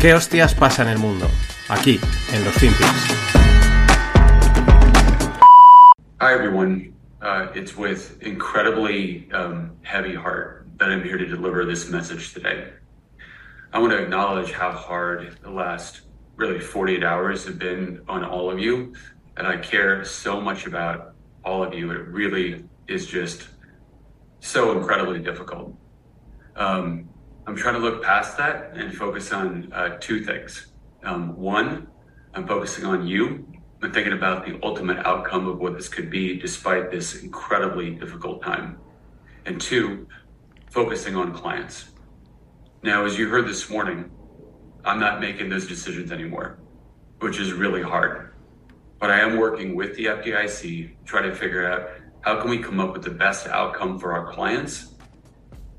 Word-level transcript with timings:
¿Qué 0.00 0.14
hostias 0.14 0.54
pasa 0.54 0.80
en 0.80 0.88
el 0.88 0.98
mundo? 0.98 1.26
Aquí, 1.68 2.00
en 2.32 2.42
los 2.42 2.54
FinPix. 2.54 2.88
Hi, 6.22 6.32
everyone. 6.32 6.94
Uh, 7.20 7.48
it's 7.54 7.76
with 7.76 8.16
incredibly 8.22 9.30
um, 9.32 9.72
heavy 9.82 10.14
heart 10.14 10.66
that 10.78 10.88
I'm 10.88 11.04
here 11.04 11.18
to 11.18 11.26
deliver 11.26 11.66
this 11.66 11.90
message 11.90 12.32
today. 12.32 12.70
I 13.74 13.78
want 13.78 13.92
to 13.92 13.98
acknowledge 13.98 14.52
how 14.52 14.72
hard 14.72 15.36
the 15.42 15.50
last 15.50 16.00
really 16.36 16.60
48 16.60 17.04
hours 17.04 17.44
have 17.44 17.58
been 17.58 18.00
on 18.08 18.24
all 18.24 18.50
of 18.50 18.58
you. 18.58 18.94
And 19.36 19.46
I 19.46 19.58
care 19.58 20.02
so 20.06 20.40
much 20.40 20.66
about 20.66 21.12
all 21.44 21.62
of 21.62 21.74
you. 21.74 21.90
It 21.90 22.08
really 22.08 22.64
is 22.88 23.06
just 23.06 23.48
so 24.40 24.78
incredibly 24.78 25.18
difficult. 25.18 25.74
Um, 26.56 27.09
I'm 27.50 27.56
trying 27.56 27.74
to 27.74 27.80
look 27.80 28.00
past 28.00 28.38
that 28.38 28.76
and 28.76 28.96
focus 28.96 29.32
on 29.32 29.72
uh, 29.72 29.96
two 29.98 30.24
things. 30.24 30.68
Um, 31.02 31.36
one, 31.36 31.88
I'm 32.32 32.46
focusing 32.46 32.84
on 32.84 33.08
you 33.08 33.44
and 33.82 33.92
thinking 33.92 34.12
about 34.12 34.46
the 34.46 34.60
ultimate 34.62 35.04
outcome 35.04 35.48
of 35.48 35.58
what 35.58 35.74
this 35.74 35.88
could 35.88 36.10
be 36.10 36.38
despite 36.38 36.92
this 36.92 37.24
incredibly 37.24 37.90
difficult 37.90 38.40
time. 38.40 38.78
And 39.46 39.60
two, 39.60 40.06
focusing 40.70 41.16
on 41.16 41.34
clients. 41.34 41.90
Now, 42.84 43.04
as 43.04 43.18
you 43.18 43.28
heard 43.28 43.48
this 43.48 43.68
morning, 43.68 44.08
I'm 44.84 45.00
not 45.00 45.20
making 45.20 45.48
those 45.48 45.66
decisions 45.66 46.12
anymore, 46.12 46.60
which 47.18 47.40
is 47.40 47.52
really 47.52 47.82
hard. 47.82 48.32
But 49.00 49.10
I 49.10 49.18
am 49.18 49.38
working 49.38 49.74
with 49.74 49.96
the 49.96 50.04
FDIC 50.04 50.60
to 50.60 51.04
try 51.04 51.22
to 51.22 51.34
figure 51.34 51.68
out 51.68 51.90
how 52.20 52.40
can 52.40 52.48
we 52.48 52.58
come 52.58 52.78
up 52.78 52.92
with 52.92 53.02
the 53.02 53.10
best 53.10 53.48
outcome 53.48 53.98
for 53.98 54.12
our 54.12 54.32
clients 54.32 54.89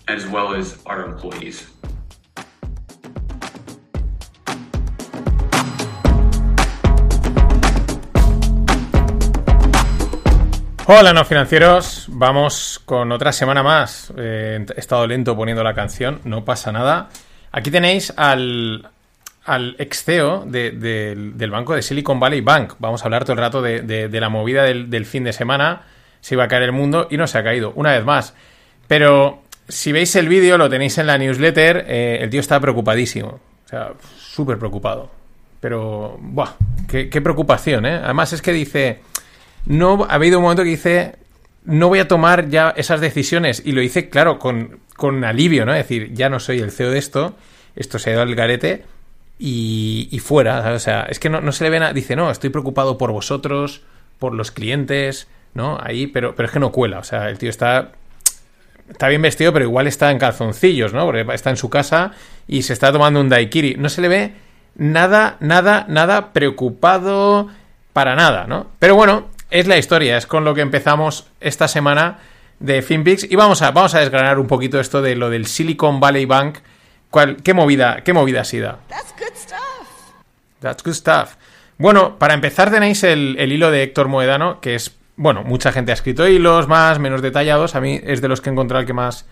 as 0.08 0.26
well 0.28 0.54
as 0.56 0.78
our 0.86 1.06
employees. 1.06 1.68
Hola, 10.88 11.14
no 11.14 11.24
financieros. 11.26 12.06
Vamos 12.10 12.82
con 12.86 13.12
otra 13.12 13.32
semana 13.32 13.64
más. 13.64 14.12
Eh, 14.18 14.66
he 14.76 14.80
estado 14.80 15.08
lento 15.08 15.36
poniendo 15.36 15.64
la 15.64 15.74
canción, 15.74 16.20
no 16.26 16.44
pasa 16.44 16.72
nada. 16.72 17.10
Aquí 17.52 17.72
tenéis 17.72 18.14
al, 18.18 18.90
al 19.46 19.76
ex 19.80 20.04
CEO 20.04 20.44
de- 20.46 20.72
de- 20.72 21.16
del 21.36 21.52
banco 21.52 21.76
de 21.76 21.82
Silicon 21.82 22.20
Valley 22.20 22.42
Bank. 22.42 22.74
Vamos 22.80 23.02
a 23.02 23.06
hablar 23.06 23.24
todo 23.24 23.34
el 23.34 23.40
rato 23.40 23.62
de, 23.62 24.10
la 24.12 24.30
movida 24.30 24.64
del 24.64 25.06
fin 25.06 25.24
de 25.24 25.34
semana. 25.34 25.84
Se 26.20 26.36
iba 26.36 26.44
a 26.44 26.48
caer 26.48 26.64
el 26.64 26.72
mundo 26.72 27.08
y 27.10 27.18
no 27.18 27.26
se 27.28 27.38
ha 27.38 27.44
caído, 27.44 27.72
una 27.76 27.92
vez 27.94 28.04
más. 28.04 28.34
Pero 28.88 29.44
si 29.68 29.92
veis 29.92 30.16
el 30.16 30.28
vídeo, 30.28 30.58
lo 30.58 30.70
tenéis 30.70 30.98
en 30.98 31.08
la 31.08 31.18
newsletter, 31.18 31.86
eh, 31.88 32.20
el 32.22 32.30
tío 32.30 32.40
está 32.40 32.60
preocupadísimo. 32.60 33.40
O 33.66 33.68
sea, 33.68 33.94
súper 34.18 34.58
preocupado. 34.58 35.10
Pero, 35.60 36.18
¡buah! 36.20 36.56
Qué, 36.88 37.22
preocupación, 37.22 37.86
¿eh? 37.86 38.02
Además 38.04 38.34
es 38.34 38.42
que 38.42 38.52
dice 38.52 39.00
no 39.66 40.06
ha 40.10 40.16
habido 40.16 40.40
un 40.40 40.44
momento 40.44 40.64
que 40.64 40.70
dice 40.70 41.16
no 41.64 41.90
voy 41.90 42.00
a 42.00 42.08
tomar 42.08 42.50
ya 42.50 42.74
esas 42.76 43.02
decisiones 43.02 43.62
y 43.64 43.72
lo 43.72 43.82
hice 43.82 44.10
claro 44.10 44.40
con, 44.40 44.80
con 44.96 45.24
alivio 45.24 45.66
no 45.66 45.74
es 45.74 45.80
decir 45.80 46.14
ya 46.14 46.30
no 46.30 46.40
soy 46.40 46.60
el 46.60 46.72
CEO 46.72 46.90
de 46.90 46.98
esto 46.98 47.36
esto 47.76 48.00
se 48.00 48.10
ha 48.10 48.14
ido 48.14 48.22
al 48.22 48.36
garete 48.36 48.84
y, 49.38 50.08
y 50.12 50.20
fuera 50.20 50.62
¿sabes? 50.64 50.82
o 50.82 50.84
sea 50.84 51.02
es 51.04 51.20
que 51.20 51.30
no, 51.30 51.42
no 51.42 51.52
se 51.52 51.64
le 51.64 51.70
ve 51.70 51.80
nada 51.80 51.94
dice 51.94 52.16
no 52.16 52.32
estoy 52.32 52.50
preocupado 52.50 52.98
por 52.98 53.12
vosotros 53.12 53.84
por 54.18 54.34
los 54.34 54.52
clientes 54.52 55.28
no 55.54 55.78
ahí 55.82 56.08
pero 56.08 56.36
pero 56.36 56.48
es 56.48 56.54
que 56.54 56.60
no 56.60 56.72
cuela 56.72 57.00
o 57.00 57.04
sea 57.04 57.30
el 57.30 57.38
tío 57.38 57.50
está 57.50 57.92
está 58.92 59.08
bien 59.08 59.22
vestido, 59.22 59.54
pero 59.54 59.66
igual 59.66 59.88
está 59.88 60.12
en 60.12 60.20
calzoncillos, 60.20 60.94
¿no? 60.94 61.06
Porque 61.06 61.26
está 61.34 61.50
en 61.50 61.58
su 61.58 61.70
casa 61.70 62.12
y 62.48 62.64
se 62.64 62.74
está 62.74 62.92
tomando 62.92 63.20
un 63.20 63.30
daiquiri. 63.30 63.76
No 63.78 63.90
se 63.90 64.02
le 64.02 64.08
ve 64.08 64.34
nada, 64.76 65.38
nada, 65.40 65.86
nada 65.88 66.34
preocupado 66.34 67.50
para 67.94 68.16
nada, 68.16 68.46
¿no? 68.48 68.68
Pero 68.80 68.96
bueno, 68.96 69.30
es 69.50 69.68
la 69.68 69.78
historia, 69.78 70.18
es 70.18 70.28
con 70.28 70.46
lo 70.46 70.54
que 70.54 70.62
empezamos 70.62 71.28
esta 71.40 71.68
semana 71.68 72.20
de 72.60 72.82
FinPix 72.82 73.30
y 73.30 73.36
vamos 73.36 73.62
a, 73.62 73.72
vamos 73.72 73.96
a 73.96 74.00
desgranar 74.00 74.40
un 74.40 74.48
poquito 74.48 74.80
esto 74.80 75.02
de 75.02 75.16
lo 75.16 75.30
del 75.30 75.48
Silicon 75.48 76.00
Valley 76.00 76.26
Bank. 76.26 76.60
¿Cuál, 77.10 77.38
qué 77.38 77.54
movida, 77.54 78.04
qué 78.04 78.14
movida 78.14 78.42
ha 78.42 78.46
sido? 78.46 78.78
That's 78.88 79.14
good 79.18 79.36
stuff. 79.36 79.88
That's 80.60 80.84
good 80.84 80.94
stuff. 80.94 81.36
Bueno, 81.78 82.20
para 82.20 82.34
empezar 82.34 82.72
tenéis 82.72 83.04
el, 83.04 83.36
el 83.40 83.52
hilo 83.52 83.72
de 83.72 83.84
Héctor 83.84 84.08
Moedano, 84.08 84.62
que 84.62 84.76
es, 84.76 84.96
bueno, 85.22 85.44
mucha 85.44 85.72
gente 85.72 85.92
ha 85.92 85.94
escrito 85.94 86.28
hilos 86.28 86.68
más, 86.68 86.98
menos 87.00 87.22
detallados. 87.22 87.76
A 87.76 87.82
mí 87.82 88.00
es 88.04 88.22
de 88.22 88.28
los 88.28 88.42
que 88.42 88.50
he 88.50 88.52
encontrado 88.54 88.82
el 88.82 88.88
que 88.88 88.94
más, 88.94 89.26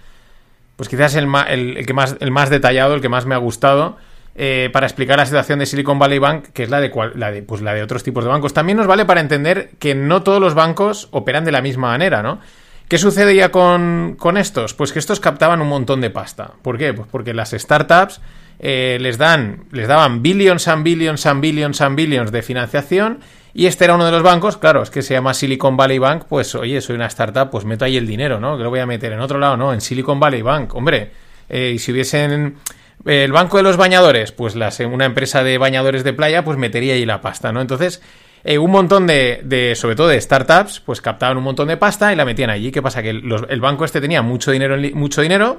pues 0.76 0.88
quizás 0.88 1.16
el, 1.16 1.26
ma- 1.26 1.44
el, 1.50 1.86
que 1.86 1.94
más, 1.94 2.16
el 2.20 2.32
más 2.32 2.50
detallado, 2.50 2.94
el 2.94 3.02
que 3.02 3.10
más 3.10 3.26
me 3.26 3.34
ha 3.36 3.40
gustado, 3.40 3.98
eh, 4.36 4.70
para 4.72 4.86
explicar 4.86 5.18
la 5.18 5.26
situación 5.26 5.60
de 5.60 5.66
Silicon 5.66 5.98
Valley 6.00 6.20
Bank, 6.20 6.46
que 6.54 6.64
es 6.64 6.70
la 6.70 6.80
de, 6.80 6.92
cual- 6.92 7.14
la 7.16 7.32
de, 7.32 7.42
pues 7.42 7.62
la 7.62 7.74
de 7.74 7.82
otros 7.82 8.04
tipos 8.04 8.24
de 8.24 8.30
bancos. 8.30 8.54
También 8.54 8.78
nos 8.78 8.88
vale 8.88 9.06
para 9.06 9.20
entender 9.20 9.72
que 9.80 9.96
no 9.96 10.22
todos 10.24 10.40
los 10.40 10.54
bancos 10.54 11.10
operan 11.12 11.44
de 11.44 11.52
la 11.52 11.62
misma 11.62 11.88
manera, 11.90 12.22
¿no? 12.22 12.40
¿Qué 12.88 12.98
sucedía 12.98 13.52
con, 13.52 14.16
con 14.18 14.38
estos? 14.38 14.74
Pues 14.74 14.94
que 14.94 15.00
estos 15.00 15.20
captaban 15.20 15.62
un 15.62 15.68
montón 15.70 16.02
de 16.02 16.10
pasta. 16.12 16.52
¿Por 16.62 16.78
qué? 16.78 16.94
Pues 16.94 17.08
porque 17.12 17.34
las 17.34 17.52
startups 17.52 18.22
eh, 18.60 18.98
les 19.02 19.18
dan, 19.18 19.66
les 19.72 19.88
daban 19.88 20.22
billions 20.22 20.68
and 20.68 20.84
billions 20.84 21.26
and 21.26 21.42
billions 21.42 21.82
and 21.82 21.96
billions 21.96 22.32
de 22.32 22.42
financiación 22.42 23.20
y 23.54 23.66
este 23.66 23.86
era 23.86 23.96
uno 23.96 24.06
de 24.06 24.12
los 24.12 24.22
bancos, 24.24 24.58
claro, 24.58 24.82
es 24.84 24.90
que 24.90 25.02
se 25.02 25.14
llama 25.14 25.34
Silicon 25.34 25.76
Valley 25.76 25.98
Bank, 26.00 26.24
pues 26.30 26.54
oye, 26.56 26.80
soy 26.82 26.96
una 26.96 27.08
startup, 27.08 27.50
pues 27.50 27.66
meto 27.66 27.86
ahí 27.86 27.98
el 27.98 28.06
dinero, 28.08 28.40
¿no? 28.40 28.58
Que 28.58 28.64
lo 28.64 28.70
voy 28.70 28.80
a 28.80 28.86
meter 28.86 29.12
en 29.14 29.20
otro 29.20 29.40
lado, 29.40 29.58
no, 29.58 29.74
en 29.74 29.82
Silicon 29.82 30.20
Valley 30.20 30.42
Bank, 30.42 30.76
hombre. 30.76 31.12
Eh, 31.50 31.72
y 31.76 31.80
si 31.80 31.92
hubiesen 31.92 32.58
eh, 33.06 33.24
el 33.24 33.32
banco 33.32 33.58
de 33.58 33.64
los 33.64 33.76
bañadores, 33.78 34.32
pues 34.32 34.56
las, 34.56 34.80
una 34.82 35.06
empresa 35.06 35.44
de 35.44 35.58
bañadores 35.58 36.04
de 36.04 36.14
playa, 36.14 36.44
pues 36.44 36.58
metería 36.58 36.94
ahí 36.94 37.06
la 37.06 37.22
pasta, 37.22 37.52
¿no? 37.52 37.60
Entonces, 37.62 38.02
eh, 38.44 38.58
un 38.58 38.72
montón 38.72 39.08
de, 39.08 39.42
de, 39.44 39.76
sobre 39.76 39.96
todo 39.96 40.08
de 40.10 40.22
startups, 40.22 40.80
pues 40.82 41.02
captaban 41.02 41.36
un 41.38 41.44
montón 41.44 41.68
de 41.70 41.78
pasta 41.78 42.14
y 42.14 42.16
la 42.16 42.24
metían 42.26 42.50
allí. 42.52 42.72
¿Qué 42.72 42.82
pasa? 42.82 43.02
Que 43.02 43.14
los- 43.14 43.44
el 43.50 43.60
banco 43.62 43.84
este 43.84 44.00
tenía 44.00 44.22
mucho 44.22 44.52
dinero, 44.52 44.76
en, 44.76 44.98
mucho 44.98 45.22
dinero 45.22 45.58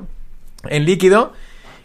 en 0.68 0.84
líquido 0.84 1.32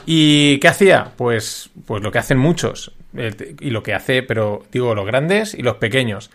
¿Y 0.05 0.59
qué 0.59 0.67
hacía? 0.67 1.11
Pues, 1.17 1.69
pues 1.85 2.03
lo 2.03 2.11
que 2.11 2.19
hacen 2.19 2.38
muchos. 2.38 2.91
eh, 3.17 3.55
Y 3.59 3.69
lo 3.71 3.83
que 3.83 3.93
hace, 3.93 4.23
pero 4.23 4.63
digo, 4.71 4.93
los 4.95 5.05
grandes 5.05 5.53
y 5.53 5.61
los 5.61 5.75
pequeños. 5.77 6.31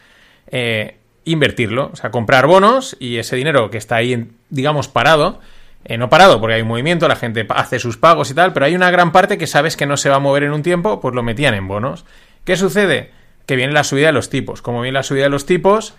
eh, 0.53 0.97
invertirlo. 1.25 1.91
O 1.92 1.97
sea, 1.97 2.10
comprar 2.10 2.47
bonos 2.47 2.97
y 2.98 3.19
ese 3.19 3.36
dinero 3.36 3.70
que 3.70 3.78
está 3.78 3.97
ahí, 3.97 4.28
digamos, 4.48 4.88
parado. 4.88 5.41
eh, 5.84 5.97
no 5.98 6.09
parado 6.10 6.41
porque 6.41 6.54
hay 6.56 6.62
un 6.62 6.69
movimiento, 6.69 7.06
la 7.09 7.16
gente 7.16 7.47
hace 7.50 7.78
sus 7.78 7.97
pagos 7.97 8.30
y 8.30 8.34
tal, 8.34 8.53
pero 8.53 8.66
hay 8.66 8.75
una 8.75 8.91
gran 8.91 9.12
parte 9.12 9.38
que 9.38 9.47
sabes 9.47 9.76
que 9.76 9.86
no 9.86 9.97
se 9.97 10.09
va 10.10 10.16
a 10.16 10.19
mover 10.19 10.42
en 10.44 10.53
un 10.53 10.62
tiempo, 10.62 11.00
pues 11.00 11.14
lo 11.14 11.22
metían 11.22 11.54
en 11.54 11.69
bonos. 11.69 12.04
¿Qué 12.44 12.56
sucede? 12.56 13.10
Que 13.47 13.54
viene 13.56 13.72
la 13.72 13.84
subida 13.84 14.06
de 14.09 14.12
los 14.12 14.28
tipos. 14.30 14.60
Como 14.62 14.80
viene 14.82 14.94
la 14.94 15.03
subida 15.03 15.25
de 15.25 15.30
los 15.30 15.47
tipos, 15.47 15.94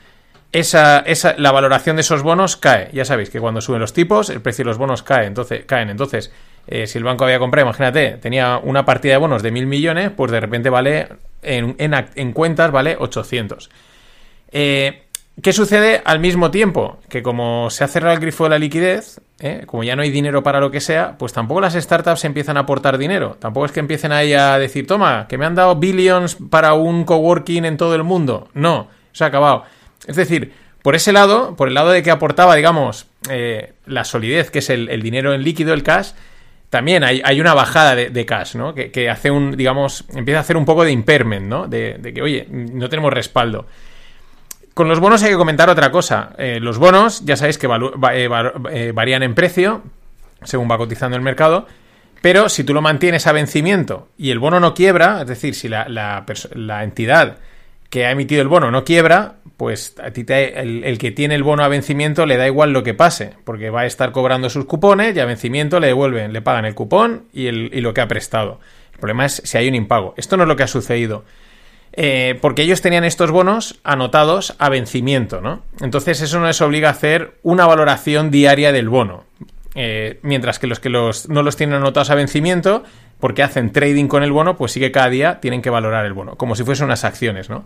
esa, 0.52 1.00
esa, 1.00 1.36
la 1.38 1.52
valoración 1.52 1.96
de 1.96 2.02
esos 2.02 2.24
bonos 2.24 2.58
cae. 2.58 2.90
Ya 2.94 3.06
sabéis 3.06 3.30
que 3.30 3.40
cuando 3.40 3.62
suben 3.62 3.80
los 3.82 3.94
tipos, 3.94 4.30
el 4.30 4.42
precio 4.42 4.64
de 4.66 4.70
los 4.70 4.78
bonos 4.78 5.02
cae, 5.04 5.26
entonces, 5.28 5.66
caen. 5.66 5.90
Entonces, 5.90 6.32
eh, 6.68 6.88
si 6.88 6.98
el 6.98 7.04
banco 7.04 7.24
había 7.24 7.40
comprado, 7.40 7.68
imagínate, 7.68 8.18
tenía 8.18 8.58
una 8.58 8.86
partida 8.86 9.14
de 9.14 9.18
bonos 9.18 9.44
de 9.44 9.52
mil 9.52 9.66
millones, 9.66 10.12
pues 10.16 10.32
de 10.32 10.40
repente 10.40 10.70
vale, 10.70 11.08
en, 11.42 11.76
en, 11.78 12.34
cuentas, 12.34 12.72
vale 12.72 12.96
800. 13.00 13.70
Eh, 14.52 15.04
¿Qué 15.42 15.54
sucede 15.54 16.02
al 16.06 16.20
mismo 16.20 16.52
tiempo? 16.52 17.00
Que 17.10 17.24
como 17.24 17.70
se 17.70 17.84
ha 17.84 17.88
cerrado 17.88 18.14
el 18.14 18.20
grifo 18.20 18.44
de 18.44 18.52
la 18.52 18.60
liquidez, 18.60 19.22
¿eh? 19.40 19.64
como 19.66 19.84
ya 19.84 19.96
no 19.96 20.04
hay 20.04 20.12
dinero 20.12 20.44
para 20.44 20.60
lo 20.60 20.70
que 20.70 20.82
sea, 20.82 21.18
pues 21.18 21.34
tampoco 21.34 21.62
las 21.62 21.74
startups 21.74 22.26
empiezan 22.26 22.58
a 22.58 22.62
aportar 22.62 22.98
dinero. 22.98 23.38
Tampoco 23.40 23.66
es 23.66 23.72
que 23.72 23.80
empiecen 23.80 24.12
ahí 24.12 24.34
a 24.34 24.60
decir, 24.60 24.86
toma, 24.86 25.28
que 25.28 25.38
me 25.38 25.46
han 25.46 25.56
dado 25.56 25.78
billions 25.78 26.38
para 26.50 26.74
un 26.74 27.06
coworking 27.06 27.66
en 27.66 27.78
todo 27.78 27.96
el 27.96 28.04
mundo. 28.04 28.50
No, 28.54 28.90
se 29.14 29.24
ha 29.24 29.28
acabado. 29.28 29.64
Es 30.06 30.16
decir, 30.16 30.54
por 30.84 30.96
ese 30.96 31.12
lado, 31.12 31.56
por 31.56 31.70
el 31.70 31.74
lado 31.74 31.90
de 31.90 32.04
que 32.04 32.12
aportaba, 32.12 32.56
digamos, 32.56 33.08
la 33.86 34.04
solidez, 34.04 34.52
que 34.52 34.60
es 34.60 34.70
el 34.70 35.02
dinero 35.02 35.34
en 35.34 35.44
líquido, 35.44 35.74
el 35.74 35.84
cash, 35.84 36.12
también 36.72 37.04
hay, 37.04 37.22
hay 37.24 37.42
una 37.42 37.54
bajada 37.54 37.96
de, 37.96 38.10
de 38.10 38.26
cash, 38.26 38.56
¿no? 38.56 38.74
Que, 38.74 38.92
que 38.92 39.10
hace 39.10 39.30
un, 39.30 39.58
digamos, 39.58 40.06
empieza 40.16 40.40
a 40.40 40.42
hacer 40.42 40.56
un 40.56 40.64
poco 40.64 40.86
de 40.86 40.92
impairment, 40.92 41.46
¿no? 41.46 41.68
De, 41.68 41.98
de 42.00 42.14
que, 42.14 42.22
oye, 42.22 42.48
no 42.50 42.88
tenemos 42.88 43.12
respaldo. 43.12 43.68
Con 44.74 44.88
los 44.88 45.02
bonos 45.02 45.22
hay 45.22 45.32
que 45.32 45.36
comentar 45.36 45.70
otra 45.70 45.92
cosa. 45.92 46.34
Eh, 46.38 46.60
los 46.62 46.78
bonos, 46.78 47.26
ya 47.26 47.36
sabéis 47.36 47.58
que 47.58 47.68
eh, 47.68 48.30
eh, 48.72 48.92
varían 48.96 49.22
en 49.22 49.36
precio 49.36 49.84
según 50.44 50.72
va 50.72 50.78
cotizando 50.78 51.18
el 51.18 51.22
mercado, 51.22 51.68
pero 52.22 52.48
si 52.48 52.64
tú 52.64 52.74
lo 52.74 52.82
mantienes 52.82 53.28
a 53.28 53.34
vencimiento 53.34 54.08
y 54.18 54.32
el 54.32 54.40
bono 54.40 54.62
no 54.62 54.74
quiebra, 54.74 55.22
es 55.22 55.28
decir, 55.28 55.56
si 55.56 55.68
la, 55.68 55.86
la 55.88 56.84
entidad 56.84 57.38
que 57.92 58.06
ha 58.08 58.12
emitido 58.12 58.42
el 58.42 58.48
bono 58.48 58.72
no 58.72 58.84
quiebra, 58.84 59.36
pues 59.58 59.94
a 60.04 60.10
ti 60.10 60.24
te- 60.24 60.60
el, 60.60 60.84
el 60.86 60.98
que 60.98 61.12
tiene 61.12 61.36
el 61.36 61.44
bono 61.44 61.64
a 61.64 61.68
vencimiento 61.68 62.26
le 62.26 62.38
da 62.38 62.48
igual 62.48 62.72
lo 62.74 62.82
que 62.82 62.96
pase, 62.96 63.34
porque 63.44 63.70
va 63.70 63.82
a 63.82 63.86
estar 63.86 64.12
cobrando 64.12 64.50
sus 64.50 64.66
cupones 64.66 65.16
y 65.16 65.20
a 65.20 65.26
vencimiento 65.26 65.80
le 65.80 65.88
devuelven, 65.88 66.34
le 66.34 66.42
pagan 66.42 66.66
el 66.66 66.74
cupón 66.74 67.26
y, 67.34 67.46
el- 67.48 67.70
y 67.72 67.82
lo 67.82 67.94
que 67.94 68.02
ha 68.02 68.08
prestado. 68.08 68.60
El 68.94 69.00
problema 69.00 69.26
es 69.28 69.42
si 69.46 69.58
hay 69.58 69.68
un 69.68 69.76
impago. 69.76 70.14
Esto 70.18 70.38
no 70.38 70.44
es 70.44 70.50
lo 70.50 70.56
que 70.56 70.64
ha 70.64 70.68
sucedido. 70.68 71.26
Eh, 71.94 72.40
porque 72.42 72.62
ellos 72.62 72.82
tenían 72.82 73.04
estos 73.04 73.30
bonos 73.32 73.80
anotados 73.84 74.56
a 74.60 74.70
vencimiento, 74.70 75.42
¿no? 75.42 75.62
Entonces 75.82 76.22
eso 76.22 76.40
no 76.40 76.48
les 76.48 76.62
obliga 76.62 76.88
a 76.88 76.94
hacer 76.94 77.34
una 77.44 77.66
valoración 77.68 78.32
diaria 78.32 78.72
del 78.72 78.88
bono. 78.88 79.26
Eh, 79.76 80.20
mientras 80.22 80.60
que 80.60 80.68
los 80.68 80.80
que 80.80 80.90
los, 80.90 81.30
no 81.30 81.44
los 81.44 81.56
tienen 81.56 81.76
anotados 81.76 82.10
a 82.10 82.16
vencimiento, 82.16 82.84
porque 83.20 83.44
hacen 83.44 83.72
trading 83.72 84.08
con 84.08 84.24
el 84.24 84.32
bono, 84.32 84.58
pues 84.58 84.72
sí 84.72 84.80
que 84.80 84.92
cada 84.92 85.10
día 85.10 85.40
tienen 85.40 85.62
que 85.62 85.70
valorar 85.70 86.06
el 86.06 86.14
bono, 86.14 86.36
como 86.36 86.56
si 86.56 86.64
fuesen 86.64 86.86
unas 86.86 87.04
acciones, 87.04 87.50
¿no? 87.50 87.66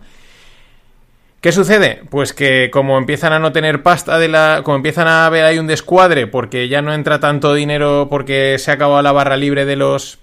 ¿Qué 1.40 1.52
sucede? 1.52 2.02
Pues 2.10 2.32
que 2.32 2.70
como 2.72 2.98
empiezan 2.98 3.32
a 3.32 3.38
no 3.38 3.52
tener 3.52 3.82
pasta 3.82 4.18
de 4.18 4.28
la. 4.28 4.62
como 4.64 4.76
empiezan 4.78 5.06
a 5.06 5.28
ver 5.30 5.44
ahí 5.44 5.58
un 5.58 5.66
descuadre 5.66 6.26
porque 6.26 6.68
ya 6.68 6.82
no 6.82 6.92
entra 6.92 7.20
tanto 7.20 7.54
dinero 7.54 8.08
porque 8.10 8.58
se 8.58 8.70
ha 8.70 8.74
acabado 8.74 9.00
la 9.02 9.12
barra 9.12 9.36
libre 9.36 9.64
de 9.64 9.76
los. 9.76 10.18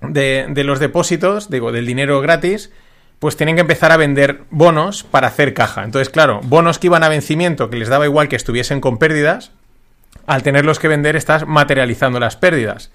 de, 0.00 0.46
de 0.48 0.64
los 0.64 0.80
depósitos, 0.80 1.48
digo, 1.48 1.70
del 1.70 1.86
dinero 1.86 2.20
gratis, 2.20 2.72
pues 3.18 3.36
tienen 3.36 3.54
que 3.56 3.60
empezar 3.60 3.92
a 3.92 3.96
vender 3.96 4.40
bonos 4.50 5.04
para 5.04 5.28
hacer 5.28 5.54
caja. 5.54 5.84
Entonces, 5.84 6.08
claro, 6.08 6.40
bonos 6.42 6.78
que 6.78 6.88
iban 6.88 7.04
a 7.04 7.08
vencimiento, 7.08 7.70
que 7.70 7.76
les 7.76 7.88
daba 7.88 8.06
igual 8.06 8.28
que 8.28 8.36
estuviesen 8.36 8.80
con 8.80 8.98
pérdidas, 8.98 9.52
al 10.28 10.42
tenerlos 10.42 10.78
que 10.78 10.88
vender 10.88 11.16
estás 11.16 11.46
materializando 11.46 12.20
las 12.20 12.36
pérdidas. 12.36 12.92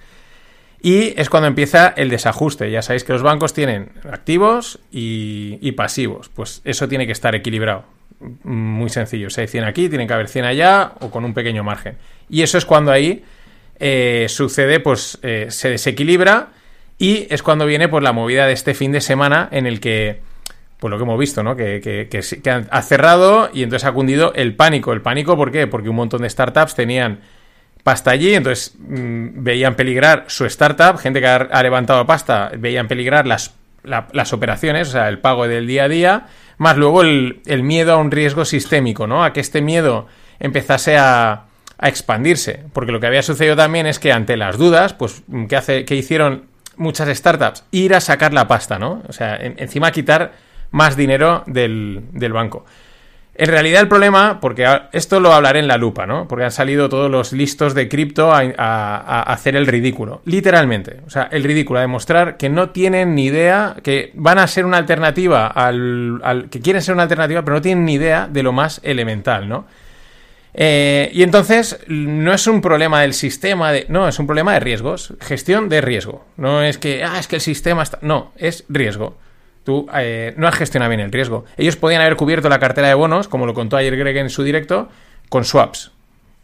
Y 0.82 1.20
es 1.20 1.30
cuando 1.30 1.48
empieza 1.48 1.92
el 1.98 2.10
desajuste. 2.10 2.70
Ya 2.70 2.84
sabéis 2.84 3.04
que 3.04 3.12
los 3.12 3.24
bancos 3.24 3.54
tienen 3.54 3.90
activos 4.10 4.80
y, 4.92 5.72
pasivos. 5.72 6.30
Pues 6.30 6.62
eso 6.64 6.88
tiene 6.88 7.08
que 7.08 7.12
estar 7.12 7.34
equilibrado. 7.34 7.86
Muy 8.44 8.90
sencillo. 8.90 9.32
Si 9.32 9.42
hay 9.42 9.48
100 9.48 9.64
aquí, 9.64 9.90
tiene 9.90 10.06
que 10.06 10.14
haber 10.14 10.28
100 10.28 10.46
allá 10.46 10.92
o 11.00 11.10
con 11.10 11.26
un 11.26 11.34
pequeño 11.34 11.64
margen. 11.64 11.98
Y 12.30 12.44
eso 12.44 12.60
es 12.60 12.66
cuando 12.66 12.92
ahí 12.92 13.24
eh, 13.80 14.28
sucede, 14.30 14.80
pues 14.80 15.18
eh, 15.24 15.48
se 15.50 15.70
desequilibra 15.70 16.50
y 17.00 17.26
es 17.32 17.42
cuando 17.42 17.66
viene 17.66 17.90
pues 17.90 18.04
la 18.04 18.14
movida 18.14 18.46
de 18.46 18.54
este 18.54 18.76
fin 18.76 18.92
de 18.92 19.02
semana 19.02 19.50
en 19.52 19.66
el 19.66 19.80
que, 19.80 20.22
pues 20.84 20.92
lo 20.92 20.98
que 20.98 21.04
hemos 21.04 21.18
visto, 21.18 21.44
¿no? 21.44 21.56
Que, 21.56 22.10
ha 22.70 22.82
cerrado 22.82 23.50
y 23.54 23.64
entonces 23.64 23.88
ha 23.88 23.94
cundido 23.94 24.34
el 24.36 24.54
pánico. 24.54 24.92
¿El 24.92 25.02
pánico 25.02 25.38
por 25.38 25.50
qué? 25.50 25.66
Porque 25.66 25.88
un 25.88 25.96
montón 25.96 26.24
de 26.24 26.30
startups 26.30 26.76
tenían 26.76 27.22
pasta 27.84 28.12
allí, 28.12 28.34
entonces 28.34 28.76
mm, 28.78 29.46
veían 29.46 29.76
peligrar 29.76 30.26
su 30.28 30.44
startup, 30.44 30.98
gente 30.98 31.22
que 31.22 31.28
ha, 31.28 31.64
levantado 31.64 32.06
pasta, 32.06 32.52
veían 32.58 32.90
peligrar 32.90 33.26
las, 33.26 33.54
operaciones, 34.34 34.90
o 34.90 34.92
sea, 34.92 35.08
el 35.08 35.20
pago 35.20 35.48
del 35.48 35.68
día 35.68 35.86
a 35.86 35.88
día, 35.88 36.28
más 36.58 36.76
luego 36.76 37.02
el, 37.02 37.40
miedo 37.64 37.94
a 37.94 37.96
un 37.96 38.12
riesgo 38.12 38.44
sistémico, 38.44 39.08
¿no? 39.08 39.24
A 39.24 39.32
que 39.32 39.40
este 39.40 39.62
miedo 39.62 40.08
empezase 40.42 40.98
a, 40.98 41.46
expandirse, 41.82 42.66
porque 42.74 42.92
lo 42.92 43.00
que 43.00 43.08
había 43.08 43.24
sucedido 43.24 43.56
también 43.56 43.86
es 43.88 44.00
que 44.00 44.12
ante 44.12 44.36
las 44.36 44.58
dudas, 44.58 44.94
pues, 44.94 45.24
¿qué, 45.48 45.56
hace, 45.56 45.86
qué 45.86 45.96
hicieron 45.96 46.48
muchas 46.76 47.08
startups? 47.18 47.64
Ir 47.72 47.96
a 47.96 48.02
sacar 48.02 48.34
la 48.34 48.50
pasta, 48.50 48.80
¿no? 48.80 49.02
O 49.08 49.14
sea, 49.14 49.38
encima 49.38 49.92
quitar 49.92 50.34
más 50.74 50.98
dinero 50.98 51.44
del, 51.48 52.02
del 52.12 52.34
banco. 52.34 52.66
En 53.36 53.48
realidad 53.48 53.82
el 53.82 53.88
problema, 53.88 54.40
porque 54.40 54.68
esto 54.92 55.20
lo 55.20 55.34
hablaré 55.34 55.58
en 55.58 55.68
la 55.68 55.78
lupa, 55.78 56.06
¿no? 56.06 56.28
Porque 56.28 56.46
han 56.46 56.52
salido 56.52 56.88
todos 56.88 57.10
los 57.10 57.34
listos 57.34 57.74
de 57.74 57.90
cripto 57.90 58.32
a, 58.32 59.22
hacer 59.24 59.56
el 59.56 59.66
ridículo. 59.66 60.22
Literalmente. 60.26 61.00
O 61.08 61.10
sea, 61.10 61.30
el 61.32 61.44
ridículo, 61.44 61.80
a 61.80 61.82
demostrar 61.82 62.38
que 62.38 62.50
no 62.50 62.70
tienen 62.70 63.16
ni 63.16 63.26
idea, 63.26 63.76
que 63.82 64.12
van 64.14 64.38
a 64.38 64.46
ser 64.46 64.66
una 64.66 64.78
alternativa 64.78 65.48
al, 65.48 66.48
que 66.52 66.60
quieren 66.60 66.84
ser 66.84 66.94
una 66.94 67.04
alternativa, 67.04 67.42
pero 67.44 67.56
no 67.56 67.62
tienen 67.62 67.86
ni 67.86 67.96
idea 67.96 68.28
de 68.28 68.44
lo 68.44 68.52
más 68.52 68.80
elemental, 68.84 69.50
¿no? 69.50 69.66
Eh, 70.54 71.10
y 71.12 71.24
entonces 71.24 71.80
no 71.88 72.32
es 72.32 72.46
un 72.46 72.62
problema 72.62 73.02
del 73.02 73.16
sistema 73.16 73.72
de. 73.72 73.88
No, 73.90 74.08
es 74.08 74.20
un 74.20 74.28
problema 74.28 74.54
de 74.54 74.60
riesgos. 74.60 75.16
Gestión 75.20 75.70
de 75.70 75.82
riesgo. 75.82 76.24
No 76.38 76.62
es 76.62 76.78
que. 76.78 77.04
Ah, 77.04 77.18
es 77.18 77.28
que 77.28 77.38
el 77.38 77.42
sistema 77.42 77.82
está. 77.82 77.98
No, 78.04 78.32
es 78.38 78.64
riesgo. 78.70 79.18
Tú 79.64 79.88
eh, 79.96 80.34
no 80.38 80.48
has 80.48 80.56
gestionado 80.56 80.90
bien 80.90 81.00
el 81.00 81.12
riesgo. 81.12 81.46
Ellos 81.58 81.76
podían 81.76 82.02
haber 82.02 82.16
cubierto 82.16 82.50
la 82.50 82.60
cartera 82.60 82.90
de 82.90 82.94
bonos, 82.94 83.28
como 83.28 83.46
lo 83.46 83.54
contó 83.54 83.78
ayer 83.78 83.96
Greg 83.96 84.18
en 84.18 84.30
su 84.30 84.44
directo, 84.44 84.90
con 85.30 85.46
swaps. 85.46 85.92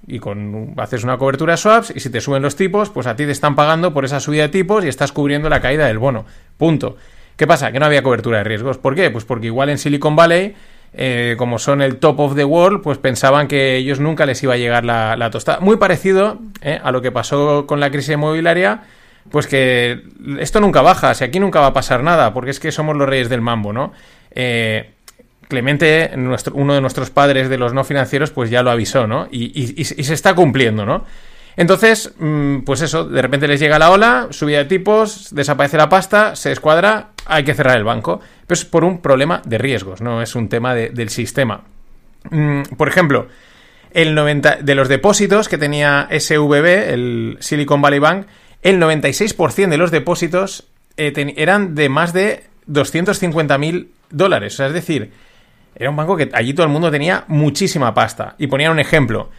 Y 0.07 0.19
con 0.19 0.73
haces 0.77 1.03
una 1.03 1.17
cobertura 1.17 1.53
de 1.53 1.57
swaps 1.57 1.93
y 1.93 1.99
si 1.99 2.09
te 2.09 2.21
suben 2.21 2.41
los 2.41 2.55
tipos, 2.55 2.89
pues 2.89 3.05
a 3.07 3.15
ti 3.15 3.25
te 3.25 3.31
están 3.31 3.55
pagando 3.55 3.93
por 3.93 4.05
esa 4.05 4.19
subida 4.19 4.43
de 4.43 4.49
tipos 4.49 4.85
y 4.85 4.87
estás 4.87 5.11
cubriendo 5.11 5.49
la 5.49 5.59
caída 5.59 5.87
del 5.87 5.99
bono. 5.99 6.25
Punto. 6.57 6.95
¿Qué 7.35 7.45
pasa? 7.45 7.71
Que 7.71 7.79
no 7.79 7.85
había 7.85 8.01
cobertura 8.01 8.39
de 8.39 8.43
riesgos. 8.45 8.77
¿Por 8.77 8.95
qué? 8.95 9.09
Pues 9.11 9.25
porque 9.25 9.47
igual 9.47 9.69
en 9.69 9.77
Silicon 9.77 10.15
Valley, 10.15 10.55
eh, 10.93 11.35
como 11.37 11.59
son 11.59 11.81
el 11.81 11.97
top 11.97 12.19
of 12.21 12.35
the 12.35 12.45
world, 12.45 12.81
pues 12.81 12.97
pensaban 12.97 13.47
que 13.47 13.75
ellos 13.75 13.99
nunca 13.99 14.25
les 14.25 14.41
iba 14.43 14.53
a 14.53 14.57
llegar 14.57 14.85
la, 14.85 15.29
tostada. 15.31 15.59
Muy 15.59 15.77
parecido 15.77 16.39
eh, 16.61 16.79
a 16.81 16.91
lo 16.91 17.01
que 17.01 17.11
pasó 17.11 17.67
con 17.67 17.79
la 17.79 17.91
crisis 17.91 18.13
inmobiliaria 18.13 18.83
pues 19.31 19.47
que 19.47 20.03
esto 20.39 20.59
nunca 20.59 20.81
baja, 20.81 21.13
si 21.13 21.23
aquí 21.23 21.39
nunca 21.39 21.59
va 21.59 21.67
a 21.67 21.73
pasar 21.73 22.03
nada, 22.03 22.33
porque 22.33 22.51
es 22.51 22.59
que 22.59 22.71
somos 22.71 22.95
los 22.95 23.07
reyes 23.07 23.29
del 23.29 23.41
mambo, 23.41 23.73
¿no? 23.73 23.91
Eh, 24.31 24.91
Clemente, 25.49 26.11
uno 26.53 26.75
de 26.75 26.79
nuestros 26.81 27.09
padres 27.09 27.49
de 27.49 27.57
los 27.57 27.73
no 27.73 27.83
financieros, 27.83 28.29
pues 28.29 28.51
ya 28.51 28.61
lo 28.61 28.69
avisó, 28.69 29.07
¿no? 29.07 29.27
Y, 29.31 29.83
se 29.83 30.13
está 30.13 30.35
cumpliendo, 30.35 30.85
¿no? 30.85 31.05
Entonces, 31.57 32.13
mm, 32.19 32.59
pues 32.59 32.81
eso, 32.81 33.03
de 33.05 33.19
repente 33.19 33.47
les 33.47 33.59
llega 33.59 33.79
la 33.79 33.89
ola, 33.89 34.27
subida 34.29 34.59
de 34.59 34.65
tipos, 34.65 35.33
desaparece 35.33 35.75
la 35.75 35.89
pasta, 35.89 36.35
se 36.35 36.51
escuadra, 36.51 37.13
hay 37.25 37.43
que 37.43 37.55
cerrar 37.55 37.77
el 37.77 37.83
banco. 37.83 38.21
Pero 38.45 38.59
es 38.59 38.63
por 38.63 38.83
un 38.83 39.01
problema 39.01 39.41
de 39.43 39.57
riesgos, 39.57 40.01
no 40.01 40.21
es 40.21 40.35
un 40.35 40.49
tema 40.49 40.75
del 40.75 41.09
sistema. 41.09 41.63
Mm, 42.29 42.61
por 42.77 42.87
ejemplo, 42.87 43.27
el 43.91 44.13
90 44.13 44.57
de 44.57 44.75
los 44.75 44.87
depósitos 44.87 45.49
que 45.49 45.57
tenía 45.57 46.07
SVB, 46.11 46.93
el 46.93 47.37
Silicon 47.39 47.81
Valley 47.81 47.99
Bank, 47.99 48.27
el 48.61 48.79
96% 48.79 49.69
de 49.69 49.77
los 49.77 49.91
depósitos 49.91 50.67
eh, 50.97 51.13
eran 51.37 51.75
de 51.75 51.89
más 51.89 52.13
de 52.13 52.43
250.000 52.67 53.87
dólares. 54.09 54.59
Es 54.59 54.73
decir, 54.73 55.11
era 55.75 55.89
un 55.89 55.95
banco 55.95 56.17
que 56.17 56.29
allí 56.33 56.53
todo 56.53 56.65
el 56.65 56.71
mundo 56.71 56.91
tenía 56.91 57.23
muchísima 57.27 57.93
pasta. 57.93 58.35
Y 58.37 58.47
ponían 58.47 58.71
un 58.71 58.79
ejemplo. 58.79 59.29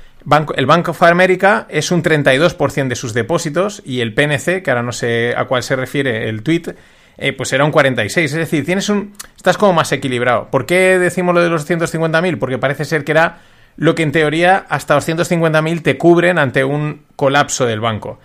el 0.56 0.66
Bank 0.66 0.88
of 0.88 1.02
America 1.02 1.66
es 1.68 1.90
un 1.90 2.02
32% 2.02 2.88
de 2.88 2.96
sus 2.96 3.12
depósitos 3.12 3.82
y 3.84 4.00
el 4.00 4.14
PNC, 4.14 4.62
que 4.62 4.70
ahora 4.70 4.82
no 4.82 4.92
sé 4.92 5.34
a 5.36 5.44
cuál 5.44 5.62
se 5.62 5.76
refiere 5.76 6.28
el 6.28 6.42
tweet, 6.42 6.74
eh, 7.18 7.32
pues 7.34 7.52
era 7.52 7.64
un 7.64 7.70
46. 7.70 8.32
Es 8.32 8.38
decir, 8.38 8.64
tienes 8.64 8.88
un, 8.88 9.12
estás 9.36 9.58
como 9.58 9.74
más 9.74 9.92
equilibrado. 9.92 10.48
¿Por 10.50 10.64
qué 10.64 10.98
decimos 10.98 11.34
lo 11.34 11.42
de 11.42 11.50
los 11.50 11.68
250.000? 11.68 12.38
Porque 12.38 12.56
parece 12.56 12.86
ser 12.86 13.04
que 13.04 13.12
era 13.12 13.40
lo 13.76 13.94
que 13.94 14.02
en 14.02 14.12
teoría 14.12 14.64
hasta 14.68 14.96
250.000 14.98 15.82
te 15.82 15.98
cubren 15.98 16.38
ante 16.38 16.64
un 16.64 17.02
colapso 17.16 17.66
del 17.66 17.80
banco. 17.80 18.18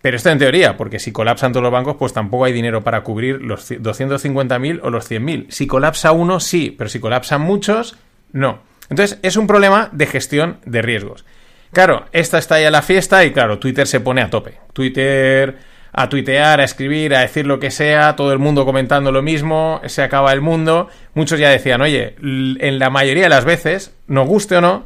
Pero 0.00 0.16
esto 0.16 0.30
en 0.30 0.38
teoría, 0.38 0.76
porque 0.76 0.98
si 0.98 1.12
colapsan 1.12 1.52
todos 1.52 1.62
los 1.62 1.72
bancos, 1.72 1.96
pues 1.98 2.12
tampoco 2.12 2.44
hay 2.44 2.52
dinero 2.52 2.84
para 2.84 3.02
cubrir 3.02 3.42
los 3.42 3.70
250.000 3.70 4.80
o 4.82 4.90
los 4.90 5.10
100.000. 5.10 5.46
Si 5.50 5.66
colapsa 5.66 6.12
uno, 6.12 6.40
sí, 6.40 6.74
pero 6.76 6.88
si 6.88 7.00
colapsan 7.00 7.40
muchos, 7.40 7.96
no. 8.32 8.60
Entonces, 8.90 9.18
es 9.22 9.36
un 9.36 9.46
problema 9.46 9.88
de 9.92 10.06
gestión 10.06 10.58
de 10.64 10.82
riesgos. 10.82 11.24
Claro, 11.72 12.06
esta 12.12 12.38
está 12.38 12.60
ya 12.60 12.70
la 12.70 12.82
fiesta 12.82 13.24
y 13.24 13.32
claro, 13.32 13.58
Twitter 13.58 13.86
se 13.86 14.00
pone 14.00 14.22
a 14.22 14.30
tope. 14.30 14.54
Twitter 14.72 15.58
a 15.92 16.08
tuitear, 16.08 16.60
a 16.60 16.64
escribir, 16.64 17.14
a 17.14 17.20
decir 17.20 17.46
lo 17.46 17.58
que 17.58 17.70
sea, 17.70 18.14
todo 18.14 18.32
el 18.32 18.38
mundo 18.38 18.64
comentando 18.64 19.10
lo 19.10 19.20
mismo, 19.20 19.80
se 19.86 20.02
acaba 20.02 20.32
el 20.32 20.40
mundo. 20.40 20.88
Muchos 21.14 21.40
ya 21.40 21.50
decían, 21.50 21.80
oye, 21.80 22.14
en 22.20 22.78
la 22.78 22.88
mayoría 22.88 23.24
de 23.24 23.28
las 23.30 23.44
veces, 23.44 23.92
nos 24.06 24.28
guste 24.28 24.56
o 24.56 24.60
no, 24.60 24.84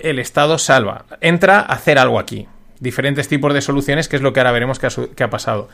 el 0.00 0.18
Estado 0.18 0.58
salva, 0.58 1.04
entra 1.20 1.60
a 1.60 1.74
hacer 1.74 1.98
algo 1.98 2.18
aquí 2.18 2.48
diferentes 2.82 3.28
tipos 3.28 3.54
de 3.54 3.60
soluciones, 3.60 4.08
que 4.08 4.16
es 4.16 4.22
lo 4.22 4.32
que 4.32 4.40
ahora 4.40 4.52
veremos 4.52 4.78
que 4.78 5.24
ha, 5.24 5.30
pasado. 5.30 5.68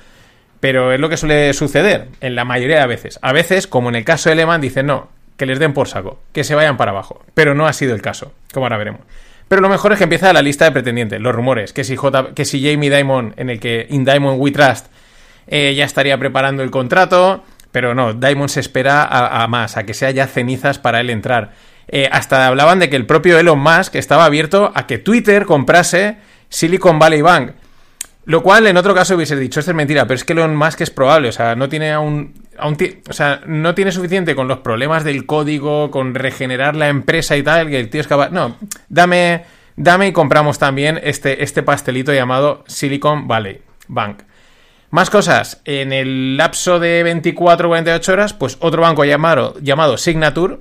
Pero 0.61 0.93
es 0.93 1.01
lo 1.01 1.09
que 1.09 1.17
suele 1.17 1.53
suceder 1.55 2.09
en 2.21 2.35
la 2.35 2.45
mayoría 2.45 2.81
de 2.81 2.87
veces. 2.87 3.19
A 3.23 3.33
veces, 3.33 3.67
como 3.67 3.89
en 3.89 3.95
el 3.95 4.05
caso 4.05 4.29
de 4.29 4.37
Lehman, 4.37 4.61
dicen 4.61 4.87
no, 4.87 5.09
que 5.37 5.47
les 5.47 5.59
den 5.59 5.73
por 5.73 5.89
saco, 5.89 6.21
que 6.33 6.45
se 6.45 6.55
vayan 6.55 6.77
para 6.77 6.91
abajo. 6.91 7.25
Pero 7.35 7.55
no 7.55 7.67
ha 7.67 7.73
sido 7.73 7.95
el 7.95 8.03
caso, 8.03 8.33
como 8.53 8.67
ahora 8.67 8.77
veremos. 8.77 9.01
Pero 9.49 9.63
lo 9.63 9.71
mejor 9.71 9.93
es 9.93 9.99
que 9.99 10.05
empieza 10.05 10.33
la 10.35 10.43
lista 10.43 10.67
de 10.67 10.73
pretendientes, 10.73 11.21
los 11.21 11.35
rumores, 11.35 11.73
que 11.73 11.83
si, 11.83 11.97
J, 11.97 12.35
que 12.35 12.45
si 12.45 12.63
Jamie 12.63 12.91
Dimon, 12.91 13.33
en 13.39 13.49
el 13.49 13.59
que 13.59 13.87
In 13.89 14.05
Diamond 14.05 14.39
We 14.39 14.51
Trust, 14.51 14.89
eh, 15.47 15.75
ya 15.75 15.87
estaría 15.87 16.19
preparando 16.19 16.63
el 16.63 16.71
contrato, 16.71 17.43
pero 17.73 17.95
no, 17.95 18.13
Diamond 18.13 18.51
se 18.51 18.61
espera 18.61 19.05
a, 19.05 19.47
más, 19.49 19.79
a 19.79 19.85
que 19.85 19.95
sea 19.95 20.11
ya 20.11 20.27
cenizas 20.27 20.79
para 20.79 21.01
él 21.01 21.09
entrar. 21.09 21.53
Eh, 21.89 22.07
hasta 22.13 22.47
hablaban 22.47 22.79
de 22.79 22.91
que 22.91 22.97
el 22.97 23.07
propio 23.07 23.39
Elon 23.39 23.59
Musk 23.59 23.95
estaba 23.95 24.27
abierto 24.27 24.71
a 24.75 24.87
que 24.87 24.99
Twitter 24.99 25.47
comprase 25.47 26.19
Silicon 26.49 26.99
Valley 26.99 27.23
Bank. 27.23 27.53
Lo 28.29 28.43
cual 28.43 28.67
en 28.67 28.77
otro 28.77 28.95
caso 28.95 29.17
hubiese 29.17 29.37
dicho, 29.37 29.59
esto 29.59 29.73
es 29.73 29.75
mentira, 29.75 30.07
pero 30.07 30.17
es 30.17 30.25
que 30.25 30.35
Elon 30.35 30.55
Musk 30.55 30.83
es 30.83 30.91
probable, 30.91 31.31
o 31.31 31.33
sea, 31.33 31.57
no 31.57 31.71
tiene 31.71 31.93
aún, 31.93 32.35
o 32.61 33.13
sea, 33.15 33.41
no 33.47 33.75
tiene 33.75 33.91
suficiente 33.91 34.35
con 34.35 34.49
los 34.49 34.59
problemas 34.59 35.03
del 35.03 35.25
código, 35.25 35.91
con 35.91 36.15
regenerar 36.15 36.77
la 36.77 36.89
empresa 36.89 37.39
y 37.39 37.43
tal, 37.43 37.71
que 37.71 37.81
el 37.81 37.89
tío 37.89 38.03
es 38.03 38.07
capaz, 38.07 38.29
no, 38.29 38.59
dame, 38.91 39.45
dame 39.77 40.09
y 40.09 40.13
compramos 40.13 40.59
también 40.59 41.01
este, 41.03 41.43
este 41.43 41.63
pastelito 41.63 42.13
llamado 42.13 42.65
Silicon 42.67 43.27
Valley 43.29 43.63
Bank. 43.87 44.25
Más 44.91 45.09
cosas, 45.09 45.63
en 45.65 45.95
el 45.95 46.37
lapso 46.37 46.79
de 46.79 47.05
24-48 47.23 48.09
horas, 48.11 48.35
pues 48.35 48.59
otro 48.61 48.83
banco 48.83 49.07
llamado, 49.07 49.57
llamado 49.63 49.97
Signature, 49.97 50.59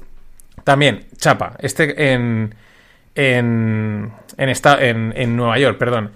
también, 0.64 1.08
chapa, 1.18 1.56
este 1.60 2.14
en, 2.14 2.56
en, 3.18 4.14
en, 4.38 5.14
en, 5.16 5.36
Nueva 5.36 5.60
York, 5.60 5.78
perdón. 5.78 6.12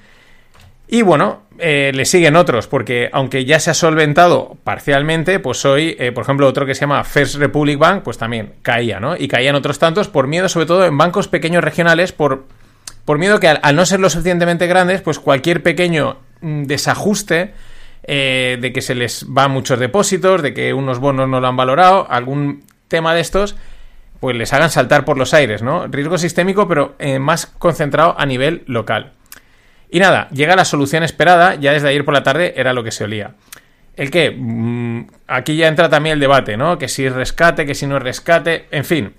Y 0.88 1.02
bueno, 1.02 1.44
eh, 1.58 1.92
le 1.94 2.06
siguen 2.06 2.36
otros, 2.36 2.68
porque 2.68 3.10
aunque 3.12 3.44
ya 3.46 3.60
se 3.60 3.72
ha 3.72 3.74
solventado 3.74 4.58
parcialmente, 4.64 5.40
pues 5.40 5.66
hoy, 5.66 5.96
eh, 6.00 6.12
por 6.12 6.24
ejemplo, 6.24 6.48
otro 6.48 6.66
que 6.66 6.76
se 6.76 6.82
llama 6.82 7.04
First 7.04 7.36
Republic 7.36 7.78
Bank, 7.78 8.04
pues 8.04 8.18
también 8.18 8.54
caía, 8.62 9.00
¿no? 9.00 9.18
Y 9.18 9.28
caían 9.28 9.56
otros 9.56 9.80
tantos 9.80 10.08
por 10.08 10.28
miedo, 10.28 10.48
sobre 10.48 10.66
todo 10.66 10.86
en 10.86 10.98
bancos 10.98 11.28
pequeños 11.28 11.64
regionales, 11.64 12.12
por 12.12 12.46
por 13.06 13.18
miedo 13.18 13.40
que 13.40 13.48
al, 13.48 13.76
no 13.76 13.86
ser 13.86 14.00
lo 14.00 14.10
suficientemente 14.10 14.68
grandes, 14.68 15.02
pues 15.02 15.20
cualquier 15.20 15.64
pequeño 15.64 16.18
mm, 16.42 16.64
desajuste 16.64 17.54
eh, 18.04 18.58
de 18.62 18.74
que 18.74 18.82
se 18.82 18.96
les 18.96 19.26
va 19.26 19.48
muchos 19.48 19.80
depósitos, 19.80 20.42
de 20.42 20.54
que 20.54 20.74
unos 20.74 21.00
bonos 21.00 21.28
no 21.28 21.40
lo 21.40 21.48
han 21.48 21.58
valorado, 21.58 22.08
algún 22.10 22.64
tema 22.88 23.14
de 23.14 23.22
estos, 23.22 23.56
pues 24.22 24.38
les 24.38 24.54
hagan 24.54 24.70
saltar 24.70 25.04
por 25.04 25.18
los 25.18 25.34
aires, 25.34 25.64
¿no? 25.64 25.88
Riesgo 25.88 26.20
sistémico, 26.20 26.68
pero 26.68 26.96
eh, 27.00 27.18
más 27.18 27.48
concentrado 27.48 28.16
a 28.18 28.26
nivel 28.28 28.64
local. 28.68 29.14
Y 29.90 30.00
nada, 30.00 30.30
llega 30.30 30.56
la 30.56 30.64
solución 30.64 31.04
esperada, 31.04 31.56
ya 31.56 31.74
desde 31.74 31.90
ayer 31.90 32.06
por 32.06 32.14
la 32.14 32.22
tarde 32.24 32.54
era 32.56 32.72
lo 32.72 32.84
que 32.84 32.92
se 32.92 33.04
olía. 33.04 33.32
El 33.98 34.12
que, 34.12 34.32
mm, 34.32 35.08
aquí 35.28 35.58
ya 35.58 35.68
entra 35.68 35.90
también 35.90 36.14
el 36.14 36.20
debate, 36.20 36.56
¿no? 36.56 36.78
Que 36.78 36.88
si 36.88 37.04
es 37.04 37.14
rescate, 37.14 37.66
que 37.66 37.74
si 37.74 37.88
no 37.88 37.98
es 37.98 38.04
rescate, 38.04 38.68
en 38.70 38.86
fin. 38.86 39.14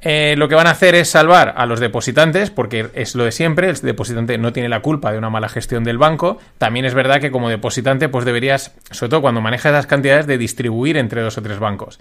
Eh, 0.00 0.34
lo 0.38 0.48
que 0.48 0.54
van 0.54 0.68
a 0.68 0.70
hacer 0.70 0.94
es 0.94 1.08
salvar 1.08 1.54
a 1.56 1.66
los 1.66 1.80
depositantes, 1.80 2.50
porque 2.50 2.90
es 2.94 3.16
lo 3.16 3.24
de 3.24 3.32
siempre, 3.32 3.68
el 3.68 3.76
depositante 3.80 4.38
no 4.38 4.52
tiene 4.52 4.68
la 4.68 4.80
culpa 4.80 5.10
de 5.10 5.18
una 5.18 5.30
mala 5.30 5.48
gestión 5.48 5.82
del 5.82 5.98
banco. 5.98 6.38
También 6.58 6.84
es 6.84 6.94
verdad 6.94 7.20
que 7.20 7.32
como 7.32 7.48
depositante, 7.50 8.08
pues 8.08 8.24
deberías, 8.24 8.72
sobre 8.92 9.10
todo 9.10 9.20
cuando 9.20 9.40
manejas 9.40 9.72
las 9.72 9.86
cantidades, 9.88 10.28
de 10.28 10.38
distribuir 10.38 10.96
entre 10.96 11.22
dos 11.22 11.36
o 11.38 11.42
tres 11.42 11.58
bancos. 11.58 11.98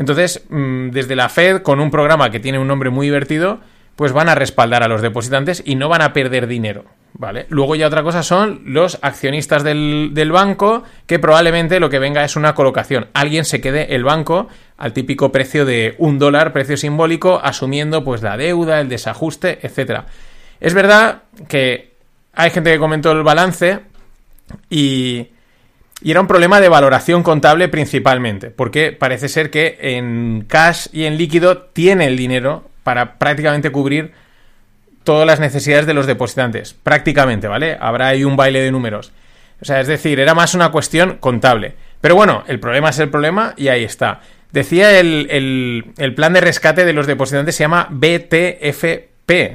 Entonces, 0.00 0.46
mm, 0.48 0.92
desde 0.92 1.14
la 1.14 1.28
Fed, 1.28 1.60
con 1.60 1.78
un 1.78 1.90
programa 1.90 2.30
que 2.30 2.40
tiene 2.40 2.58
un 2.58 2.66
nombre 2.66 2.88
muy 2.88 3.08
divertido, 3.08 3.60
pues 3.96 4.12
van 4.12 4.30
a 4.30 4.34
respaldar 4.34 4.82
a 4.82 4.88
los 4.88 5.02
depositantes 5.02 5.62
y 5.62 5.74
no 5.74 5.90
van 5.90 6.00
a 6.00 6.14
perder 6.14 6.46
dinero. 6.46 6.86
¿Vale? 7.12 7.44
Luego 7.50 7.74
ya 7.74 7.86
otra 7.86 8.02
cosa 8.02 8.22
son 8.22 8.62
los 8.64 8.98
accionistas 9.02 9.62
del, 9.62 10.30
banco, 10.32 10.84
que 11.06 11.18
probablemente 11.18 11.80
lo 11.80 11.90
que 11.90 11.98
venga 11.98 12.24
es 12.24 12.34
una 12.34 12.54
colocación. 12.54 13.08
Alguien 13.12 13.44
se 13.44 13.60
quede 13.60 13.94
el 13.94 14.02
banco 14.02 14.48
al 14.78 14.94
típico 14.94 15.30
precio 15.32 15.66
de 15.66 15.96
un 15.98 16.18
dólar, 16.18 16.54
precio 16.54 16.78
simbólico, 16.78 17.38
asumiendo 17.38 18.02
pues 18.02 18.22
la 18.22 18.38
deuda, 18.38 18.80
el 18.80 18.88
desajuste, 18.88 19.58
etcétera. 19.60 20.06
Es 20.60 20.72
verdad 20.72 21.24
que 21.46 21.92
hay 22.32 22.48
gente 22.48 22.72
que 22.72 22.78
comentó 22.78 23.12
el 23.12 23.22
balance 23.22 23.80
y, 24.70 25.28
y 26.02 26.10
era 26.10 26.20
un 26.20 26.26
problema 26.26 26.60
de 26.60 26.68
valoración 26.68 27.22
contable 27.22 27.68
principalmente, 27.68 28.50
porque 28.50 28.92
parece 28.92 29.28
ser 29.28 29.50
que 29.50 29.78
en 29.80 30.44
cash 30.48 30.86
y 30.92 31.04
en 31.04 31.18
líquido 31.18 31.58
tiene 31.58 32.06
el 32.06 32.16
dinero 32.16 32.68
para 32.82 33.18
prácticamente 33.18 33.70
cubrir 33.70 34.12
todas 35.04 35.26
las 35.26 35.40
necesidades 35.40 35.86
de 35.86 35.94
los 35.94 36.06
depositantes, 36.06 36.74
prácticamente, 36.74 37.48
¿vale? 37.48 37.76
Habrá 37.80 38.08
ahí 38.08 38.24
un 38.24 38.36
baile 38.36 38.60
de 38.60 38.70
números. 38.70 39.12
O 39.60 39.64
sea, 39.64 39.80
es 39.80 39.86
decir, 39.86 40.20
era 40.20 40.34
más 40.34 40.54
una 40.54 40.70
cuestión 40.70 41.18
contable. 41.20 41.74
Pero 42.00 42.14
bueno, 42.14 42.44
el 42.46 42.60
problema 42.60 42.90
es 42.90 42.98
el 42.98 43.10
problema 43.10 43.54
y 43.56 43.68
ahí 43.68 43.84
está. 43.84 44.20
Decía 44.52 44.98
el, 44.98 45.92
plan 46.16 46.32
de 46.32 46.40
rescate 46.40 46.84
de 46.84 46.92
los 46.92 47.06
depositantes 47.06 47.54
se 47.54 47.64
llama 47.64 47.88
BTFP, 47.90 49.09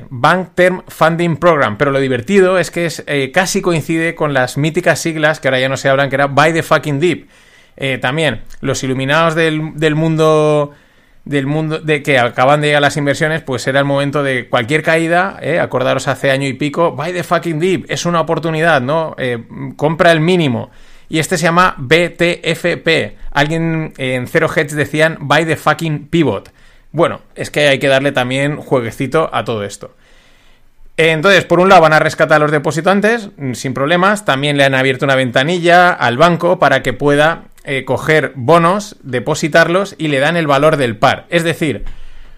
Bank 0.09 0.49
Term 0.55 0.83
Funding 0.87 1.35
Program, 1.37 1.77
pero 1.77 1.91
lo 1.91 1.99
divertido 1.99 2.57
es 2.57 2.71
que 2.71 2.85
es, 2.85 3.03
eh, 3.07 3.31
casi 3.33 3.61
coincide 3.61 4.15
con 4.15 4.33
las 4.33 4.57
míticas 4.57 4.99
siglas 4.99 5.39
que 5.39 5.49
ahora 5.49 5.59
ya 5.59 5.69
no 5.69 5.75
se 5.75 5.89
hablan, 5.89 6.09
que 6.09 6.15
era 6.15 6.27
Buy 6.27 6.53
the 6.53 6.63
Fucking 6.63 6.99
Deep. 6.99 7.27
Eh, 7.77 7.97
también, 7.97 8.41
los 8.61 8.83
iluminados 8.83 9.35
del, 9.35 9.61
mundo 9.95 10.71
del 11.25 11.45
mundo 11.45 11.79
de 11.79 12.03
que 12.03 12.19
acaban 12.19 12.61
de 12.61 12.67
llegar 12.67 12.81
las 12.81 12.95
inversiones, 12.95 13.41
pues 13.41 13.67
era 13.67 13.79
el 13.79 13.85
momento 13.85 14.23
de 14.23 14.47
cualquier 14.47 14.81
caída, 14.81 15.37
¿eh? 15.41 15.59
acordaros 15.59 16.07
hace 16.07 16.31
año 16.31 16.47
y 16.47 16.53
pico, 16.53 16.91
buy 16.91 17.11
the 17.11 17.23
fucking 17.23 17.59
deep, 17.59 17.85
es 17.89 18.05
una 18.05 18.21
oportunidad, 18.21 18.81
¿no? 18.81 19.15
Compra 19.75 20.11
el 20.11 20.21
mínimo. 20.21 20.69
Y 21.09 21.19
este 21.19 21.37
se 21.37 21.43
llama 21.43 21.75
BTFP. 21.77 23.17
Alguien 23.31 23.93
en 23.97 24.27
Zero 24.27 24.47
Heads 24.47 24.75
decían 24.75 25.17
buy 25.19 25.45
the 25.45 25.55
fucking 25.55 26.07
pivot. 26.07 26.51
Bueno, 26.95 27.19
es 27.35 27.51
que 27.51 27.67
hay 27.67 27.77
que 27.77 27.89
darle 27.89 28.13
también 28.13 28.55
jueguecito 28.55 29.29
a 29.33 29.43
todo 29.43 29.65
esto. 29.65 29.93
Entonces, 30.95 31.43
por 31.43 31.59
un 31.59 31.67
lado 31.67 31.81
van 31.81 31.91
a 31.91 31.99
rescatar 31.99 32.37
a 32.37 32.39
los 32.39 32.51
depositantes 32.51 33.31
mm, 33.35 33.51
sin 33.51 33.73
problemas, 33.73 34.23
también 34.23 34.55
le 34.55 34.63
han 34.63 34.75
abierto 34.75 35.03
una 35.03 35.15
ventanilla 35.15 35.91
al 35.91 36.17
banco 36.17 36.57
para 36.57 36.83
que 36.83 36.93
pueda 36.93 37.47
eh, 37.65 37.83
coger 37.83 38.31
bonos, 38.35 38.95
depositarlos 39.03 39.95
y 39.97 40.07
le 40.07 40.19
dan 40.19 40.37
el 40.37 40.47
valor 40.47 40.77
del 40.77 40.95
par. 40.95 41.25
Es 41.27 41.43
decir, 41.43 41.83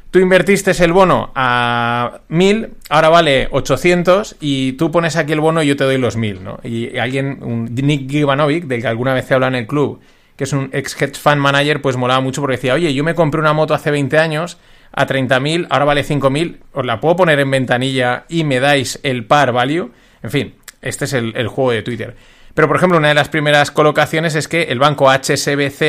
tú 0.10 0.18
invertiste 0.18 0.72
el 0.84 0.92
bono 0.92 1.32
a 1.36 2.22
1000, 2.30 2.72
ahora 2.90 3.10
vale 3.10 3.50
800 3.52 4.38
y 4.40 4.72
tú 4.72 4.90
pones 4.90 5.18
aquí 5.18 5.34
el 5.34 5.40
bono 5.40 5.62
y 5.62 5.68
yo 5.68 5.76
te 5.76 5.84
doy 5.84 6.00
los 6.00 6.18
1000, 6.18 6.44
¿no? 6.44 6.60
Y 6.64 6.98
alguien, 6.98 7.44
un 7.44 7.76
Nick 7.76 8.10
Givanovic, 8.10 8.64
del 8.64 8.82
que 8.82 8.88
alguna 8.88 9.14
vez 9.14 9.28
se 9.28 9.36
habla 9.36 9.50
en 9.50 9.56
el 9.56 9.68
club, 9.68 10.02
que 10.38 10.46
es 10.46 10.54
un 10.54 10.70
ex 10.72 11.00
hedge 11.02 11.18
fund 11.18 11.42
manager, 11.42 11.82
pues 11.82 11.98
molaba 11.98 12.22
mucho 12.22 12.42
porque 12.42 12.56
decía, 12.56 12.74
oye, 12.74 12.94
yo 12.94 13.04
me 13.04 13.16
compré 13.16 13.42
una 13.42 13.54
moto 13.54 13.74
hace 13.74 13.92
20 13.92 14.18
años 14.18 14.58
a 14.94 15.06
30.000, 15.06 15.68
ahora 15.70 15.86
vale 15.86 16.06
5.000, 16.06 16.60
os 16.72 16.86
la 16.86 17.02
puedo 17.02 17.18
poner 17.18 17.40
en 17.40 17.52
ventanilla 17.52 18.24
y 18.30 18.46
me 18.46 18.60
dais 18.60 19.00
el 19.04 19.26
par 19.26 19.52
value. 19.52 19.92
En 20.24 20.32
fin, 20.32 20.56
este 20.82 21.06
es 21.06 21.14
el 21.14 21.48
juego 21.48 21.72
de 21.72 21.82
Twitter. 21.82 22.16
Pero, 22.58 22.68
por 22.68 22.78
ejemplo, 22.78 22.98
una 22.98 23.10
de 23.10 23.14
las 23.14 23.30
primeras 23.30 23.70
colocaciones 23.70 24.34
es 24.34 24.48
que 24.48 24.64
el 24.64 24.80
banco 24.80 25.12
HSBC 25.12 25.82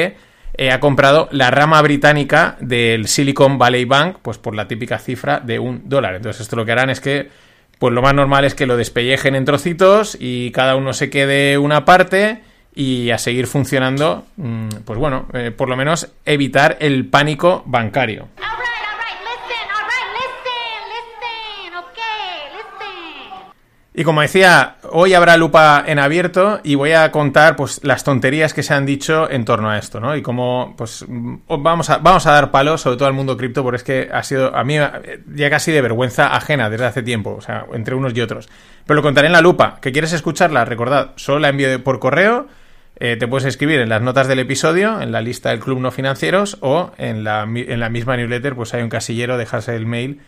eh, 0.53 0.71
ha 0.71 0.81
comprado 0.81 1.31
la 1.33 1.51
rama 1.51 1.81
británica 1.81 2.59
del 2.61 3.09
Silicon 3.09 3.57
Valley 3.57 3.87
Bank, 3.87 4.19
pues 4.21 4.37
por 4.37 4.55
la 4.55 4.69
típica 4.69 4.99
cifra 4.99 5.41
de 5.41 5.59
un 5.59 5.89
dólar. 5.89 6.17
Entonces, 6.17 6.43
esto 6.43 6.57
lo 6.57 6.67
que 6.67 6.73
harán 6.73 6.91
es 6.91 7.01
que, 7.01 7.31
pues 7.79 7.95
lo 7.95 8.03
más 8.03 8.13
normal 8.13 8.45
es 8.45 8.55
que 8.55 8.67
lo 8.67 8.77
despellejen 8.77 9.35
en 9.35 9.47
trocitos 9.47 10.19
y 10.21 10.51
cada 10.51 10.77
uno 10.77 10.93
se 10.93 11.09
quede 11.09 11.57
una 11.57 11.87
parte 11.87 12.43
y 12.79 13.11
a 13.11 13.19
seguir 13.19 13.49
funcionando, 13.49 14.25
mm, 14.37 14.69
pues 14.85 15.01
bueno, 15.01 15.27
eh, 15.33 15.51
por 15.51 15.69
lo 15.69 15.77
menos 15.77 16.13
evitar 16.25 16.77
el 16.79 17.07
pánico 17.07 17.65
bancario. 17.67 18.29
Y 23.93 24.05
como 24.05 24.21
decía, 24.21 24.77
hoy 24.93 25.15
habrá 25.15 25.37
lupa 25.37 25.83
en 25.85 25.99
abierto 25.99 26.61
y 26.63 26.77
voy 26.77 26.93
a 26.93 27.11
contar 27.11 27.57
pues 27.57 27.81
las 27.83 28.05
tonterías 28.05 28.55
que 28.55 28.63
se 28.63 28.73
han 28.73 28.87
dicho 28.87 29.29
en 29.29 29.45
torno 29.45 29.71
a 29.71 29.77
esto, 29.77 29.99
¿no? 29.99 30.15
Y 30.15 30.23
cómo 30.23 30.75
pues 30.79 31.05
vamos 31.09 31.91
a, 31.91 31.99
vamos 31.99 32.27
a 32.29 32.31
dar 32.31 32.53
palos 32.53 32.83
sobre 32.83 32.97
todo 32.97 33.09
al 33.09 33.15
mundo 33.15 33.37
cripto 33.37 33.65
porque 33.65 33.79
es 33.79 33.83
que 33.83 34.09
ha 34.13 34.23
sido 34.23 34.55
a 34.55 34.63
mí 34.63 34.77
ya 35.35 35.51
casi 35.51 35.73
de 35.73 35.83
vergüenza 35.83 36.29
ajena 36.29 36.71
desde 36.71 36.87
hace 36.87 37.03
tiempo, 37.03 37.35
o 37.35 37.41
sea, 37.41 37.67
entre 37.73 37.97
unos 37.97 38.15
y 38.15 38.21
otros. 38.21 38.49
Pero 38.87 38.99
lo 38.99 39.03
contaré 39.03 39.27
en 39.27 39.33
la 39.33 39.41
lupa. 39.41 39.79
¿Que 39.81 39.91
quieres 39.91 40.13
escucharla? 40.13 40.65
Recordad, 40.65 41.11
solo 41.17 41.41
la 41.41 41.49
envío 41.49 41.83
por 41.83 41.99
correo. 41.99 42.47
Eh, 43.01 43.17
te 43.17 43.29
puedes 43.29 43.47
escribir 43.47 43.79
en 43.79 43.89
las 43.89 44.03
notas 44.03 44.27
del 44.27 44.41
episodio, 44.41 45.01
en 45.01 45.13
la 45.13 45.21
lista 45.21 45.51
del 45.51 45.61
Club 45.61 45.79
No 45.79 45.93
Financieros 45.93 46.59
o 46.61 46.91
en 46.99 47.23
la, 47.23 47.43
en 47.45 47.79
la 47.79 47.89
misma 47.89 48.17
newsletter, 48.17 48.57
pues 48.57 48.75
hay 48.75 48.83
un 48.83 48.89
casillero, 48.89 49.39
dejas 49.39 49.69
el 49.69 49.87
mail 49.87 50.21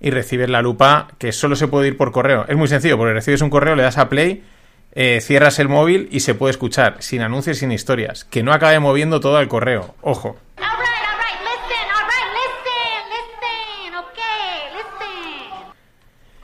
y 0.00 0.10
recibes 0.10 0.50
la 0.50 0.60
lupa 0.60 1.08
que 1.18 1.30
solo 1.30 1.54
se 1.54 1.68
puede 1.68 1.88
ir 1.88 1.96
por 1.96 2.10
correo. 2.10 2.44
Es 2.48 2.56
muy 2.56 2.66
sencillo, 2.66 2.98
porque 2.98 3.14
recibes 3.14 3.42
un 3.42 3.50
correo, 3.50 3.76
le 3.76 3.84
das 3.84 3.96
a 3.98 4.08
play, 4.08 4.42
eh, 4.92 5.20
cierras 5.20 5.60
el 5.60 5.68
móvil 5.68 6.08
y 6.10 6.20
se 6.20 6.34
puede 6.34 6.50
escuchar, 6.50 6.96
sin 6.98 7.22
anuncios, 7.22 7.58
sin 7.58 7.70
historias. 7.70 8.24
Que 8.24 8.42
no 8.42 8.52
acabe 8.52 8.80
moviendo 8.80 9.20
todo 9.20 9.38
el 9.40 9.46
correo. 9.46 9.94
Ojo. 10.00 10.36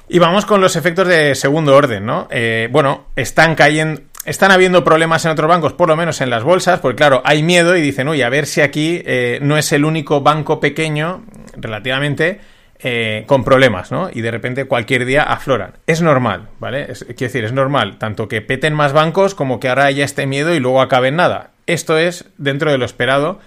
Y 0.09 0.19
vamos 0.19 0.45
con 0.45 0.61
los 0.61 0.77
efectos 0.77 1.09
de 1.09 1.35
segundo 1.35 1.75
orden, 1.75 2.05
¿no? 2.05 2.29
Eh, 2.31 2.69
bueno, 2.71 3.07
están 3.17 3.55
cayendo, 3.55 4.03
están 4.25 4.51
habiendo 4.51 4.85
problemas 4.85 5.25
en 5.25 5.33
otros 5.33 5.49
bancos, 5.49 5.73
por 5.73 5.89
lo 5.89 5.97
menos 5.97 6.21
en 6.21 6.31
las 6.31 6.45
bolsas, 6.45 6.81
porque 6.81 6.97
claro, 6.97 7.23
hay 7.25 7.43
miedo 7.43 7.77
y 7.77 7.81
dicen, 7.81 8.09
uy, 8.09 8.23
a 8.23 8.29
ver 8.29 8.47
si 8.47 8.61
aquí 8.61 9.03
eh, 9.05 9.39
no 9.43 9.57
es 9.57 9.73
el 9.73 9.85
único 9.85 10.21
banco 10.21 10.61
pequeño, 10.61 11.25
relativamente, 11.57 12.41
eh, 12.85 13.25
con 13.27 13.45
problemas, 13.45 13.93
¿no? 13.93 14.11
Y 14.13 14.23
de 14.23 14.31
repente 14.31 14.65
cualquier 14.65 15.05
día 15.05 15.23
afloran. 15.23 15.75
Es 15.87 16.03
normal, 16.03 16.49
¿vale? 16.59 16.87
quiero 16.87 17.15
decir, 17.17 17.45
es 17.45 17.53
normal, 17.53 17.99
tanto 17.99 18.27
que 18.27 18.41
peten 18.41 18.75
más 18.75 18.93
bancos 18.93 19.35
como 19.35 19.61
que 19.61 19.69
ahora 19.69 19.85
haya 19.85 20.05
este 20.05 20.27
miedo 20.27 20.55
y 20.55 20.61
luego 20.61 20.81
acabe 20.81 21.09
en 21.09 21.17
nada. 21.17 21.51
Esto 21.67 21.97
es 21.97 22.25
dentro 22.39 22.73
de 22.73 22.79
lo 22.79 22.85
esperado 22.85 23.39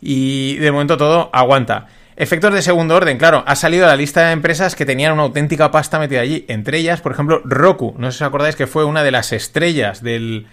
y 0.00 0.56
de 0.58 0.70
momento 0.70 0.96
todo 0.96 1.30
aguanta. 1.32 1.88
Efectos 2.16 2.54
de 2.54 2.62
segundo 2.62 2.96
orden, 2.96 3.18
claro, 3.18 3.44
ha 3.46 3.54
salido 3.56 3.86
la 3.86 3.94
lista 3.94 4.26
de 4.26 4.32
empresas 4.32 4.74
que 4.74 4.86
tenían 4.86 5.12
una 5.12 5.24
auténtica 5.24 5.70
pasta 5.70 5.98
metida 5.98 6.22
allí. 6.22 6.46
Entre 6.48 6.78
ellas, 6.78 7.02
por 7.02 7.12
ejemplo, 7.12 7.42
Roku. 7.44 7.94
No 7.98 8.10
sé 8.10 8.18
si 8.18 8.24
os 8.24 8.28
acordáis 8.28 8.56
que 8.56 8.66
fue 8.66 8.84
una 8.84 9.04
de 9.04 9.10
las 9.10 9.32
estrellas 9.32 10.02
del, 10.02 10.46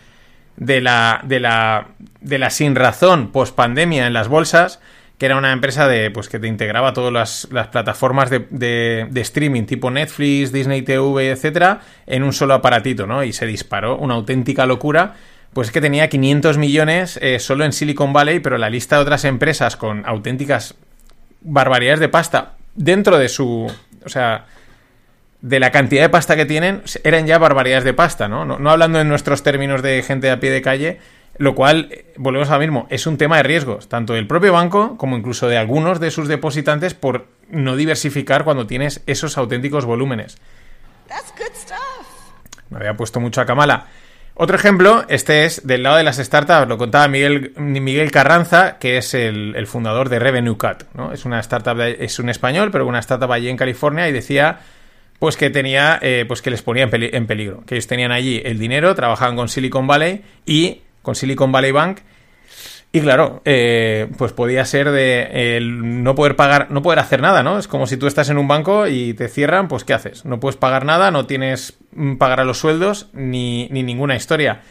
de, 0.58 0.82
la, 0.82 1.22
de, 1.24 1.40
la, 1.40 1.88
de 2.20 2.38
la 2.38 2.50
sin 2.50 2.76
razón 2.76 3.32
post 3.32 3.56
pandemia 3.56 4.08
en 4.08 4.14
las 4.14 4.28
bolsas 4.28 4.82
que 5.18 5.28
era 5.28 5.38
una 5.38 5.54
empresa 5.54 5.88
de, 5.88 6.12
pues, 6.12 6.28
que 6.28 6.40
te 6.40 6.48
integraba 6.48 6.92
todas 6.92 7.48
las, 7.50 7.68
plataformas 7.68 8.30
de, 8.30 9.08
streaming 9.16 9.64
tipo 9.64 9.90
Netflix, 9.92 10.52
Disney 10.52 10.82
TV, 10.82 11.30
etcétera, 11.30 11.80
en 12.08 12.24
un 12.24 12.34
solo 12.34 12.56
aparatito, 12.56 13.08
¿no? 13.08 13.24
Y 13.24 13.32
se 13.32 13.46
disparó 13.46 13.98
una 13.98 14.16
auténtica 14.16 14.66
locura. 14.66 15.14
Pues 15.54 15.72
que 15.72 15.80
tenía 15.82 16.10
500 16.10 16.58
millones 16.58 17.20
eh, 17.22 17.38
solo 17.38 17.64
en 17.64 17.74
Silicon 17.74 18.12
Valley, 18.12 18.40
pero 18.40 18.58
la 18.58 18.72
lista 18.72 18.96
de 18.96 19.04
otras 19.04 19.24
empresas 19.24 19.78
con 19.78 20.04
auténticas 20.06 20.76
barbaridades 21.44 22.00
de 22.00 22.10
pasta 22.10 22.54
dentro 22.76 23.18
de 23.18 23.30
su. 23.30 23.72
O 24.06 24.10
sea, 24.10 24.46
de 25.42 25.60
la 25.60 25.72
cantidad 25.72 26.02
de 26.02 26.10
pasta 26.10 26.36
que 26.36 26.46
tienen, 26.46 26.84
eran 27.04 27.28
ya 27.28 27.38
barbaridades 27.38 27.84
de 27.84 27.94
pasta, 27.94 28.30
¿no? 28.30 28.46
No, 28.46 28.60
no 28.60 28.70
hablando 28.70 29.02
en 29.02 29.10
nuestros 29.10 29.44
términos 29.44 29.82
de 29.82 30.02
gente 30.02 30.32
a 30.32 30.40
pie 30.40 30.52
de 30.52 30.62
calle, 30.62 31.00
lo 31.38 31.56
cual, 31.56 31.90
volvemos 32.16 32.50
a 32.50 32.54
lo 32.54 32.60
mismo, 32.60 32.88
es 32.90 33.08
un 33.08 33.18
tema 33.18 33.38
de 33.38 33.44
riesgos, 33.44 33.90
tanto 33.90 34.14
del 34.14 34.28
propio 34.28 34.54
banco 34.54 34.98
como 34.98 35.18
incluso 35.18 35.48
de 35.48 35.58
algunos 35.58 36.00
de 36.00 36.12
sus 36.12 36.28
depositantes 36.28 36.94
por 36.94 37.28
no 37.50 37.76
diversificar 37.76 38.44
cuando 38.44 38.68
tienes 38.68 39.02
esos 39.06 39.38
auténticos 39.38 39.84
volúmenes. 39.86 40.38
Me 42.70 42.78
había 42.78 42.96
puesto 42.96 43.20
mucho 43.20 43.42
a 43.42 43.46
Kamala. 43.46 43.88
Otro 44.36 44.56
ejemplo, 44.56 45.06
este 45.10 45.46
es 45.46 45.68
del 45.68 45.84
lado 45.84 45.98
de 45.98 46.04
las 46.04 46.18
startups, 46.18 46.68
lo 46.68 46.80
contaba 46.80 47.08
Miguel, 47.08 47.54
Miguel 47.56 48.10
Carranza, 48.12 48.80
que 48.80 48.98
es 48.98 49.14
el, 49.14 49.68
fundador 49.68 50.10
de 50.10 50.18
Revenue 50.18 50.58
Cut, 50.58 50.86
¿no? 50.96 51.14
Es 51.14 51.26
una 51.26 51.40
startup, 51.40 51.80
es 51.80 52.18
un 52.18 52.30
español, 52.30 52.72
pero 52.72 52.88
una 52.88 53.00
startup 53.00 53.32
allí 53.32 53.50
en 53.50 53.58
California 53.58 54.10
y 54.10 54.12
decía 54.12 54.60
pues 55.20 55.38
que 55.38 55.50
tenía, 55.50 56.00
eh, 56.02 56.26
pues 56.28 56.42
que 56.42 56.50
les 56.50 56.62
ponía 56.62 56.90
en, 56.92 57.28
peligro, 57.28 57.64
que 57.66 57.76
ellos 57.76 57.88
tenían 57.88 58.12
allí 58.12 58.42
el 58.44 58.60
dinero, 58.60 58.94
trabajaban 58.94 59.38
con 59.38 59.48
Silicon 59.48 59.88
Valley 59.88 60.22
y 60.46 60.82
con 61.02 61.16
Silicon 61.16 61.50
Valley 61.50 61.72
Bank 61.72 62.00
y 62.96 63.02
claro, 63.02 63.42
eh, 63.44 64.08
pues 64.20 64.34
podía 64.34 64.64
ser 64.66 64.92
de 64.92 65.60
no 65.64 66.14
poder 66.14 66.36
pagar, 66.36 66.70
no 66.70 66.84
poder 66.84 67.00
hacer 67.00 67.24
nada, 67.24 67.42
¿no? 67.42 67.58
Es 67.58 67.68
como 67.68 67.88
si 67.88 67.98
tú 67.98 68.06
estás 68.06 68.30
en 68.30 68.38
un 68.38 68.48
banco 68.48 68.86
y 68.86 69.16
te 69.16 69.30
cierran, 69.30 69.68
pues 69.68 69.84
¿qué 69.84 69.96
haces? 69.96 70.26
No 70.26 70.40
puedes 70.40 70.58
pagar 70.58 70.86
nada, 70.86 71.10
no 71.10 71.26
tienes 71.26 71.76
mm, 71.96 72.18
pagar 72.18 72.40
a 72.40 72.46
los 72.46 72.60
sueldos 72.60 73.10
ni, 73.14 73.68
ninguna 73.70 74.16
historia. 74.16 74.62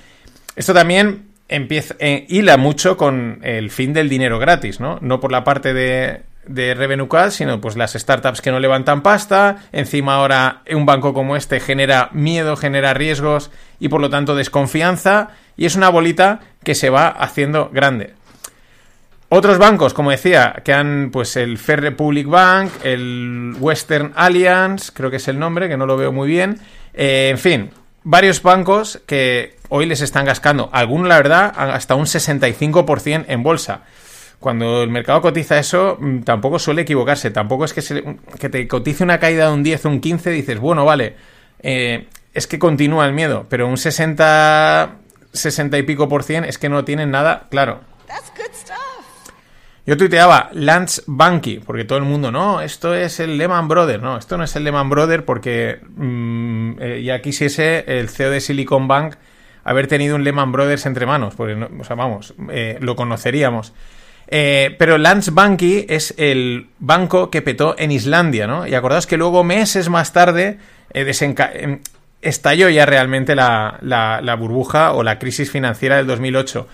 Esto 0.54 0.72
también 0.72 1.30
empieza, 1.48 1.96
eh, 1.98 2.24
hila 2.28 2.56
mucho 2.58 2.96
con 2.96 3.40
el 3.42 3.72
fin 3.72 3.92
del 3.92 4.08
dinero 4.08 4.38
gratis, 4.38 4.78
¿no? 4.78 4.98
No 5.00 5.18
por 5.18 5.32
la 5.32 5.42
parte 5.42 5.74
de, 5.74 6.22
de 6.46 6.74
revenue 6.74 7.08
sino 7.30 7.60
pues 7.60 7.76
las 7.76 7.94
startups 7.94 8.40
que 8.40 8.52
no 8.52 8.60
levantan 8.60 9.02
pasta, 9.02 9.64
encima 9.72 10.14
ahora 10.14 10.62
un 10.70 10.86
banco 10.86 11.12
como 11.12 11.34
este 11.34 11.58
genera 11.58 12.10
miedo, 12.12 12.54
genera 12.54 12.94
riesgos 12.94 13.50
y 13.80 13.88
por 13.88 14.00
lo 14.00 14.10
tanto 14.10 14.36
desconfianza 14.36 15.30
y 15.56 15.66
es 15.66 15.74
una 15.74 15.88
bolita 15.88 16.40
que 16.64 16.74
se 16.74 16.90
va 16.90 17.08
haciendo 17.08 17.70
grande. 17.72 18.14
Otros 19.34 19.56
bancos, 19.56 19.94
como 19.94 20.10
decía, 20.10 20.60
que 20.62 20.74
han 20.74 21.08
pues 21.10 21.36
el 21.36 21.56
Fair 21.56 21.80
Republic 21.80 22.26
Bank, 22.26 22.70
el 22.84 23.54
Western 23.58 24.12
Alliance, 24.14 24.92
creo 24.92 25.10
que 25.10 25.16
es 25.16 25.26
el 25.26 25.38
nombre, 25.38 25.70
que 25.70 25.78
no 25.78 25.86
lo 25.86 25.96
veo 25.96 26.12
muy 26.12 26.28
bien. 26.28 26.60
Eh, 26.92 27.28
en 27.30 27.38
fin, 27.38 27.70
varios 28.04 28.42
bancos 28.42 29.00
que 29.06 29.56
hoy 29.70 29.86
les 29.86 30.02
están 30.02 30.26
gascando, 30.26 30.68
algunos 30.70 31.08
la 31.08 31.16
verdad, 31.16 31.50
hasta 31.56 31.94
un 31.94 32.04
65% 32.04 33.24
en 33.26 33.42
bolsa. 33.42 33.84
Cuando 34.38 34.82
el 34.82 34.90
mercado 34.90 35.22
cotiza 35.22 35.58
eso, 35.58 35.96
mm, 35.98 36.24
tampoco 36.24 36.58
suele 36.58 36.82
equivocarse. 36.82 37.30
Tampoco 37.30 37.64
es 37.64 37.72
que, 37.72 38.16
que 38.38 38.48
te 38.50 38.68
cotice 38.68 39.02
una 39.02 39.18
caída 39.18 39.46
de 39.46 39.54
un 39.54 39.62
10 39.62 39.86
o 39.86 39.88
un 39.88 40.00
15, 40.00 40.30
dices, 40.30 40.58
bueno, 40.58 40.84
vale, 40.84 41.14
eh, 41.62 42.06
es 42.34 42.46
que 42.46 42.58
continúa 42.58 43.06
el 43.06 43.12
miedo, 43.12 43.46
pero 43.48 43.68
un 43.68 43.78
60, 43.78 44.96
60 45.32 45.78
y 45.78 45.82
pico 45.82 46.08
por 46.08 46.22
cien 46.22 46.44
es 46.44 46.58
que 46.58 46.68
no 46.68 46.84
tienen 46.84 47.10
nada 47.10 47.46
claro. 47.50 47.80
Yo 49.84 49.96
tuiteaba 49.96 50.48
Lance 50.52 51.02
Banky, 51.06 51.58
porque 51.58 51.84
todo 51.84 51.98
el 51.98 52.04
mundo, 52.04 52.30
no, 52.30 52.60
esto 52.60 52.94
es 52.94 53.18
el 53.18 53.36
Lehman 53.36 53.66
Brothers. 53.66 54.00
No, 54.00 54.16
esto 54.16 54.38
no 54.38 54.44
es 54.44 54.54
el 54.54 54.62
Lehman 54.62 54.88
Brothers 54.88 55.24
porque 55.24 55.80
mm, 55.96 56.72
eh, 56.80 57.02
ya 57.02 57.20
quisiese 57.20 57.84
el 57.88 58.08
CEO 58.08 58.30
de 58.30 58.40
Silicon 58.40 58.86
Bank 58.86 59.16
haber 59.64 59.88
tenido 59.88 60.14
un 60.14 60.22
Lehman 60.22 60.52
Brothers 60.52 60.86
entre 60.86 61.04
manos, 61.04 61.34
porque, 61.34 61.54
o 61.54 61.84
sea, 61.84 61.96
vamos, 61.96 62.34
eh, 62.50 62.78
lo 62.80 62.94
conoceríamos. 62.94 63.72
Eh, 64.28 64.76
pero 64.78 64.98
Lance 64.98 65.32
Banky 65.32 65.84
es 65.88 66.14
el 66.16 66.68
banco 66.78 67.28
que 67.30 67.42
petó 67.42 67.74
en 67.76 67.90
Islandia, 67.90 68.46
¿no? 68.46 68.66
Y 68.66 68.74
acordaos 68.74 69.06
que 69.06 69.16
luego, 69.16 69.42
meses 69.42 69.88
más 69.88 70.12
tarde, 70.12 70.58
em, 70.94 71.80
estalló 72.22 72.70
ya 72.70 72.86
realmente 72.86 73.34
la, 73.34 73.78
la, 73.82 74.34
burbuja 74.36 74.92
o 74.92 75.02
la 75.02 75.18
crisis 75.18 75.50
financiera 75.50 75.96
del 75.96 76.06
2008. 76.06 76.68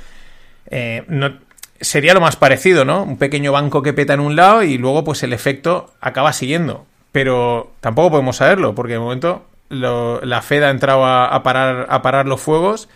no, 1.08 1.38
sería 1.80 2.14
lo 2.14 2.20
más 2.20 2.36
parecido, 2.36 2.84
¿no? 2.84 3.02
Un 3.02 3.18
pequeño 3.18 3.52
banco 3.52 3.82
que 3.82 3.92
peta 3.92 4.14
en 4.14 4.20
un 4.20 4.36
lado 4.36 4.62
y 4.62 4.78
luego 4.78 5.04
pues 5.04 5.22
el 5.22 5.32
efecto 5.32 5.92
acaba 6.00 6.32
siguiendo. 6.32 6.86
Pero 7.12 7.72
tampoco 7.80 8.10
podemos 8.12 8.36
saberlo, 8.36 8.74
porque 8.74 8.94
de 8.94 8.98
momento 8.98 9.46
la 9.70 10.42
Fed 10.42 10.62
ha 10.62 10.70
entrado 10.70 11.04
a, 11.06 11.42
parar, 11.42 11.86
a 11.88 12.02
parar 12.02 12.26
los 12.26 12.40
fuegos 12.40 12.88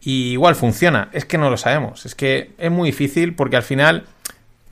y 0.00 0.32
igual 0.32 0.54
funciona. 0.54 1.08
Es 1.12 1.24
que 1.24 1.38
no 1.38 1.50
lo 1.50 1.56
sabemos. 1.56 2.06
Es 2.06 2.14
que 2.14 2.52
es 2.58 2.70
muy 2.70 2.90
difícil 2.90 3.34
porque 3.34 3.56
al 3.56 3.62
final 3.62 4.04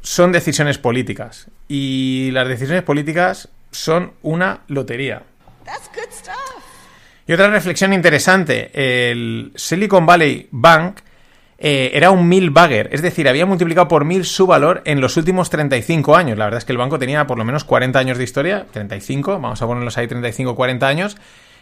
son 0.03 0.33
decisiones 0.33 0.79
políticas. 0.79 1.49
Y 1.69 2.31
las 2.33 2.49
decisiones 2.49 2.83
políticas 2.83 3.49
son 3.71 4.13
una 4.23 4.61
lotería. 4.69 5.23
Y 7.27 7.33
otra 7.33 7.49
reflexión 7.49 7.93
interesante, 7.93 8.71
el 9.11 9.53
Silicon 9.55 10.05
Valley 10.05 10.49
Bank 10.51 10.99
eh, 11.57 11.93
era 11.95 12.11
un 12.11 12.29
mil 12.29 12.51
bagger, 12.51 12.91
es 12.93 13.01
decir, 13.01 13.29
había 13.29 13.47
multiplicado 13.47 13.89
por 13.89 14.05
mil 14.05 14.27
su 14.27 14.47
valor 14.47 14.83
en 14.85 15.01
los 15.01 15.17
últimos 15.17 15.49
35 15.49 16.17
años. 16.17 16.37
La 16.37 16.45
verdad 16.45 16.59
es 16.59 16.65
que 16.67 16.73
el 16.73 16.79
banco 16.79 16.99
tenía 16.99 17.27
por 17.27 17.39
lo 17.39 17.45
menos 17.45 17.65
40 17.65 17.99
años 17.99 18.19
de 18.19 18.25
historia, 18.25 18.67
35, 18.71 19.41
vamos 19.41 19.63
a 19.63 19.67
ponerlos 19.67 19.97
ahí 19.97 20.07
35, 20.07 20.55
40 20.55 20.87
años, 20.87 21.17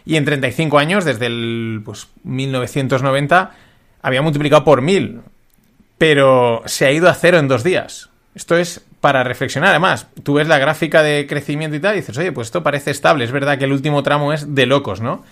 y 0.05 0.17
en 0.17 0.25
35 0.25 0.77
años, 0.79 1.05
desde 1.05 1.27
el 1.27 1.81
pues, 1.85 2.09
1990, 2.23 3.51
había 4.01 4.21
multiplicado 4.21 4.65
por 4.65 4.81
mil, 4.81 5.21
pero 5.97 6.63
se 6.65 6.85
ha 6.85 6.91
ido 6.91 7.07
a 7.07 7.13
cero 7.13 7.37
en 7.37 7.47
dos 7.47 7.63
días. 7.63 8.09
Esto 8.35 8.57
es 8.57 8.83
para 8.99 9.23
reflexionar. 9.23 9.69
Además, 9.69 10.07
tú 10.23 10.33
ves 10.33 10.47
la 10.47 10.57
gráfica 10.57 11.03
de 11.03 11.27
crecimiento 11.27 11.77
y 11.77 11.79
tal, 11.79 11.93
y 11.93 11.99
dices, 11.99 12.17
oye, 12.17 12.33
pues 12.33 12.47
esto 12.47 12.63
parece 12.63 12.91
estable. 12.91 13.23
Es 13.23 13.31
verdad 13.31 13.57
que 13.57 13.65
el 13.65 13.71
último 13.71 14.03
tramo 14.03 14.33
es 14.33 14.53
de 14.53 14.65
locos, 14.65 14.99
¿no? 14.99 15.23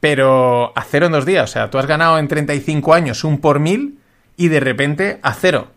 Pero 0.00 0.72
a 0.76 0.82
cero 0.82 1.06
en 1.06 1.12
dos 1.12 1.26
días. 1.26 1.44
O 1.50 1.52
sea, 1.52 1.70
tú 1.70 1.78
has 1.78 1.86
ganado 1.86 2.18
en 2.18 2.26
35 2.26 2.94
años 2.94 3.22
un 3.24 3.38
por 3.38 3.60
mil 3.60 3.98
y 4.36 4.48
de 4.48 4.60
repente 4.60 5.20
a 5.22 5.34
cero. 5.34 5.68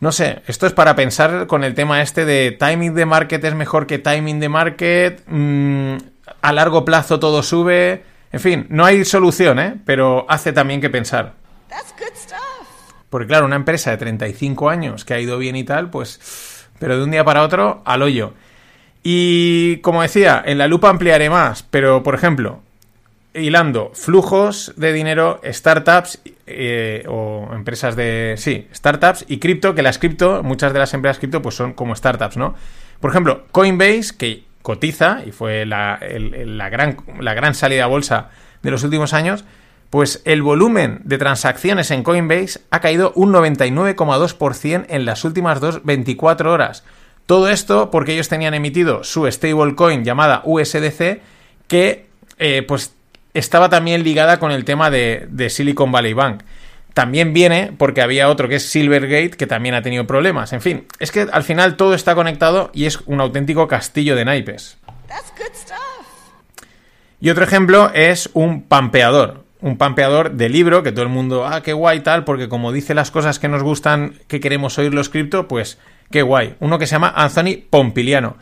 No 0.00 0.12
sé, 0.12 0.42
esto 0.46 0.66
es 0.66 0.72
para 0.72 0.94
pensar 0.94 1.46
con 1.46 1.64
el 1.64 1.74
tema 1.74 2.02
este 2.02 2.24
de 2.24 2.52
timing 2.52 2.94
de 2.94 3.06
market 3.06 3.42
es 3.44 3.54
mejor 3.54 3.86
que 3.86 3.98
timing 3.98 4.40
de 4.40 4.48
market, 4.48 5.22
mm, 5.26 5.96
a 6.42 6.52
largo 6.52 6.84
plazo 6.84 7.18
todo 7.18 7.42
sube, 7.42 8.02
en 8.32 8.40
fin, 8.40 8.66
no 8.68 8.84
hay 8.84 9.04
solución, 9.06 9.58
¿eh? 9.58 9.76
Pero 9.86 10.26
hace 10.28 10.52
también 10.52 10.80
que 10.82 10.90
pensar. 10.90 11.34
Porque 13.08 13.28
claro, 13.28 13.46
una 13.46 13.56
empresa 13.56 13.90
de 13.90 13.96
35 13.96 14.68
años 14.68 15.04
que 15.04 15.14
ha 15.14 15.20
ido 15.20 15.38
bien 15.38 15.56
y 15.56 15.64
tal, 15.64 15.88
pues, 15.88 16.68
pero 16.78 16.98
de 16.98 17.04
un 17.04 17.10
día 17.10 17.24
para 17.24 17.42
otro, 17.42 17.82
al 17.86 18.02
hoyo. 18.02 18.34
Y 19.02 19.78
como 19.78 20.02
decía, 20.02 20.42
en 20.44 20.58
la 20.58 20.66
lupa 20.66 20.90
ampliaré 20.90 21.30
más, 21.30 21.62
pero 21.62 22.02
por 22.02 22.14
ejemplo, 22.14 22.60
hilando 23.36 23.90
flujos 23.94 24.72
de 24.76 24.92
dinero, 24.92 25.40
startups 25.44 26.20
eh, 26.46 27.04
o 27.08 27.48
empresas 27.52 27.96
de... 27.96 28.34
Sí, 28.36 28.68
startups 28.74 29.24
y 29.28 29.38
cripto, 29.38 29.74
que 29.74 29.82
las 29.82 29.98
cripto, 29.98 30.42
muchas 30.42 30.72
de 30.72 30.78
las 30.78 30.94
empresas 30.94 31.18
cripto 31.18 31.42
pues 31.42 31.54
son 31.54 31.72
como 31.72 31.94
startups, 31.94 32.36
¿no? 32.36 32.54
Por 33.00 33.10
ejemplo, 33.10 33.44
Coinbase, 33.52 34.16
que 34.16 34.44
cotiza 34.62 35.20
y 35.24 35.32
fue 35.32 35.66
la, 35.66 36.00
la, 36.00 36.68
gran, 36.70 36.96
la 37.20 37.34
gran 37.34 37.54
salida 37.54 37.84
a 37.84 37.88
bolsa 37.88 38.30
de 38.62 38.70
los 38.70 38.82
últimos 38.82 39.12
años, 39.12 39.44
pues 39.90 40.22
el 40.24 40.42
volumen 40.42 41.00
de 41.04 41.18
transacciones 41.18 41.90
en 41.90 42.02
Coinbase 42.02 42.60
ha 42.70 42.80
caído 42.80 43.12
un 43.14 43.32
99,2% 43.32 44.86
en 44.88 45.04
las 45.04 45.24
últimas 45.24 45.60
dos 45.60 45.84
24 45.84 46.52
horas. 46.52 46.84
Todo 47.26 47.48
esto 47.48 47.90
porque 47.90 48.14
ellos 48.14 48.28
tenían 48.28 48.54
emitido 48.54 49.04
su 49.04 49.30
stablecoin 49.30 50.04
llamada 50.04 50.42
USDC 50.44 51.20
que 51.68 52.06
eh, 52.38 52.64
pues 52.66 52.95
estaba 53.38 53.68
también 53.68 54.02
ligada 54.02 54.38
con 54.38 54.50
el 54.50 54.64
tema 54.64 54.90
de, 54.90 55.48
Silicon 55.50 55.92
Valley 55.92 56.12
Bank. 56.12 56.42
También 56.94 57.34
viene 57.34 57.72
porque 57.76 58.00
había 58.00 58.30
otro 58.30 58.48
que 58.48 58.56
es 58.56 58.70
Silvergate 58.70 59.36
que 59.36 59.46
también 59.46 59.74
ha 59.74 59.82
tenido 59.82 60.06
problemas. 60.06 60.54
En 60.54 60.62
fin, 60.62 60.86
es 60.98 61.12
que 61.12 61.26
al 61.30 61.42
final 61.42 61.76
todo 61.76 61.94
está 61.94 62.14
conectado 62.14 62.70
y 62.72 62.86
es 62.86 63.00
un 63.04 63.20
auténtico 63.20 63.68
castillo 63.68 64.16
de 64.16 64.24
naipes. 64.24 64.78
Y 67.20 67.30
otro 67.30 67.44
ejemplo 67.44 67.90
es 67.94 68.30
un 68.32 68.62
pampeador. 68.62 69.44
Un 69.60 69.76
pampeador 69.78 70.32
de 70.32 70.48
libro 70.48 70.82
que 70.82 70.92
todo 70.92 71.02
el 71.02 71.08
mundo, 71.10 71.46
ah, 71.46 71.62
qué 71.62 71.72
guay 71.72 72.00
tal, 72.00 72.24
porque 72.24 72.48
como 72.48 72.72
dice 72.72 72.94
las 72.94 73.10
cosas 73.10 73.38
que 73.38 73.48
nos 73.48 73.62
gustan, 73.62 74.14
que 74.28 74.40
queremos 74.40 74.78
oír 74.78 74.94
los 74.94 75.08
cripto, 75.08 75.48
pues 75.48 75.78
qué 76.10 76.22
guay. 76.22 76.56
Uno 76.60 76.78
que 76.78 76.86
se 76.86 76.92
llama 76.92 77.12
Anthony 77.14 77.62
Pompiliano. 77.68 78.36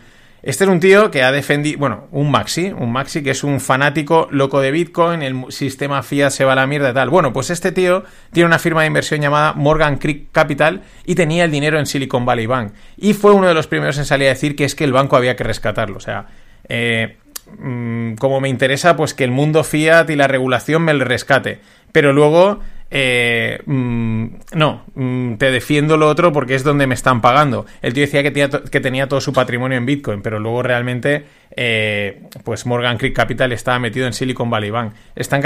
Este 0.45 0.65
es 0.65 0.71
un 0.71 0.79
tío 0.79 1.11
que 1.11 1.23
ha 1.23 1.33
defendido, 1.33 1.79
bueno, 1.79 2.07
un 2.11 2.31
Maxi, 2.31 2.71
un 2.71 2.93
Maxi 2.93 3.23
que 3.23 3.31
es 3.31 3.45
un 3.45 3.61
fanático 3.61 4.29
loco 4.31 4.61
de 4.61 4.73
Bitcoin, 4.73 5.23
el 5.23 5.47
sistema 5.49 6.03
fiat 6.03 6.29
se 6.29 6.45
va 6.45 6.53
a 6.53 6.57
la 6.57 6.67
mierda 6.67 6.91
y 6.91 6.93
tal. 6.93 7.09
Bueno, 7.09 7.33
pues 7.33 7.49
este 7.49 7.73
tío 7.73 8.05
tiene 8.31 8.49
una 8.49 8.59
firma 8.59 8.83
de 8.83 8.89
inversión 8.89 9.23
llamada 9.23 9.55
Morgan 9.55 9.97
Creek 9.97 10.27
Capital 10.33 10.83
y 11.07 11.15
tenía 11.15 11.45
el 11.45 11.51
dinero 11.51 11.79
en 11.79 11.87
Silicon 11.87 12.27
Valley 12.27 12.45
Bank. 12.45 12.75
Y 12.99 13.15
fue 13.15 13.33
uno 13.33 13.49
de 13.49 13.55
los 13.55 13.69
primeros 13.69 13.97
en 13.97 14.05
salir 14.05 14.27
a 14.27 14.33
decir 14.33 14.55
que 14.55 14.67
es 14.67 14.75
que 14.75 14.85
el 14.85 14.93
banco 14.93 15.17
había 15.17 15.35
que 15.35 15.45
rescatarlo. 15.45 15.97
O 15.97 16.01
sea, 16.01 16.27
eh, 16.69 17.17
mm, 17.59 18.17
como 18.17 18.43
me 18.43 18.51
interesa, 18.51 18.97
pues 18.97 19.15
que 19.15 19.25
el 19.25 19.31
mundo 19.31 19.65
fiat 19.65 20.11
y 20.11 20.15
la 20.15 20.29
regulación 20.29 20.83
me 20.83 20.93
le 20.93 21.07
rescate. 21.07 21.61
Pero 21.91 22.13
luego 22.13 22.61
eh, 22.97 23.61
mm, 23.67 24.27
no, 24.53 24.85
mm, 24.95 25.35
te 25.35 25.51
defiendo 25.51 25.97
lo 25.97 26.09
otro 26.09 26.33
porque 26.33 26.55
es 26.55 26.63
donde 26.63 26.87
me 26.87 26.95
están 26.95 27.21
pagando. 27.21 27.67
El 27.83 27.93
tío 27.93 28.03
decía 28.03 28.23
que 28.23 28.31
tenía, 28.31 28.49
que 28.49 28.81
tenía 28.81 29.09
todo 29.09 29.21
su 29.21 29.33
patrimonio 29.33 29.77
en 29.77 29.85
Bitcoin, 29.85 30.23
pero 30.23 30.39
luego 30.39 30.63
realmente, 30.63 31.27
eh, 31.57 32.23
pues 32.45 32.67
Morgan 32.67 32.97
Creek 32.97 33.13
Capital 33.13 33.51
estaba 33.51 33.81
metido 33.81 34.07
en 34.07 34.13
Silicon 34.13 34.49
Valley 34.49 34.71
Bank. 34.71 34.93
Están, 35.17 35.43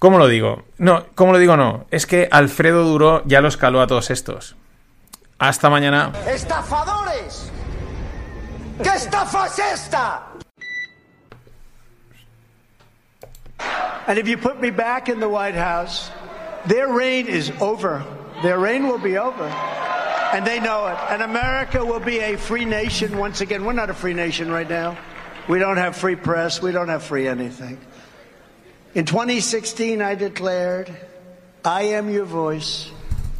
¿cómo 0.00 0.18
lo 0.18 0.26
digo? 0.26 0.64
No, 0.78 1.06
¿cómo 1.14 1.32
lo 1.32 1.38
digo? 1.38 1.56
No, 1.56 1.86
es 1.92 2.04
que 2.04 2.26
Alfredo 2.28 2.82
Duro 2.82 3.22
ya 3.26 3.40
lo 3.40 3.46
escaló 3.46 3.80
a 3.82 3.86
todos 3.86 4.10
estos. 4.10 4.56
Hasta 5.38 5.70
mañana. 5.70 6.10
¡Estafadores! 6.26 7.52
¿Qué 8.82 8.88
estafa 8.88 9.46
es 9.46 9.58
esta? 9.72 10.35
And 14.06 14.18
if 14.18 14.28
you 14.28 14.36
put 14.36 14.60
me 14.60 14.70
back 14.70 15.08
in 15.08 15.20
the 15.20 15.28
White 15.28 15.54
House, 15.54 16.10
their 16.66 16.88
reign 16.92 17.26
is 17.26 17.50
over. 17.60 18.04
Their 18.42 18.58
reign 18.58 18.86
will 18.86 18.98
be 18.98 19.18
over. 19.18 19.44
And 19.44 20.46
they 20.46 20.60
know 20.60 20.86
it. 20.86 20.98
And 21.10 21.22
America 21.22 21.84
will 21.84 22.00
be 22.00 22.18
a 22.18 22.36
free 22.36 22.64
nation 22.64 23.18
once 23.18 23.40
again. 23.40 23.64
We're 23.64 23.72
not 23.72 23.90
a 23.90 23.94
free 23.94 24.14
nation 24.14 24.50
right 24.50 24.68
now. 24.68 24.96
We 25.48 25.58
don't 25.58 25.76
have 25.76 25.96
free 25.96 26.16
press. 26.16 26.60
We 26.60 26.72
don't 26.72 26.88
have 26.88 27.02
free 27.02 27.26
anything. 27.26 27.78
In 28.94 29.04
2016, 29.06 30.02
I 30.02 30.14
declared, 30.14 30.94
I 31.64 31.82
am 31.82 32.10
your 32.10 32.24
voice. 32.24 32.90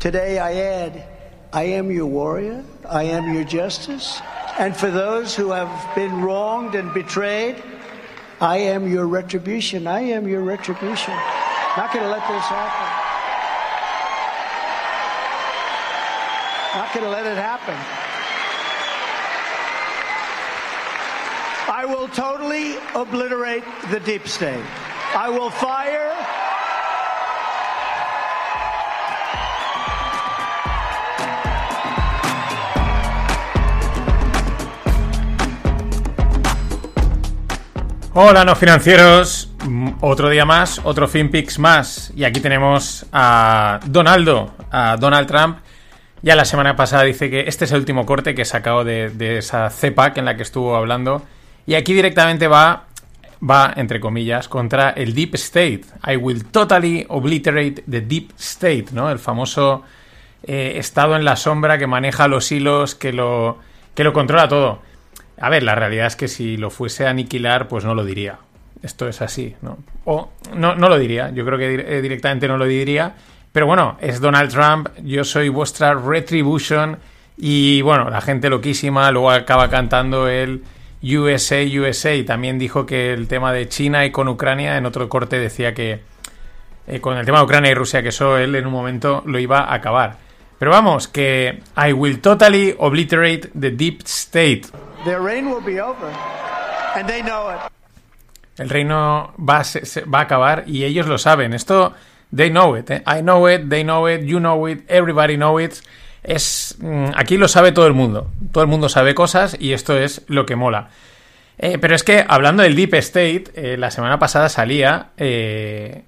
Today, 0.00 0.38
I 0.38 0.54
add, 0.54 1.06
I 1.52 1.62
am 1.62 1.90
your 1.90 2.06
warrior. 2.06 2.64
I 2.88 3.04
am 3.04 3.34
your 3.34 3.44
justice. 3.44 4.20
And 4.58 4.76
for 4.76 4.90
those 4.90 5.34
who 5.34 5.50
have 5.50 5.94
been 5.94 6.22
wronged 6.22 6.74
and 6.74 6.92
betrayed, 6.92 7.62
I 8.40 8.58
am 8.58 8.90
your 8.90 9.06
retribution. 9.06 9.86
I 9.86 10.00
am 10.00 10.28
your 10.28 10.42
retribution. 10.42 11.14
Not 11.76 11.92
going 11.92 12.04
to 12.04 12.10
let 12.10 12.26
this 12.28 12.44
happen. 12.44 13.06
Not 16.78 16.92
going 16.92 17.04
to 17.04 17.10
let 17.10 17.26
it 17.26 17.38
happen. 17.38 17.74
I 21.68 21.84
will 21.86 22.08
totally 22.08 22.76
obliterate 22.94 23.64
the 23.90 24.00
deep 24.00 24.28
state. 24.28 24.64
I 25.14 25.30
will 25.30 25.50
fire. 25.50 26.14
Hola, 38.18 38.46
no 38.46 38.56
financieros. 38.56 39.50
Mm, 39.66 39.90
Otro 40.00 40.30
día 40.30 40.46
más, 40.46 40.80
otro 40.84 41.06
FinPix 41.06 41.58
más. 41.58 42.10
Y 42.16 42.24
aquí 42.24 42.40
tenemos 42.40 43.04
a 43.12 43.78
Donaldo, 43.84 44.54
a 44.70 44.96
Donald 44.96 45.28
Trump. 45.28 45.58
Ya 46.22 46.34
la 46.34 46.46
semana 46.46 46.74
pasada 46.74 47.02
dice 47.02 47.28
que 47.28 47.40
este 47.40 47.66
es 47.66 47.72
el 47.72 47.80
último 47.80 48.06
corte 48.06 48.34
que 48.34 48.40
he 48.40 48.46
sacado 48.46 48.84
de, 48.84 49.10
de 49.10 49.36
esa 49.36 49.68
CEPAC 49.68 50.16
en 50.16 50.24
la 50.24 50.34
que 50.34 50.44
estuvo 50.44 50.74
hablando. 50.76 51.26
Y 51.66 51.74
aquí 51.74 51.92
directamente 51.92 52.48
va, 52.48 52.84
va, 53.42 53.74
entre 53.76 54.00
comillas, 54.00 54.48
contra 54.48 54.92
el 54.92 55.14
Deep 55.14 55.34
State. 55.34 55.82
I 56.06 56.16
will 56.16 56.42
totally 56.46 57.04
obliterate 57.10 57.84
the 57.86 58.00
Deep 58.00 58.30
State, 58.38 58.86
¿no? 58.92 59.10
El 59.10 59.18
famoso 59.18 59.82
eh, 60.42 60.72
estado 60.76 61.16
en 61.16 61.24
la 61.26 61.36
sombra 61.36 61.76
que 61.76 61.86
maneja 61.86 62.28
los 62.28 62.50
hilos, 62.50 62.94
que 62.94 63.12
lo, 63.12 63.58
que 63.94 64.04
lo 64.04 64.14
controla 64.14 64.48
todo. 64.48 64.80
A 65.38 65.50
ver, 65.50 65.62
la 65.62 65.74
realidad 65.74 66.06
es 66.06 66.16
que 66.16 66.28
si 66.28 66.56
lo 66.56 66.70
fuese 66.70 67.06
a 67.06 67.10
aniquilar, 67.10 67.68
pues 67.68 67.84
no 67.84 67.94
lo 67.94 68.04
diría. 68.04 68.38
Esto 68.82 69.08
es 69.08 69.22
así, 69.22 69.54
¿no? 69.62 69.78
O 70.04 70.30
no, 70.54 70.74
no 70.74 70.88
lo 70.88 70.98
diría, 70.98 71.30
yo 71.30 71.44
creo 71.44 71.58
que 71.58 71.74
eh, 71.74 72.02
directamente 72.02 72.48
no 72.48 72.56
lo 72.56 72.66
diría. 72.66 73.14
Pero 73.52 73.66
bueno, 73.66 73.96
es 74.00 74.20
Donald 74.20 74.50
Trump, 74.50 74.88
yo 75.02 75.24
soy 75.24 75.48
vuestra 75.48 75.94
retribution 75.94 76.98
y 77.38 77.80
bueno, 77.82 78.10
la 78.10 78.20
gente 78.20 78.50
loquísima, 78.50 79.10
luego 79.10 79.30
acaba 79.30 79.70
cantando 79.70 80.28
el 80.28 80.62
USA, 81.02 81.62
USA 81.64 82.14
y 82.14 82.24
también 82.24 82.58
dijo 82.58 82.84
que 82.84 83.12
el 83.12 83.28
tema 83.28 83.52
de 83.52 83.68
China 83.68 84.04
y 84.04 84.10
con 84.10 84.28
Ucrania, 84.28 84.76
en 84.76 84.86
otro 84.86 85.08
corte 85.08 85.38
decía 85.38 85.74
que 85.74 86.00
eh, 86.86 87.00
con 87.00 87.16
el 87.16 87.26
tema 87.26 87.38
de 87.38 87.44
Ucrania 87.44 87.70
y 87.70 87.74
Rusia, 87.74 88.02
que 88.02 88.10
eso 88.10 88.38
él 88.38 88.54
en 88.54 88.66
un 88.66 88.72
momento 88.72 89.22
lo 89.26 89.38
iba 89.38 89.60
a 89.60 89.74
acabar. 89.74 90.18
Pero 90.58 90.70
vamos, 90.70 91.06
que 91.08 91.60
I 91.76 91.92
will 91.92 92.20
totally 92.20 92.74
obliterate 92.78 93.50
the 93.58 93.70
deep 93.70 94.00
state. 94.06 94.62
Their 95.04 95.20
reign 95.20 95.46
will 95.46 95.62
be 95.64 95.80
over. 95.80 96.10
And 96.96 97.06
they 97.06 97.22
know 97.22 97.50
it. 97.52 97.58
El 98.58 98.70
reino 98.70 99.34
va 99.38 99.58
a, 99.58 99.64
se- 99.64 99.84
se- 99.84 100.04
va 100.04 100.20
a 100.20 100.22
acabar 100.22 100.64
y 100.66 100.84
ellos 100.84 101.06
lo 101.06 101.18
saben. 101.18 101.52
Esto, 101.52 101.92
they 102.34 102.48
know 102.48 102.74
it. 102.76 102.90
¿eh? 102.90 103.02
I 103.06 103.20
know 103.20 103.46
it, 103.50 103.68
they 103.68 103.82
know 103.84 104.08
it, 104.08 104.22
you 104.22 104.38
know 104.38 104.66
it, 104.66 104.82
everybody 104.88 105.36
know 105.36 105.60
it. 105.60 105.74
Es, 106.22 106.76
mm, 106.80 107.10
aquí 107.14 107.36
lo 107.36 107.48
sabe 107.48 107.72
todo 107.72 107.86
el 107.86 107.92
mundo. 107.92 108.30
Todo 108.52 108.64
el 108.64 108.68
mundo 108.70 108.88
sabe 108.88 109.14
cosas 109.14 109.56
y 109.60 109.74
esto 109.74 109.96
es 109.98 110.22
lo 110.26 110.46
que 110.46 110.56
mola. 110.56 110.88
Eh, 111.58 111.76
pero 111.78 111.94
es 111.94 112.02
que 112.02 112.24
hablando 112.26 112.62
del 112.62 112.74
Deep 112.74 112.94
State, 112.94 113.44
eh, 113.54 113.76
la 113.76 113.90
semana 113.90 114.18
pasada 114.18 114.48
salía 114.48 115.08
eh, 115.18 116.04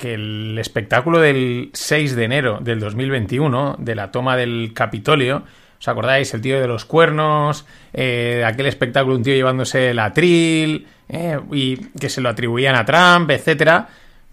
que 0.00 0.14
el 0.14 0.56
espectáculo 0.58 1.20
del 1.20 1.68
6 1.74 2.16
de 2.16 2.24
enero 2.24 2.58
del 2.60 2.80
2021, 2.80 3.76
de 3.78 3.94
la 3.94 4.10
toma 4.10 4.36
del 4.36 4.72
Capitolio, 4.74 5.42
¿os 5.78 5.88
acordáis? 5.88 6.32
El 6.32 6.40
tío 6.40 6.58
de 6.60 6.66
los 6.66 6.86
cuernos, 6.86 7.66
eh, 7.92 8.42
aquel 8.46 8.66
espectáculo, 8.66 9.14
un 9.16 9.22
tío 9.22 9.34
llevándose 9.34 9.90
el 9.90 9.98
atril, 9.98 10.86
eh, 11.10 11.38
y 11.52 11.76
que 11.76 12.08
se 12.08 12.20
lo 12.22 12.30
atribuían 12.30 12.76
a 12.76 12.84
Trump, 12.86 13.30
etcétera. 13.30 13.88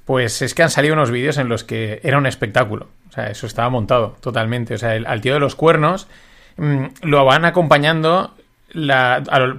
Pues 0.06 0.42
es 0.42 0.54
que 0.54 0.64
han 0.64 0.70
salido 0.70 0.94
unos 0.94 1.12
vídeos 1.12 1.38
en 1.38 1.50
los 1.50 1.66
que 1.66 2.00
era 2.02 2.18
un 2.18 2.28
espectáculo. 2.28 2.88
O 3.10 3.12
sea, 3.12 3.28
eso 3.30 3.46
estaba 3.46 3.70
montado 3.70 4.16
totalmente. 4.22 4.76
O 4.76 4.78
sea, 4.78 4.96
el- 4.96 5.06
al 5.06 5.20
tío 5.20 5.34
de 5.34 5.42
los 5.42 5.56
cuernos 5.56 6.08
mm, 6.56 6.86
lo 7.02 7.26
van 7.26 7.44
acompañando 7.44 8.34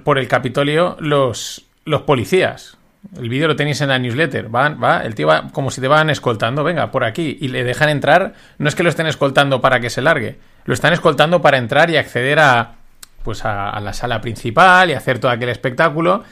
por 0.03 0.17
el 0.17 0.27
Capitolio 0.27 0.97
los, 0.99 1.65
los 1.85 2.01
policías. 2.01 2.78
El 3.17 3.29
vídeo 3.29 3.47
lo 3.47 3.55
tenéis 3.55 3.81
en 3.81 3.89
la 3.89 3.99
newsletter. 3.99 4.49
Van, 4.49 4.79
va, 4.81 5.03
el 5.03 5.15
tío 5.15 5.27
va 5.27 5.49
como 5.51 5.71
si 5.71 5.81
te 5.81 5.87
van 5.87 6.09
escoltando, 6.09 6.63
venga, 6.63 6.91
por 6.91 7.03
aquí. 7.03 7.37
Y 7.39 7.47
le 7.47 7.63
dejan 7.63 7.89
entrar. 7.89 8.33
No 8.57 8.67
es 8.67 8.75
que 8.75 8.83
lo 8.83 8.89
estén 8.89 9.07
escoltando 9.07 9.61
para 9.61 9.79
que 9.79 9.89
se 9.89 10.01
largue. 10.01 10.37
Lo 10.65 10.73
están 10.73 10.93
escoltando 10.93 11.41
para 11.41 11.57
entrar 11.57 11.89
y 11.89 11.97
acceder 11.97 12.39
a, 12.39 12.75
pues 13.23 13.45
a, 13.45 13.69
a 13.69 13.79
la 13.79 13.93
sala 13.93 14.21
principal 14.21 14.89
y 14.89 14.93
hacer 14.93 15.19
todo 15.19 15.31
aquel 15.31 15.49
espectáculo. 15.49 16.23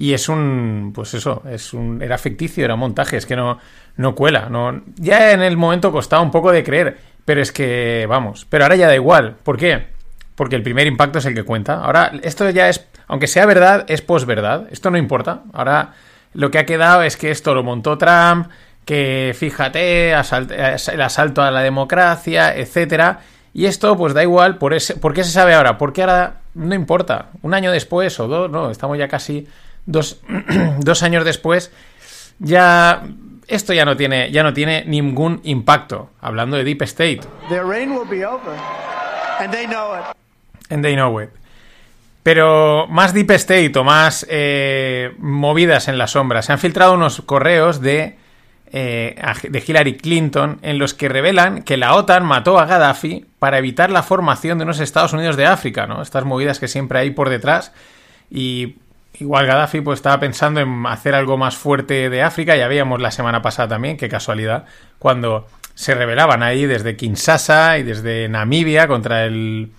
Y 0.00 0.12
es 0.12 0.28
un, 0.28 0.92
pues 0.94 1.12
eso, 1.14 1.42
es 1.50 1.72
un, 1.72 2.00
era 2.00 2.18
ficticio, 2.18 2.64
era 2.64 2.76
montaje, 2.76 3.16
es 3.16 3.26
que 3.26 3.34
no, 3.34 3.58
no 3.96 4.14
cuela. 4.14 4.48
No, 4.48 4.82
ya 4.94 5.32
en 5.32 5.42
el 5.42 5.56
momento 5.56 5.90
costaba 5.90 6.22
un 6.22 6.30
poco 6.30 6.52
de 6.52 6.62
creer, 6.62 6.98
pero 7.24 7.42
es 7.42 7.50
que, 7.50 8.06
vamos, 8.08 8.46
pero 8.48 8.64
ahora 8.64 8.76
ya 8.76 8.86
da 8.86 8.94
igual. 8.94 9.34
¿Por 9.42 9.56
qué? 9.56 9.88
Porque 10.36 10.54
el 10.54 10.62
primer 10.62 10.86
impacto 10.86 11.18
es 11.18 11.26
el 11.26 11.34
que 11.34 11.42
cuenta. 11.42 11.82
Ahora, 11.82 12.12
esto 12.22 12.48
ya 12.50 12.68
es, 12.68 12.86
aunque 13.08 13.26
sea 13.26 13.44
verdad, 13.44 13.86
es 13.88 14.00
posverdad. 14.00 14.68
Esto 14.70 14.88
no 14.92 14.98
importa. 14.98 15.42
Ahora, 15.52 15.94
lo 16.34 16.50
que 16.50 16.58
ha 16.58 16.66
quedado 16.66 17.02
es 17.02 17.16
que 17.16 17.30
esto 17.30 17.54
lo 17.54 17.62
montó 17.62 17.98
Trump, 17.98 18.48
que 18.84 19.34
fíjate, 19.38 20.14
asalt- 20.14 20.90
el 20.92 21.00
asalto 21.02 21.42
a 21.42 21.50
la 21.50 21.60
democracia, 21.60 22.56
etcétera. 22.56 23.20
Y 23.54 23.66
esto, 23.66 23.96
pues 23.96 24.14
da 24.14 24.22
igual, 24.22 24.56
por, 24.58 24.72
ese, 24.74 24.96
¿por 24.96 25.14
qué 25.14 25.24
se 25.24 25.30
sabe 25.30 25.54
ahora? 25.54 25.78
Porque 25.78 26.02
ahora 26.02 26.34
no 26.54 26.74
importa. 26.74 27.26
Un 27.42 27.54
año 27.54 27.72
después 27.72 28.18
o 28.20 28.28
dos, 28.28 28.50
no, 28.50 28.70
estamos 28.70 28.96
ya 28.98 29.08
casi 29.08 29.48
dos, 29.86 30.20
dos 30.78 31.02
años 31.02 31.24
después. 31.24 31.72
Ya. 32.38 33.02
Esto 33.46 33.72
ya 33.72 33.86
no 33.86 33.96
tiene, 33.96 34.30
ya 34.30 34.42
no 34.42 34.52
tiene 34.52 34.84
ningún 34.84 35.40
impacto. 35.44 36.10
Hablando 36.20 36.56
de 36.58 36.64
Deep 36.64 36.82
State. 36.82 37.20
Their 37.48 37.64
reign 37.64 37.90
will 37.92 38.06
be 38.08 38.24
over. 38.26 38.54
And 39.40 39.50
they 39.52 39.66
know 39.66 39.94
it. 39.98 40.04
And 40.70 40.82
they 40.84 40.94
know 40.94 41.18
it. 41.20 41.30
Pero 42.28 42.86
más 42.90 43.14
Deep 43.14 43.30
State 43.30 43.72
o 43.78 43.84
más 43.84 44.26
eh, 44.28 45.14
movidas 45.16 45.88
en 45.88 45.96
la 45.96 46.06
sombra. 46.06 46.42
Se 46.42 46.52
han 46.52 46.58
filtrado 46.58 46.92
unos 46.92 47.22
correos 47.22 47.80
de, 47.80 48.18
eh, 48.70 49.16
de 49.48 49.64
Hillary 49.66 49.96
Clinton 49.96 50.58
en 50.60 50.78
los 50.78 50.92
que 50.92 51.08
revelan 51.08 51.62
que 51.62 51.78
la 51.78 51.94
OTAN 51.94 52.26
mató 52.26 52.58
a 52.58 52.66
Gaddafi 52.66 53.24
para 53.38 53.56
evitar 53.56 53.88
la 53.88 54.02
formación 54.02 54.58
de 54.58 54.64
unos 54.64 54.78
Estados 54.78 55.14
Unidos 55.14 55.38
de 55.38 55.46
África, 55.46 55.86
¿no? 55.86 56.02
Estas 56.02 56.26
movidas 56.26 56.60
que 56.60 56.68
siempre 56.68 56.98
hay 56.98 57.12
por 57.12 57.30
detrás. 57.30 57.72
Y 58.30 58.76
igual 59.18 59.46
Gaddafi 59.46 59.80
pues 59.80 59.96
estaba 59.96 60.20
pensando 60.20 60.60
en 60.60 60.84
hacer 60.84 61.14
algo 61.14 61.38
más 61.38 61.56
fuerte 61.56 62.10
de 62.10 62.22
África. 62.22 62.56
Ya 62.56 62.68
veíamos 62.68 63.00
la 63.00 63.10
semana 63.10 63.40
pasada 63.40 63.68
también, 63.68 63.96
qué 63.96 64.10
casualidad, 64.10 64.66
cuando 64.98 65.46
se 65.74 65.94
rebelaban 65.94 66.42
ahí 66.42 66.66
desde 66.66 66.94
Kinshasa 66.94 67.78
y 67.78 67.84
desde 67.84 68.28
Namibia 68.28 68.86
contra 68.86 69.24
el 69.24 69.70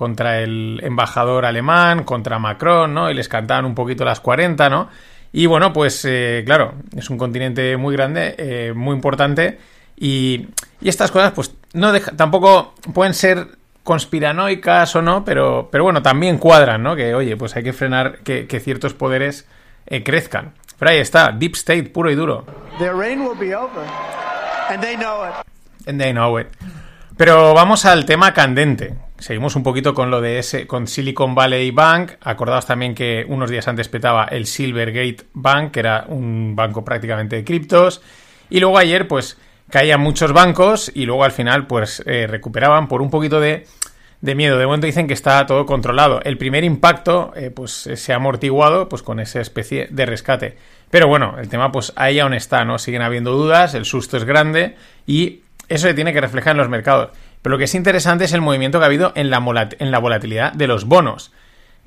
contra 0.00 0.40
el 0.40 0.80
embajador 0.82 1.44
alemán, 1.44 2.04
contra 2.04 2.38
Macron, 2.38 2.94
¿no? 2.94 3.10
Y 3.10 3.14
les 3.14 3.28
cantaban 3.28 3.66
un 3.66 3.74
poquito 3.74 4.02
las 4.02 4.18
40, 4.18 4.70
¿no? 4.70 4.88
Y 5.30 5.44
bueno, 5.44 5.74
pues 5.74 6.06
eh, 6.08 6.42
claro, 6.46 6.72
es 6.96 7.10
un 7.10 7.18
continente 7.18 7.76
muy 7.76 7.94
grande, 7.94 8.34
eh, 8.38 8.72
muy 8.74 8.94
importante, 8.94 9.58
y, 9.98 10.46
y, 10.80 10.88
estas 10.88 11.10
cosas, 11.10 11.32
pues 11.32 11.54
no 11.74 11.92
deja, 11.92 12.12
tampoco 12.12 12.72
pueden 12.94 13.12
ser 13.12 13.46
conspiranoicas 13.84 14.96
o 14.96 15.02
no, 15.02 15.22
pero, 15.22 15.68
pero 15.70 15.84
bueno, 15.84 16.00
también 16.00 16.38
cuadran, 16.38 16.82
¿no? 16.82 16.96
Que 16.96 17.14
oye, 17.14 17.36
pues 17.36 17.54
hay 17.56 17.62
que 17.62 17.74
frenar 17.74 18.20
que, 18.20 18.46
que 18.46 18.58
ciertos 18.58 18.94
poderes 18.94 19.46
eh, 19.86 20.02
crezcan. 20.02 20.54
Pero 20.78 20.92
ahí 20.92 20.98
está, 20.98 21.30
Deep 21.30 21.56
State 21.56 21.90
puro 21.90 22.10
y 22.10 22.14
duro. 22.14 22.46
Their 22.78 22.94
reign 22.94 23.20
will 23.20 23.38
be 23.38 23.54
over. 23.54 23.84
And 24.70 24.82
they 24.82 24.96
know 24.96 25.28
it. 25.28 25.34
And 25.86 26.00
they 26.00 26.14
know 26.14 26.40
it. 26.40 26.46
Pero 27.20 27.52
vamos 27.52 27.84
al 27.84 28.06
tema 28.06 28.32
candente. 28.32 28.94
Seguimos 29.18 29.54
un 29.54 29.62
poquito 29.62 29.92
con 29.92 30.10
lo 30.10 30.22
de 30.22 30.38
ese, 30.38 30.66
con 30.66 30.86
Silicon 30.86 31.34
Valley 31.34 31.70
Bank. 31.70 32.12
Acordaos 32.22 32.64
también 32.64 32.94
que 32.94 33.26
unos 33.28 33.50
días 33.50 33.68
antes 33.68 33.88
petaba 33.88 34.24
el 34.24 34.46
Silvergate 34.46 35.26
Bank, 35.34 35.72
que 35.72 35.80
era 35.80 36.06
un 36.08 36.56
banco 36.56 36.82
prácticamente 36.82 37.36
de 37.36 37.44
criptos. 37.44 38.00
Y 38.48 38.58
luego 38.58 38.78
ayer, 38.78 39.06
pues, 39.06 39.36
caían 39.68 40.00
muchos 40.00 40.32
bancos 40.32 40.90
y 40.94 41.04
luego 41.04 41.22
al 41.22 41.32
final, 41.32 41.66
pues, 41.66 42.02
eh, 42.06 42.26
recuperaban 42.26 42.88
por 42.88 43.02
un 43.02 43.10
poquito 43.10 43.38
de, 43.38 43.66
miedo. 44.22 44.56
De 44.56 44.64
momento 44.64 44.86
dicen 44.86 45.06
que 45.06 45.12
está 45.12 45.44
todo 45.44 45.66
controlado. 45.66 46.22
El 46.24 46.38
primer 46.38 46.64
impacto, 46.64 47.34
eh, 47.36 47.50
pues, 47.50 47.90
se 47.96 48.12
ha 48.14 48.16
amortiguado, 48.16 48.88
pues, 48.88 49.02
con 49.02 49.20
esa 49.20 49.42
especie 49.42 49.88
de 49.90 50.06
rescate. 50.06 50.56
Pero 50.90 51.06
bueno, 51.06 51.36
el 51.38 51.50
tema 51.50 51.70
pues 51.70 51.92
ahí 51.96 52.18
aún 52.18 52.32
está, 52.32 52.64
¿no? 52.64 52.78
Siguen 52.78 53.02
habiendo 53.02 53.32
dudas, 53.32 53.74
el 53.74 53.84
susto 53.84 54.16
es 54.16 54.24
grande 54.24 54.74
y 55.06 55.42
eso 55.70 55.86
se 55.86 55.94
tiene 55.94 56.12
que 56.12 56.20
reflejar 56.20 56.52
en 56.52 56.58
los 56.58 56.68
mercados. 56.68 57.10
Pero 57.40 57.52
lo 57.52 57.58
que 57.58 57.64
es 57.64 57.74
interesante 57.74 58.24
es 58.24 58.32
el 58.32 58.40
movimiento 58.40 58.78
que 58.78 58.84
ha 58.84 58.86
habido 58.86 59.12
en 59.14 59.30
la, 59.30 59.38
volatilidad 59.38 60.52
de 60.52 60.66
los 60.66 60.84
bonos, 60.84 61.32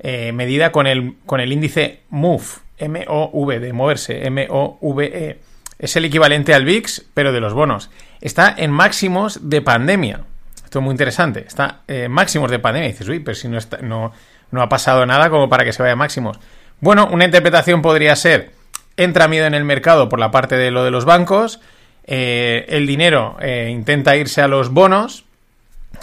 eh, 0.00 0.32
medida 0.32 0.72
con 0.72 0.86
el, 0.86 1.14
índice 1.52 2.00
MOVE, 2.08 2.44
M-O-V, 2.78 3.60
de 3.60 3.72
moverse, 3.72 4.26
M-O-V-E. 4.26 5.38
Es 5.78 5.96
el 5.96 6.06
equivalente 6.06 6.54
al 6.54 6.64
VIX, 6.64 7.04
pero 7.14 7.30
de 7.30 7.40
los 7.40 7.52
bonos. 7.52 7.90
Está 8.20 8.54
en 8.56 8.70
máximos 8.70 9.50
de 9.50 9.60
pandemia. 9.60 10.20
Esto 10.64 10.78
es 10.78 10.82
muy 10.82 10.92
interesante. 10.92 11.44
Está 11.46 11.82
en 11.86 12.10
máximos 12.10 12.50
de 12.50 12.58
pandemia. 12.58 12.88
Dices, 12.88 13.06
uy, 13.08 13.20
pero 13.20 13.34
si 13.34 13.48
no, 13.48 14.12
no 14.50 14.62
ha 14.62 14.68
pasado 14.68 15.04
nada 15.04 15.28
como 15.28 15.48
para 15.48 15.64
que 15.64 15.72
se 15.72 15.82
vaya 15.82 15.92
a 15.92 15.96
máximos. 15.96 16.38
Bueno, 16.80 17.08
una 17.12 17.26
interpretación 17.26 17.82
podría 17.82 18.16
ser, 18.16 18.52
entra 18.96 19.28
miedo 19.28 19.46
en 19.46 19.54
el 19.54 19.64
mercado 19.64 20.08
por 20.08 20.18
la 20.18 20.30
parte 20.30 20.56
de 20.56 20.70
lo 20.70 20.84
de 20.84 20.90
los 20.90 21.04
bancos, 21.04 21.60
eh, 22.06 22.66
el 22.68 22.86
dinero 22.86 23.36
eh, 23.40 23.70
intenta 23.70 24.14
irse 24.16 24.42
a 24.42 24.48
los 24.48 24.70
bonos 24.70 25.24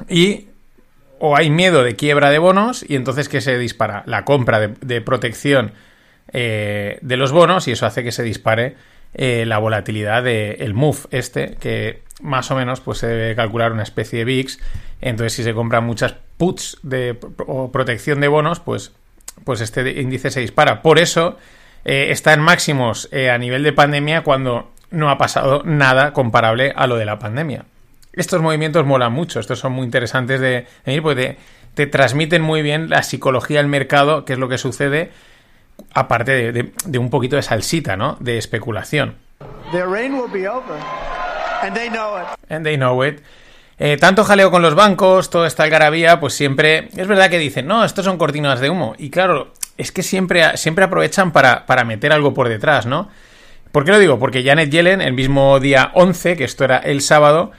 y 0.10 0.48
o 1.20 1.38
hay 1.38 1.52
miedo 1.52 1.84
de 1.84 1.96
quiebra 1.96 2.32
de 2.32 2.40
bonos 2.40 2.84
y 2.88 2.96
entonces 2.96 3.30
que 3.30 3.40
se 3.40 3.60
dispara 3.60 4.02
la 4.08 4.26
compra 4.26 4.60
de, 4.60 5.02
protección 5.02 5.74
eh, 6.34 6.98
de 7.02 7.18
los 7.18 7.32
bonos 7.32 7.68
y 7.68 7.74
eso 7.74 7.86
hace 7.86 8.04
que 8.04 8.12
se 8.12 8.24
dispare 8.24 8.76
la 9.14 9.58
volatilidad 9.58 10.24
del 10.24 10.74
MUF 10.74 11.06
este 11.12 11.58
que 11.60 12.02
más 12.22 12.50
o 12.50 12.56
menos 12.56 12.80
pues 12.80 13.00
se 13.00 13.08
debe 13.08 13.36
calcular 13.36 13.74
una 13.74 13.84
especie 13.84 14.20
de 14.20 14.26
VIX. 14.26 14.58
Entonces 15.02 15.34
si 15.34 15.44
se 15.44 15.54
compran 15.54 15.84
muchas 15.84 16.16
puts 16.38 16.78
de 16.82 17.20
o 17.46 17.74
protección 17.74 18.22
de 18.22 18.30
bonos 18.30 18.62
pues 18.62 18.94
pues 19.44 19.60
este 19.60 20.02
índice 20.02 20.32
se 20.32 20.40
dispara. 20.40 20.82
Por 20.82 20.98
eso 20.98 21.38
está 21.84 22.34
en 22.34 22.40
máximos 22.40 23.10
a 23.12 23.38
nivel 23.38 23.64
de 23.64 23.74
pandemia 23.74 24.24
cuando 24.24 24.72
no 24.92 25.10
ha 25.10 25.18
pasado 25.18 25.64
nada 25.66 26.14
comparable 26.14 26.74
a 26.76 26.86
lo 26.88 26.98
de 26.98 27.06
la 27.06 27.18
pandemia. 27.18 27.66
Estos 28.14 28.42
movimientos 28.42 28.86
molan 28.86 29.14
mucho, 29.14 29.40
estos 29.40 29.60
son 29.60 29.72
muy 29.72 29.86
interesantes 29.86 30.40
de 30.40 30.68
venir 30.86 31.02
porque 31.02 31.38
te, 31.74 31.88
transmiten 31.88 32.42
muy 32.42 32.62
bien 32.62 32.90
la 32.90 33.04
psicología 33.04 33.60
del 33.60 33.68
mercado, 33.68 34.26
que 34.26 34.34
es 34.34 34.40
lo 34.40 34.50
que 34.50 34.58
sucede, 34.58 35.12
aparte 35.94 36.52
de, 36.52 37.00
un 37.00 37.10
poquito 37.10 37.38
de 37.38 37.42
salsita, 37.42 37.96
¿no? 37.96 38.18
De 38.20 38.38
especulación. 38.38 39.16
And 42.50 42.66
they 42.66 42.76
know 42.76 43.04
it. 43.06 43.22
Eh, 43.80 43.98
tanto 43.98 44.24
jaleo 44.24 44.52
con 44.52 44.62
los 44.62 44.76
bancos, 44.76 45.30
toda 45.30 45.48
esta 45.48 45.64
algarabía, 45.64 46.20
pues 46.20 46.34
siempre. 46.34 46.90
Es 46.96 47.08
verdad 47.08 47.30
que 47.30 47.40
dicen, 47.40 47.66
no, 47.66 47.84
estos 47.84 48.06
son 48.06 48.18
cortinas 48.18 48.60
de 48.60 48.70
humo. 48.70 48.94
Y 48.98 49.10
claro, 49.10 49.54
es 49.78 49.92
que 49.92 50.04
siempre, 50.04 50.58
siempre 50.58 50.84
aprovechan 50.84 51.32
para, 51.32 51.66
para 51.66 51.84
meter 51.84 52.12
algo 52.12 52.34
por 52.34 52.50
detrás, 52.50 52.86
¿no? 52.86 53.10
¿Por 53.72 53.86
qué 53.86 53.92
lo 53.92 54.00
digo? 54.00 54.20
Porque 54.20 54.44
Janet 54.44 54.70
Yellen, 54.70 55.02
el 55.02 55.14
mismo 55.14 55.60
día 55.60 55.92
11, 55.94 56.36
que 56.36 56.44
esto 56.44 56.66
era 56.66 56.78
el 56.78 57.02
sábado, 57.02 57.52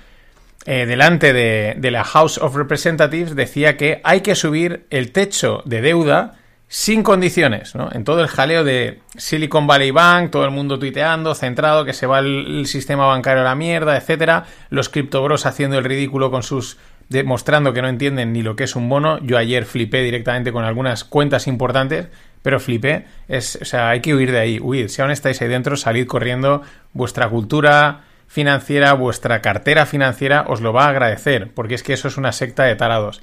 eh, 0.67 0.87
delante 0.87 1.33
de, 1.33 1.91
la 1.91 2.05
House 2.05 2.39
of 2.39 2.55
Representatives, 2.55 3.35
decía 3.35 3.77
que 3.77 4.01
hay 4.05 4.21
que 4.21 4.35
subir 4.35 4.87
el 4.91 5.11
techo 5.11 5.63
de 5.65 5.81
deuda 5.81 6.35
sin 6.69 7.03
condiciones, 7.03 7.75
¿no? 7.75 7.91
En 7.93 8.05
todo 8.05 8.21
el 8.21 8.29
jaleo 8.29 8.63
de 8.63 9.01
Silicon 9.17 9.67
Valley 9.67 9.91
Bank, 9.91 10.31
todo 10.31 10.45
el 10.45 10.51
mundo 10.51 10.79
tuiteando, 10.79 11.35
centrado, 11.35 11.85
que 11.85 11.93
se 11.93 12.07
va 12.07 12.21
el, 12.21 12.67
sistema 12.67 13.07
bancario 13.07 13.43
a 13.43 13.45
la 13.45 13.55
mierda, 13.55 13.97
etcétera, 13.97 14.45
los 14.71 14.89
criptobros 14.89 15.47
haciendo 15.47 15.79
el 15.79 15.85
ridículo 15.85 16.31
con 16.31 16.43
sus 16.43 16.79
demostrando 17.09 17.75
que 17.75 17.83
no 17.83 17.89
entienden 17.89 18.33
ni 18.33 18.43
lo 18.43 18.57
que 18.57 18.65
es 18.65 18.77
un 18.77 18.89
bono. 18.89 19.19
Yo 19.19 19.37
ayer 19.37 19.67
flipé 19.67 20.03
directamente 20.03 20.53
con 20.53 20.65
algunas 20.65 21.05
cuentas 21.05 21.47
importantes 21.47 22.09
pero 22.43 22.61
flipé. 22.61 23.07
Es, 23.29 23.59
o 23.61 23.65
sea, 23.65 23.91
hay 23.91 24.01
que 24.01 24.15
huir 24.15 24.33
de 24.33 24.41
ahí. 24.41 24.59
Huid. 24.61 24.89
Si 24.89 25.01
aún 25.01 25.11
estáis 25.11 25.41
ahí 25.41 25.49
dentro, 25.49 25.77
salid 25.77 26.07
corriendo. 26.07 26.63
Vuestra 26.93 27.29
cultura 27.29 28.03
financiera, 28.27 28.95
vuestra 28.95 29.43
cartera 29.43 29.87
financiera 29.87 30.47
os 30.49 30.61
lo 30.61 30.73
va 30.73 30.87
a 30.87 30.89
agradecer, 30.89 31.51
porque 31.53 31.75
es 31.75 31.83
que 31.83 31.93
eso 31.93 32.09
es 32.09 32.17
una 32.17 32.33
secta 32.33 32.65
de 32.65 32.77
tarados. 32.77 33.21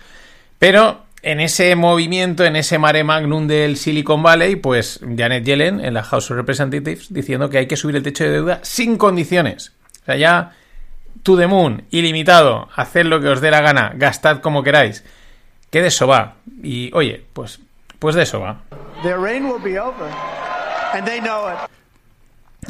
Pero 0.59 1.03
en 1.21 1.39
ese 1.39 1.75
movimiento, 1.75 2.45
en 2.45 2.55
ese 2.55 2.77
mare 2.77 3.03
magnum 3.03 3.47
del 3.47 3.75
Silicon 3.77 4.21
Valley, 4.21 4.55
pues 4.55 4.99
Janet 5.17 5.43
Yellen 5.43 5.83
en 5.83 5.95
la 5.95 6.03
House 6.03 6.29
of 6.31 6.37
Representatives 6.37 7.11
diciendo 7.11 7.49
que 7.49 7.57
hay 7.57 7.67
que 7.67 7.75
subir 7.75 7.95
el 7.95 8.03
techo 8.03 8.23
de 8.23 8.29
deuda 8.29 8.59
sin 8.61 8.97
condiciones. 8.97 9.73
O 10.03 10.05
sea, 10.05 10.15
ya 10.15 10.51
to 11.23 11.37
the 11.37 11.47
moon, 11.47 11.83
ilimitado, 11.89 12.69
haced 12.75 13.05
lo 13.05 13.19
que 13.19 13.29
os 13.29 13.41
dé 13.41 13.51
la 13.51 13.61
gana, 13.61 13.93
gastad 13.95 14.41
como 14.41 14.63
queráis. 14.63 15.03
Que 15.69 15.81
de 15.81 15.87
eso 15.87 16.07
va. 16.07 16.35
Y 16.63 16.91
oye, 16.93 17.23
pues, 17.33 17.59
pues 17.99 18.15
de 18.15 18.23
eso 18.23 18.39
va. 18.39 18.61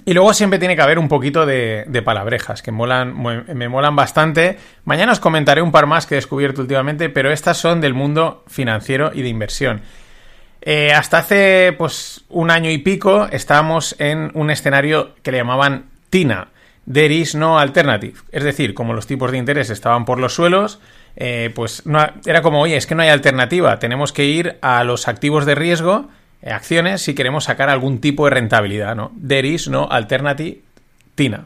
Y 0.05 0.13
luego 0.13 0.33
siempre 0.33 0.59
tiene 0.59 0.75
que 0.75 0.81
haber 0.81 0.99
un 0.99 1.07
poquito 1.07 1.45
de, 1.45 2.01
palabrejas, 2.05 2.61
que 2.61 2.71
molan, 2.71 3.15
me 3.21 3.69
molan 3.69 3.95
bastante. 3.95 4.57
Mañana 4.85 5.11
os 5.11 5.19
comentaré 5.19 5.61
un 5.61 5.71
par 5.71 5.87
más 5.87 6.05
que 6.05 6.15
he 6.15 6.17
descubierto 6.17 6.61
últimamente, 6.61 7.09
pero 7.09 7.31
estas 7.31 7.57
son 7.57 7.81
del 7.81 7.93
mundo 7.93 8.43
financiero 8.47 9.11
y 9.13 9.21
de 9.23 9.29
inversión. 9.29 9.81
Eh, 10.61 10.91
hasta 10.93 11.19
hace 11.19 11.73
pues 11.77 12.25
un 12.29 12.51
año 12.51 12.69
y 12.69 12.77
pico 12.79 13.27
estábamos 13.31 13.95
en 13.97 14.31
un 14.33 14.51
escenario 14.51 15.15
que 15.23 15.31
le 15.31 15.37
llamaban 15.37 15.85
TINA, 16.09 16.49
There 16.91 17.13
is 17.13 17.35
no 17.35 17.59
alternative. 17.59 18.19
Es 18.31 18.43
decir, 18.43 18.73
como 18.73 18.93
los 18.93 19.05
tipos 19.05 19.31
de 19.31 19.37
interés 19.37 19.69
estaban 19.69 20.05
por 20.05 20.19
los 20.19 20.33
suelos, 20.33 20.79
eh, 21.15 21.51
pues 21.53 21.85
no, 21.85 21.99
era 22.25 22.41
como, 22.41 22.61
oye, 22.61 22.77
es 22.77 22.87
que 22.87 22.95
no 22.95 23.03
hay 23.03 23.09
alternativa, 23.09 23.77
tenemos 23.77 24.11
que 24.11 24.25
ir 24.25 24.57
a 24.61 24.83
los 24.83 25.07
activos 25.07 25.45
de 25.45 25.53
riesgo 25.53 26.09
acciones 26.45 27.01
si 27.01 27.13
queremos 27.15 27.45
sacar 27.45 27.69
algún 27.69 27.99
tipo 27.99 28.25
de 28.25 28.31
rentabilidad, 28.31 28.95
¿no? 28.95 29.11
There 29.25 29.47
is 29.47 29.67
no 29.67 29.87
alternative 29.89 30.59
TINA. 31.15 31.45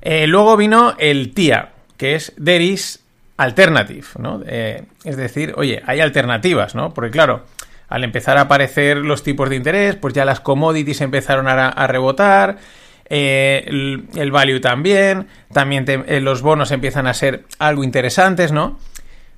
Eh, 0.00 0.26
luego 0.26 0.56
vino 0.56 0.94
el 0.98 1.34
TIA, 1.34 1.72
que 1.96 2.14
es 2.14 2.32
There 2.42 2.64
is 2.64 3.04
alternative, 3.36 4.06
¿no? 4.18 4.40
Eh, 4.46 4.84
es 5.04 5.16
decir, 5.16 5.52
oye, 5.56 5.82
hay 5.86 6.00
alternativas, 6.00 6.74
¿no? 6.74 6.94
Porque 6.94 7.10
claro, 7.10 7.44
al 7.88 8.04
empezar 8.04 8.38
a 8.38 8.42
aparecer 8.42 8.98
los 8.98 9.22
tipos 9.22 9.50
de 9.50 9.56
interés, 9.56 9.96
pues 9.96 10.14
ya 10.14 10.24
las 10.24 10.40
commodities 10.40 11.00
empezaron 11.00 11.46
a, 11.48 11.86
rebotar, 11.86 12.58
el, 13.04 14.30
value 14.32 14.60
también, 14.60 15.28
también 15.52 15.84
los 16.24 16.42
bonos 16.42 16.72
empiezan 16.72 17.06
a 17.06 17.14
ser 17.14 17.44
algo 17.58 17.84
interesantes, 17.84 18.50
¿no? 18.50 18.78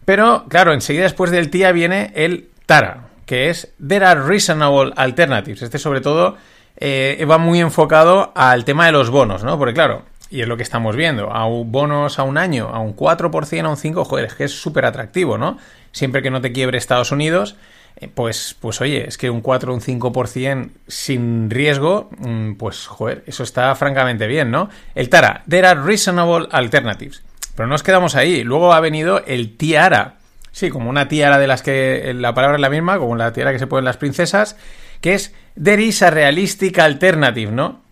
Pero 0.05 0.47
claro, 0.49 0.73
enseguida 0.73 1.03
después 1.03 1.31
del 1.31 1.51
TIA 1.51 1.73
viene 1.73 2.12
el 2.14 2.49
TARA, 2.64 3.08
que 3.29 3.51
es 3.51 3.75
There 3.87 4.05
are 4.07 4.23
reasonable 4.23 4.93
alternatives. 4.97 5.61
Este 5.61 5.79
sobre 5.79 6.01
todo 6.01 6.37
eh, 6.79 7.25
va 7.31 7.37
muy 7.37 7.61
enfocado 7.61 8.33
al 8.35 8.64
tema 8.64 8.87
de 8.87 8.93
los 8.93 9.11
bonos, 9.11 9.45
¿no? 9.45 9.59
Porque 9.59 9.75
claro, 9.75 10.05
y 10.31 10.41
es 10.41 10.49
lo 10.49 10.57
que 10.57 10.62
estamos 10.62 10.97
viendo, 10.97 11.31
a 11.31 11.47
un 11.47 11.71
bonos 11.71 12.19
a 12.19 12.23
un 12.23 12.38
año, 12.38 12.71
a 12.73 12.81
un 12.81 12.97
4%, 12.97 13.64
a 13.64 13.69
un 13.69 13.77
5%, 13.77 14.05
joder, 14.05 14.25
es 14.25 14.35
que 14.35 14.45
es 14.45 14.53
súper 14.53 14.87
atractivo, 14.87 15.37
¿no? 15.37 15.59
Siempre 15.93 16.23
que 16.23 16.31
no 16.31 16.41
te 16.41 16.53
quiebre 16.53 16.79
Estados 16.79 17.12
Unidos, 17.12 17.57
eh, 17.97 18.09
pues, 18.12 18.57
pues 18.59 18.81
oye, 18.81 19.07
es 19.07 19.19
que 19.19 19.29
un 19.29 19.43
4 19.43 19.73
o 19.73 19.75
un 19.75 19.83
5% 19.83 20.71
sin 20.87 21.51
riesgo, 21.51 22.09
mm, 22.17 22.55
pues 22.55 22.87
joder, 22.87 23.25
eso 23.27 23.43
está 23.43 23.75
francamente 23.75 24.27
bien, 24.27 24.51
¿no? 24.51 24.71
El 24.95 25.11
TARA, 25.11 25.45
There 25.47 25.67
are 25.67 25.83
reasonable 25.83 26.49
alternatives. 26.51 27.23
Pero 27.55 27.67
no 27.67 27.73
nos 27.73 27.83
quedamos 27.83 28.14
ahí, 28.14 28.43
luego 28.43 28.73
ha 28.73 28.81
venido 28.81 29.23
el 29.27 29.59
TIARA, 29.59 30.17
Sí, 30.53 30.71
como 30.71 30.91
una 30.91 31.09
tiara 31.09 31.39
de 31.39 31.47
las 31.47 31.63
que 31.63 32.13
la 32.15 32.35
palabra 32.35 32.57
es 32.57 32.61
la 32.61 32.71
misma, 32.71 32.99
como 32.99 33.17
la 33.17 33.33
tiara 33.33 33.53
que 33.53 33.59
se 33.59 33.67
ponen 33.67 33.85
las 33.85 33.97
princesas, 33.97 34.57
que 35.01 35.15
es 35.15 35.35
There 35.63 35.83
is 35.83 36.03
a 36.03 36.11
realistic 36.11 36.79
alternative, 36.79 37.53
¿no? 37.53 37.83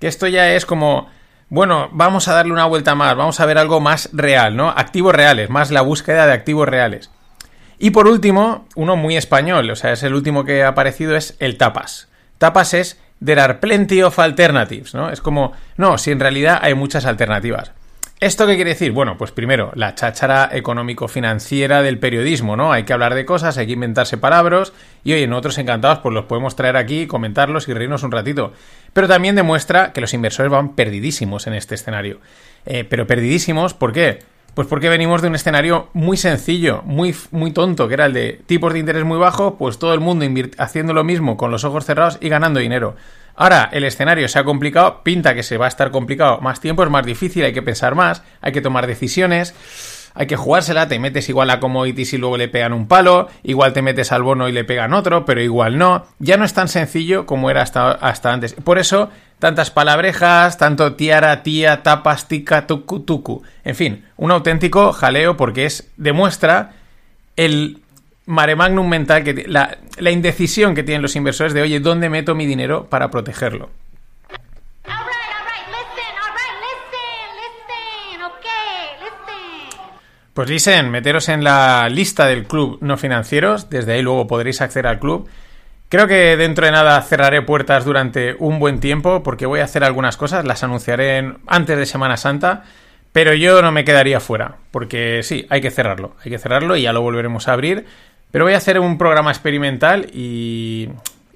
Que 0.00 0.06
esto 0.06 0.26
ya 0.26 0.52
es 0.52 0.66
como, 0.66 1.08
bueno, 1.48 1.88
vamos 1.92 2.28
a 2.28 2.34
darle 2.34 2.52
una 2.52 2.66
vuelta 2.66 2.94
más, 2.94 3.16
vamos 3.16 3.40
a 3.40 3.46
ver 3.46 3.58
algo 3.58 3.80
más 3.80 4.10
real, 4.12 4.56
¿no? 4.56 4.70
Activos 4.70 5.14
reales, 5.14 5.50
más 5.50 5.70
la 5.70 5.82
búsqueda 5.82 6.26
de 6.26 6.32
activos 6.32 6.68
reales. 6.68 7.10
Y 7.78 7.90
por 7.90 8.06
último, 8.06 8.66
uno 8.76 8.96
muy 8.96 9.16
español, 9.16 9.68
o 9.70 9.76
sea, 9.76 9.92
es 9.92 10.02
el 10.02 10.14
último 10.14 10.44
que 10.44 10.62
ha 10.62 10.68
aparecido, 10.68 11.16
es 11.16 11.36
el 11.40 11.58
tapas. 11.58 12.08
Tapas 12.38 12.74
es 12.74 13.00
There 13.24 13.40
are 13.40 13.54
plenty 13.54 14.02
of 14.02 14.18
alternatives, 14.18 14.94
¿no? 14.94 15.10
Es 15.10 15.20
como, 15.20 15.52
no, 15.76 15.98
si 15.98 16.10
en 16.10 16.20
realidad 16.20 16.58
hay 16.62 16.74
muchas 16.74 17.06
alternativas. 17.06 17.72
¿Esto 18.24 18.46
qué 18.46 18.54
quiere 18.54 18.70
decir? 18.70 18.92
Bueno, 18.92 19.18
pues 19.18 19.32
primero, 19.32 19.70
la 19.74 19.94
cháchara 19.94 20.48
económico-financiera 20.50 21.82
del 21.82 21.98
periodismo, 21.98 22.56
¿no? 22.56 22.72
Hay 22.72 22.84
que 22.84 22.94
hablar 22.94 23.14
de 23.14 23.26
cosas, 23.26 23.58
hay 23.58 23.66
que 23.66 23.74
inventarse 23.74 24.16
palabras 24.16 24.72
y 25.04 25.12
oye, 25.12 25.26
nosotros 25.26 25.58
encantados 25.58 25.98
pues 25.98 26.14
los 26.14 26.24
podemos 26.24 26.56
traer 26.56 26.78
aquí, 26.78 27.06
comentarlos 27.06 27.68
y 27.68 27.74
reírnos 27.74 28.02
un 28.02 28.12
ratito. 28.12 28.54
Pero 28.94 29.08
también 29.08 29.34
demuestra 29.34 29.92
que 29.92 30.00
los 30.00 30.14
inversores 30.14 30.50
van 30.50 30.74
perdidísimos 30.74 31.46
en 31.46 31.52
este 31.52 31.74
escenario. 31.74 32.18
Eh, 32.64 32.84
pero 32.84 33.06
perdidísimos, 33.06 33.74
¿por 33.74 33.92
qué? 33.92 34.20
Pues 34.54 34.68
porque 34.68 34.88
venimos 34.88 35.20
de 35.20 35.28
un 35.28 35.34
escenario 35.34 35.90
muy 35.92 36.16
sencillo, 36.16 36.80
muy, 36.86 37.14
muy 37.30 37.50
tonto, 37.50 37.88
que 37.88 37.94
era 37.94 38.06
el 38.06 38.14
de 38.14 38.40
tipos 38.46 38.72
de 38.72 38.78
interés 38.78 39.04
muy 39.04 39.18
bajos, 39.18 39.56
pues 39.58 39.78
todo 39.78 39.92
el 39.92 40.00
mundo 40.00 40.24
haciendo 40.56 40.94
lo 40.94 41.04
mismo 41.04 41.36
con 41.36 41.50
los 41.50 41.64
ojos 41.64 41.84
cerrados 41.84 42.16
y 42.22 42.30
ganando 42.30 42.58
dinero. 42.58 42.96
Ahora 43.36 43.68
el 43.72 43.84
escenario 43.84 44.28
se 44.28 44.38
ha 44.38 44.44
complicado, 44.44 45.02
pinta 45.02 45.34
que 45.34 45.42
se 45.42 45.58
va 45.58 45.66
a 45.66 45.68
estar 45.68 45.90
complicado 45.90 46.40
más 46.40 46.60
tiempo, 46.60 46.84
es 46.84 46.90
más 46.90 47.04
difícil, 47.04 47.44
hay 47.44 47.52
que 47.52 47.62
pensar 47.62 47.94
más, 47.94 48.22
hay 48.40 48.52
que 48.52 48.60
tomar 48.60 48.86
decisiones, 48.86 49.54
hay 50.14 50.28
que 50.28 50.36
jugársela, 50.36 50.86
te 50.86 51.00
metes 51.00 51.28
igual 51.28 51.50
a 51.50 51.58
commodities 51.58 52.12
y 52.12 52.18
luego 52.18 52.36
le 52.36 52.48
pegan 52.48 52.72
un 52.72 52.86
palo, 52.86 53.28
igual 53.42 53.72
te 53.72 53.82
metes 53.82 54.12
al 54.12 54.22
bono 54.22 54.48
y 54.48 54.52
le 54.52 54.64
pegan 54.64 54.94
otro, 54.94 55.24
pero 55.24 55.42
igual 55.42 55.76
no. 55.76 56.06
Ya 56.20 56.36
no 56.36 56.44
es 56.44 56.54
tan 56.54 56.68
sencillo 56.68 57.26
como 57.26 57.50
era 57.50 57.62
hasta, 57.62 57.90
hasta 57.90 58.32
antes. 58.32 58.54
Por 58.54 58.78
eso 58.78 59.10
tantas 59.40 59.72
palabrejas, 59.72 60.56
tanto 60.56 60.94
tiara, 60.94 61.42
tía, 61.42 61.82
tapas, 61.82 62.28
tica, 62.28 62.68
tucu, 62.68 63.00
tucu. 63.00 63.42
En 63.64 63.74
fin, 63.74 64.04
un 64.16 64.30
auténtico 64.30 64.92
jaleo 64.92 65.36
porque 65.36 65.66
es 65.66 65.90
demuestra 65.96 66.74
el 67.36 67.82
mare 68.26 68.56
magnum 68.56 68.88
mental, 68.88 69.22
que 69.24 69.44
la, 69.46 69.78
la 69.98 70.10
indecisión 70.10 70.74
que 70.74 70.82
tienen 70.82 71.02
los 71.02 71.16
inversores 71.16 71.52
de, 71.54 71.62
oye, 71.62 71.80
¿dónde 71.80 72.08
meto 72.08 72.34
mi 72.34 72.46
dinero 72.46 72.86
para 72.88 73.10
protegerlo? 73.10 73.70
Pues 80.34 80.48
dicen, 80.48 80.90
meteros 80.90 81.28
en 81.28 81.44
la 81.44 81.88
lista 81.88 82.26
del 82.26 82.44
club 82.44 82.78
no 82.80 82.96
financieros, 82.96 83.70
desde 83.70 83.92
ahí 83.92 84.02
luego 84.02 84.26
podréis 84.26 84.60
acceder 84.60 84.88
al 84.88 84.98
club. 84.98 85.28
Creo 85.88 86.08
que 86.08 86.36
dentro 86.36 86.66
de 86.66 86.72
nada 86.72 87.00
cerraré 87.02 87.42
puertas 87.42 87.84
durante 87.84 88.34
un 88.40 88.58
buen 88.58 88.80
tiempo 88.80 89.22
porque 89.22 89.46
voy 89.46 89.60
a 89.60 89.64
hacer 89.64 89.84
algunas 89.84 90.16
cosas, 90.16 90.44
las 90.44 90.64
anunciaré 90.64 91.34
antes 91.46 91.78
de 91.78 91.86
Semana 91.86 92.16
Santa, 92.16 92.64
pero 93.12 93.32
yo 93.32 93.62
no 93.62 93.70
me 93.70 93.84
quedaría 93.84 94.18
fuera, 94.18 94.56
porque 94.72 95.22
sí, 95.22 95.46
hay 95.50 95.60
que 95.60 95.70
cerrarlo, 95.70 96.16
hay 96.24 96.32
que 96.32 96.38
cerrarlo 96.38 96.76
y 96.76 96.82
ya 96.82 96.92
lo 96.92 97.00
volveremos 97.00 97.46
a 97.46 97.52
abrir, 97.52 97.86
pero 98.34 98.46
voy 98.46 98.54
a 98.54 98.56
hacer 98.56 98.80
un 98.80 98.98
programa 98.98 99.30
experimental 99.30 100.10
y, 100.12 100.88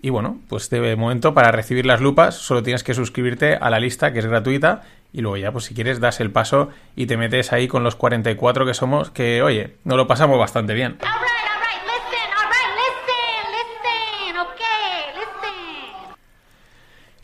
y 0.02 0.10
bueno, 0.10 0.40
pues 0.48 0.68
de 0.68 0.96
momento 0.96 1.32
para 1.32 1.52
recibir 1.52 1.86
las 1.86 2.00
lupas 2.00 2.34
solo 2.34 2.64
tienes 2.64 2.82
que 2.82 2.92
suscribirte 2.92 3.54
a 3.54 3.70
la 3.70 3.78
lista 3.78 4.12
que 4.12 4.18
es 4.18 4.26
gratuita 4.26 4.82
y 5.12 5.20
luego 5.20 5.36
ya 5.36 5.52
pues 5.52 5.66
si 5.66 5.74
quieres 5.74 6.00
das 6.00 6.18
el 6.18 6.32
paso 6.32 6.70
y 6.96 7.06
te 7.06 7.16
metes 7.16 7.52
ahí 7.52 7.68
con 7.68 7.84
los 7.84 7.94
44 7.94 8.66
que 8.66 8.74
somos, 8.74 9.12
que 9.12 9.42
oye, 9.42 9.76
nos 9.84 9.96
lo 9.96 10.08
pasamos 10.08 10.40
bastante 10.40 10.74
bien. 10.74 10.98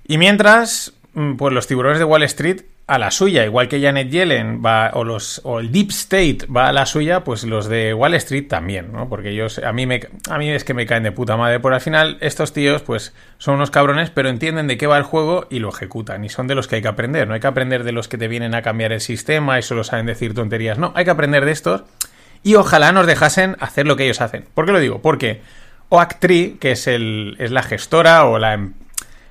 Y 0.06 0.18
mientras, 0.18 0.92
mm, 1.14 1.34
pues 1.34 1.52
los 1.52 1.66
tiburones 1.66 1.98
de 1.98 2.04
Wall 2.04 2.22
Street 2.22 2.62
a 2.86 2.98
la 2.98 3.10
suya, 3.10 3.44
igual 3.46 3.68
que 3.68 3.80
Janet 3.80 4.10
Yellen 4.10 4.60
va, 4.64 4.90
o, 4.92 5.04
los, 5.04 5.40
o 5.44 5.60
el 5.60 5.72
Deep 5.72 5.88
State 5.90 6.38
va 6.54 6.68
a 6.68 6.72
la 6.72 6.84
suya, 6.84 7.24
pues 7.24 7.44
los 7.44 7.66
de 7.66 7.94
Wall 7.94 8.12
Street 8.14 8.46
también, 8.46 8.92
¿no? 8.92 9.08
Porque 9.08 9.30
ellos, 9.30 9.58
a 9.58 9.72
mí, 9.72 9.86
me, 9.86 10.02
a 10.28 10.36
mí 10.36 10.50
es 10.50 10.64
que 10.64 10.74
me 10.74 10.84
caen 10.84 11.02
de 11.02 11.10
puta 11.10 11.38
madre. 11.38 11.60
Por 11.60 11.72
al 11.72 11.80
final, 11.80 12.18
estos 12.20 12.52
tíos, 12.52 12.82
pues 12.82 13.14
son 13.38 13.54
unos 13.54 13.70
cabrones, 13.70 14.10
pero 14.10 14.28
entienden 14.28 14.66
de 14.66 14.76
qué 14.76 14.86
va 14.86 14.98
el 14.98 15.02
juego 15.02 15.46
y 15.48 15.60
lo 15.60 15.70
ejecutan. 15.70 16.24
Y 16.24 16.28
son 16.28 16.46
de 16.46 16.54
los 16.54 16.68
que 16.68 16.76
hay 16.76 16.82
que 16.82 16.88
aprender. 16.88 17.26
No 17.26 17.32
hay 17.32 17.40
que 17.40 17.46
aprender 17.46 17.84
de 17.84 17.92
los 17.92 18.06
que 18.06 18.18
te 18.18 18.28
vienen 18.28 18.54
a 18.54 18.60
cambiar 18.60 18.92
el 18.92 19.00
sistema 19.00 19.58
y 19.58 19.62
solo 19.62 19.82
saben 19.82 20.04
decir 20.04 20.34
tonterías. 20.34 20.76
No, 20.76 20.92
hay 20.94 21.06
que 21.06 21.10
aprender 21.10 21.46
de 21.46 21.52
estos. 21.52 21.84
Y 22.42 22.56
ojalá 22.56 22.92
nos 22.92 23.06
dejasen 23.06 23.56
hacer 23.60 23.86
lo 23.86 23.96
que 23.96 24.04
ellos 24.04 24.20
hacen. 24.20 24.44
¿Por 24.52 24.66
qué 24.66 24.72
lo 24.72 24.78
digo? 24.80 25.00
Porque 25.00 25.40
Oaktree, 25.88 26.58
que 26.58 26.72
es, 26.72 26.86
el, 26.86 27.36
es 27.38 27.50
la 27.50 27.62
gestora 27.62 28.26
o 28.26 28.38
la, 28.38 28.52
em- 28.52 28.74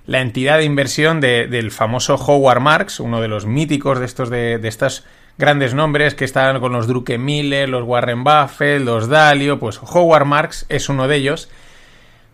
la 0.05 0.21
entidad 0.21 0.57
de 0.57 0.65
inversión 0.65 1.21
de- 1.21 1.47
del 1.47 1.71
famoso 1.71 2.15
Howard 2.15 2.59
Marks, 2.59 2.99
uno 2.99 3.21
de 3.21 3.27
los 3.27 3.45
míticos 3.45 3.99
de 3.99 4.05
estos 4.05 4.29
de, 4.29 4.57
de 4.57 4.69
grandes 5.37 5.73
nombres 5.73 6.13
que 6.13 6.25
están 6.25 6.59
con 6.59 6.73
los 6.73 6.87
Druckenmiller, 6.87 7.69
los 7.69 7.83
Warren 7.83 8.23
Buffett, 8.23 8.81
los 8.81 9.07
Dalio, 9.07 9.59
pues 9.59 9.79
Howard 9.81 10.25
Marks 10.25 10.65
es 10.69 10.89
uno 10.89 11.07
de 11.07 11.15
ellos, 11.15 11.49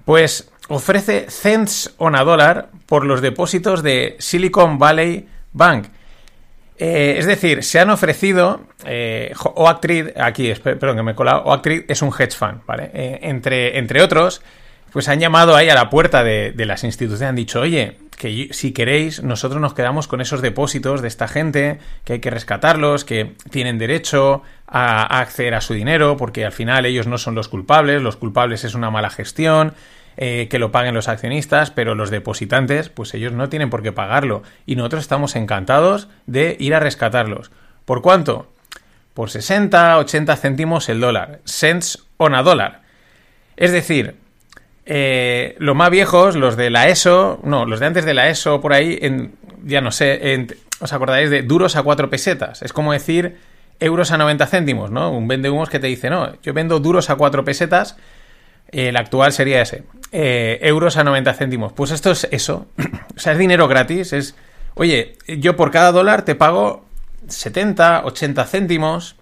pues 0.05 0.51
ofrece 0.67 1.27
cents 1.29 1.93
on 1.97 2.15
a 2.15 2.23
dólar 2.23 2.69
por 2.85 3.05
los 3.05 3.21
depósitos 3.21 3.83
de 3.83 4.15
Silicon 4.19 4.77
Valley 4.79 5.27
Bank. 5.53 5.87
Eh, 6.77 7.15
es 7.17 7.25
decir, 7.25 7.63
se 7.63 7.79
han 7.79 7.89
ofrecido 7.89 8.61
eh, 8.85 9.33
aquí, 10.15 10.53
perdón 10.53 10.95
que 10.95 11.03
me 11.03 11.11
he 11.11 11.15
colado, 11.15 11.43
Oaktree 11.43 11.85
es 11.89 12.01
un 12.01 12.09
hedge 12.17 12.31
fund, 12.37 12.61
¿vale? 12.65 12.89
Eh, 12.93 13.19
entre, 13.23 13.77
entre 13.77 14.01
otros, 14.01 14.41
pues 14.91 15.07
han 15.07 15.19
llamado 15.19 15.55
ahí 15.55 15.69
a 15.69 15.75
la 15.75 15.89
puerta 15.89 16.23
de, 16.23 16.53
las 16.57 16.83
instituciones, 16.83 17.29
han 17.29 17.35
dicho, 17.35 17.61
oye, 17.61 17.97
que 18.17 18.49
si 18.51 18.73
queréis, 18.73 19.23
nosotros 19.23 19.61
nos 19.61 19.73
quedamos 19.73 20.07
con 20.07 20.21
esos 20.21 20.41
depósitos 20.41 21.01
de 21.01 21.07
esta 21.07 21.27
gente, 21.27 21.79
que 22.03 22.13
hay 22.13 22.19
que 22.19 22.29
rescatarlos, 22.29 23.05
que 23.05 23.33
tienen 23.49 23.77
derecho 23.77 24.43
a, 24.67 25.17
a 25.17 25.19
acceder 25.21 25.55
a 25.55 25.61
su 25.61 25.73
dinero, 25.73 26.17
porque 26.17 26.45
al 26.45 26.51
final 26.51 26.85
ellos 26.85 27.07
no 27.07 27.17
son 27.17 27.35
los 27.35 27.47
culpables, 27.47 28.01
los 28.01 28.17
culpables 28.17 28.63
es 28.63 28.75
una 28.75 28.91
mala 28.91 29.09
gestión, 29.09 29.73
eh, 30.21 30.49
que 30.49 30.59
lo 30.59 30.69
paguen 30.69 30.95
los 30.95 31.07
accionistas, 31.07 31.71
pero 31.71 31.95
los 31.95 32.09
depositantes, 32.09 32.89
pues 32.89 33.13
ellos 33.13 33.31
no 33.31 33.47
tienen 33.47 33.69
por 33.69 33.81
qué 33.81 33.93
pagarlo. 33.93 34.43
Y 34.65 34.75
nosotros 34.75 35.03
estamos 35.03 35.37
encantados 35.37 36.09
de 36.25 36.57
ir 36.59 36.75
a 36.75 36.81
rescatarlos. 36.81 37.51
¿Por 37.85 38.01
cuánto? 38.01 38.51
Por 39.13 39.29
60, 39.29 39.97
80 39.97 40.35
céntimos 40.35 40.89
el 40.89 40.99
dólar. 40.99 41.39
Cents 41.45 42.05
on 42.17 42.35
a 42.35 42.43
dólar. 42.43 42.81
Es 43.55 43.71
decir, 43.71 44.17
eh, 44.91 45.55
los 45.59 45.75
más 45.75 45.91
viejos, 45.91 46.35
los 46.35 46.57
de 46.57 46.71
la 46.71 46.87
ESO, 46.87 47.39
no, 47.43 47.67
los 47.67 47.79
de 47.79 47.85
antes 47.85 48.05
de 48.05 48.15
la 48.15 48.27
ESO, 48.27 48.59
por 48.59 48.73
ahí, 48.73 48.99
ya 49.63 49.81
no 49.81 49.91
sé, 49.91 50.47
os 50.79 50.91
acordaréis 50.91 51.29
de 51.29 51.43
duros 51.43 51.75
a 51.75 51.83
4 51.83 52.09
pesetas. 52.09 52.63
Es 52.63 52.73
como 52.73 52.91
decir 52.91 53.37
euros 53.79 54.11
a 54.11 54.17
90 54.17 54.47
céntimos, 54.47 54.89
¿no? 54.89 55.11
Un 55.11 55.27
vende 55.27 55.51
humos 55.51 55.69
que 55.69 55.77
te 55.77 55.85
dice, 55.85 56.09
no, 56.09 56.33
yo 56.41 56.55
vendo 56.55 56.79
duros 56.79 57.11
a 57.11 57.17
4 57.17 57.45
pesetas, 57.45 57.97
el 58.71 58.97
actual 58.97 59.31
sería 59.31 59.61
ese, 59.61 59.83
eh, 60.11 60.57
euros 60.63 60.97
a 60.97 61.03
90 61.03 61.35
céntimos. 61.35 61.71
Pues 61.71 61.91
esto 61.91 62.09
es 62.09 62.27
eso, 62.31 62.65
o 63.15 63.19
sea, 63.19 63.33
es 63.33 63.37
dinero 63.37 63.67
gratis, 63.67 64.11
es, 64.11 64.35
oye, 64.73 65.17
yo 65.27 65.55
por 65.55 65.69
cada 65.69 65.91
dólar 65.91 66.23
te 66.25 66.33
pago 66.33 66.83
70, 67.27 68.05
80 68.05 68.45
céntimos. 68.45 69.15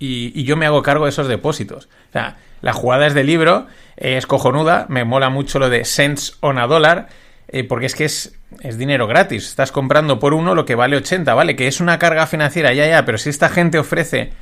Y, 0.00 0.32
y 0.34 0.44
yo 0.44 0.56
me 0.56 0.64
hago 0.64 0.82
cargo 0.82 1.04
de 1.04 1.10
esos 1.10 1.28
depósitos. 1.28 1.88
O 2.08 2.12
sea, 2.12 2.38
la 2.60 2.72
jugada 2.72 3.06
es 3.06 3.14
de 3.14 3.24
libro, 3.24 3.66
eh, 3.96 4.16
es 4.16 4.26
cojonuda, 4.26 4.86
me 4.88 5.04
mola 5.04 5.30
mucho 5.30 5.58
lo 5.58 5.68
de 5.70 5.84
cents 5.84 6.38
on 6.40 6.58
a 6.58 6.66
dólar, 6.66 7.08
eh, 7.48 7.64
porque 7.64 7.86
es 7.86 7.94
que 7.94 8.04
es, 8.04 8.38
es 8.60 8.78
dinero 8.78 9.06
gratis. 9.06 9.46
Estás 9.48 9.72
comprando 9.72 10.18
por 10.18 10.34
uno 10.34 10.54
lo 10.54 10.64
que 10.64 10.74
vale 10.74 10.96
80, 10.96 11.34
¿vale? 11.34 11.56
Que 11.56 11.66
es 11.66 11.80
una 11.80 11.98
carga 11.98 12.26
financiera, 12.26 12.72
ya, 12.72 12.86
ya, 12.86 13.04
pero 13.04 13.18
si 13.18 13.30
esta 13.30 13.48
gente 13.48 13.78
ofrece, 13.78 14.32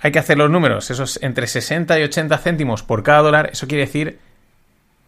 hay 0.00 0.12
que 0.12 0.18
hacer 0.18 0.38
los 0.38 0.50
números, 0.50 0.90
esos 0.90 1.18
entre 1.22 1.46
60 1.46 1.98
y 1.98 2.02
80 2.02 2.38
céntimos 2.38 2.82
por 2.82 3.02
cada 3.02 3.22
dólar, 3.22 3.50
eso 3.52 3.66
quiere 3.66 3.86
decir 3.86 4.18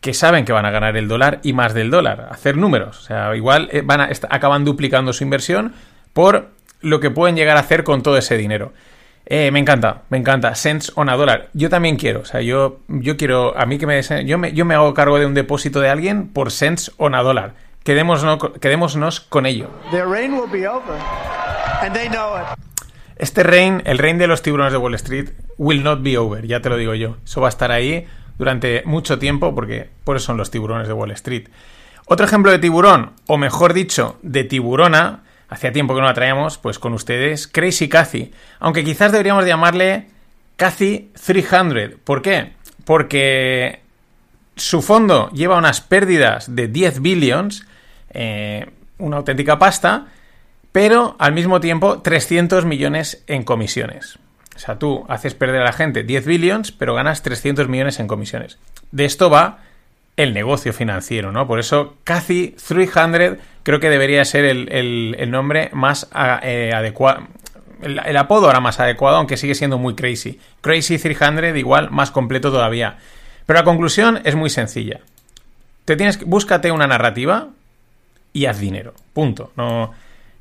que 0.00 0.14
saben 0.14 0.44
que 0.44 0.52
van 0.52 0.66
a 0.66 0.70
ganar 0.70 0.96
el 0.96 1.08
dólar 1.08 1.40
y 1.42 1.52
más 1.52 1.74
del 1.74 1.90
dólar, 1.90 2.28
hacer 2.30 2.56
números. 2.56 2.98
O 2.98 3.02
sea, 3.02 3.34
igual 3.34 3.68
eh, 3.72 3.82
van 3.84 4.00
a, 4.00 4.08
acaban 4.30 4.64
duplicando 4.64 5.12
su 5.12 5.24
inversión 5.24 5.74
por 6.12 6.50
lo 6.80 7.00
que 7.00 7.10
pueden 7.10 7.36
llegar 7.36 7.56
a 7.56 7.60
hacer 7.60 7.82
con 7.82 8.02
todo 8.02 8.16
ese 8.16 8.36
dinero. 8.36 8.72
Eh, 9.26 9.50
me 9.50 9.58
encanta, 9.58 10.02
me 10.08 10.18
encanta. 10.18 10.54
Cents 10.54 10.92
on 10.94 11.08
a 11.08 11.16
dólar. 11.16 11.48
Yo 11.52 11.68
también 11.68 11.96
quiero. 11.96 12.20
O 12.20 12.24
sea, 12.24 12.40
yo, 12.40 12.78
yo 12.88 13.16
quiero. 13.16 13.58
A 13.58 13.66
mí 13.66 13.78
que 13.78 13.86
me, 13.86 14.00
yo 14.24 14.38
me. 14.38 14.52
Yo 14.52 14.64
me 14.64 14.74
hago 14.74 14.94
cargo 14.94 15.18
de 15.18 15.26
un 15.26 15.34
depósito 15.34 15.80
de 15.80 15.88
alguien 15.88 16.28
por 16.28 16.52
cents 16.52 16.92
on 16.96 17.14
a 17.14 17.22
dólar. 17.22 17.54
Quedémonos, 17.82 18.38
quedémonos 18.60 19.20
con 19.20 19.46
ello. 19.46 19.68
Their 19.90 20.08
reign 20.08 20.32
will 20.32 20.50
be 20.50 20.66
over, 20.66 20.96
and 21.82 21.92
they 21.92 22.08
know 22.08 22.36
it. 22.36 22.58
Este 23.16 23.42
reign, 23.42 23.82
el 23.86 23.98
reign 23.98 24.18
de 24.18 24.26
los 24.26 24.42
tiburones 24.42 24.72
de 24.72 24.78
Wall 24.78 24.94
Street, 24.94 25.30
will 25.56 25.82
not 25.82 26.02
be 26.02 26.18
over, 26.18 26.46
ya 26.46 26.60
te 26.60 26.68
lo 26.68 26.76
digo 26.76 26.94
yo. 26.94 27.16
Eso 27.24 27.40
va 27.40 27.48
a 27.48 27.50
estar 27.50 27.72
ahí 27.72 28.06
durante 28.38 28.82
mucho 28.84 29.18
tiempo 29.18 29.54
porque 29.54 29.88
por 30.04 30.16
eso 30.16 30.26
son 30.26 30.36
los 30.36 30.50
tiburones 30.50 30.86
de 30.86 30.92
Wall 30.92 31.12
Street. 31.12 31.48
Otro 32.06 32.26
ejemplo 32.26 32.52
de 32.52 32.58
tiburón, 32.58 33.12
o 33.26 33.38
mejor 33.38 33.72
dicho, 33.72 34.18
de 34.22 34.44
tiburona, 34.44 35.24
hacía 35.48 35.72
tiempo 35.72 35.94
que 35.94 36.00
no 36.00 36.06
la 36.06 36.14
traíamos, 36.14 36.58
pues 36.58 36.78
con 36.78 36.92
ustedes, 36.92 37.46
Crazy 37.46 37.88
Cathy. 37.88 38.32
Aunque 38.58 38.84
quizás 38.84 39.12
deberíamos 39.12 39.46
llamarle 39.46 40.06
Cathy 40.56 41.10
300. 41.14 41.98
¿Por 42.04 42.22
qué? 42.22 42.52
Porque 42.84 43.80
su 44.56 44.82
fondo 44.82 45.30
lleva 45.30 45.58
unas 45.58 45.80
pérdidas 45.80 46.54
de 46.54 46.68
10 46.68 47.00
billions, 47.00 47.66
eh, 48.10 48.66
una 48.98 49.18
auténtica 49.18 49.58
pasta, 49.58 50.06
pero 50.72 51.16
al 51.18 51.32
mismo 51.32 51.60
tiempo 51.60 52.00
300 52.00 52.64
millones 52.64 53.22
en 53.26 53.44
comisiones. 53.44 54.18
O 54.54 54.58
sea, 54.58 54.78
tú 54.78 55.04
haces 55.08 55.34
perder 55.34 55.60
a 55.60 55.64
la 55.64 55.72
gente 55.72 56.02
10 56.02 56.24
billions, 56.24 56.72
pero 56.72 56.94
ganas 56.94 57.22
300 57.22 57.68
millones 57.68 58.00
en 58.00 58.06
comisiones. 58.06 58.58
De 58.90 59.04
esto 59.04 59.28
va 59.28 59.58
el 60.16 60.32
negocio 60.32 60.72
financiero, 60.72 61.30
¿no? 61.32 61.46
Por 61.46 61.58
eso 61.60 61.96
Cathy 62.04 62.56
300 62.66 63.38
creo 63.62 63.80
que 63.80 63.90
debería 63.90 64.24
ser 64.24 64.44
el, 64.44 64.68
el- 65.18 65.30
nombre 65.30 65.70
más 65.72 66.08
eh, 66.42 66.72
adecuado. 66.74 67.26
El, 67.82 68.16
apodo 68.16 68.46
ahora 68.46 68.60
más 68.60 68.80
adecuado, 68.80 69.18
aunque 69.18 69.36
sigue 69.36 69.54
siendo 69.54 69.76
muy 69.76 69.94
crazy. 69.94 70.40
Crazy 70.62 70.98
300 70.98 71.56
igual 71.56 71.90
más 71.90 72.10
completo 72.10 72.50
todavía. 72.50 72.96
Pero 73.44 73.58
la 73.58 73.64
conclusión 73.64 74.20
es 74.24 74.34
muy 74.34 74.48
sencilla. 74.48 75.00
Te 75.84 75.96
tienes 75.96 76.24
búscate 76.24 76.72
una 76.72 76.86
narrativa 76.86 77.48
y 78.32 78.46
haz 78.46 78.58
dinero. 78.58 78.94
Punto. 79.12 79.52
No, 79.56 79.92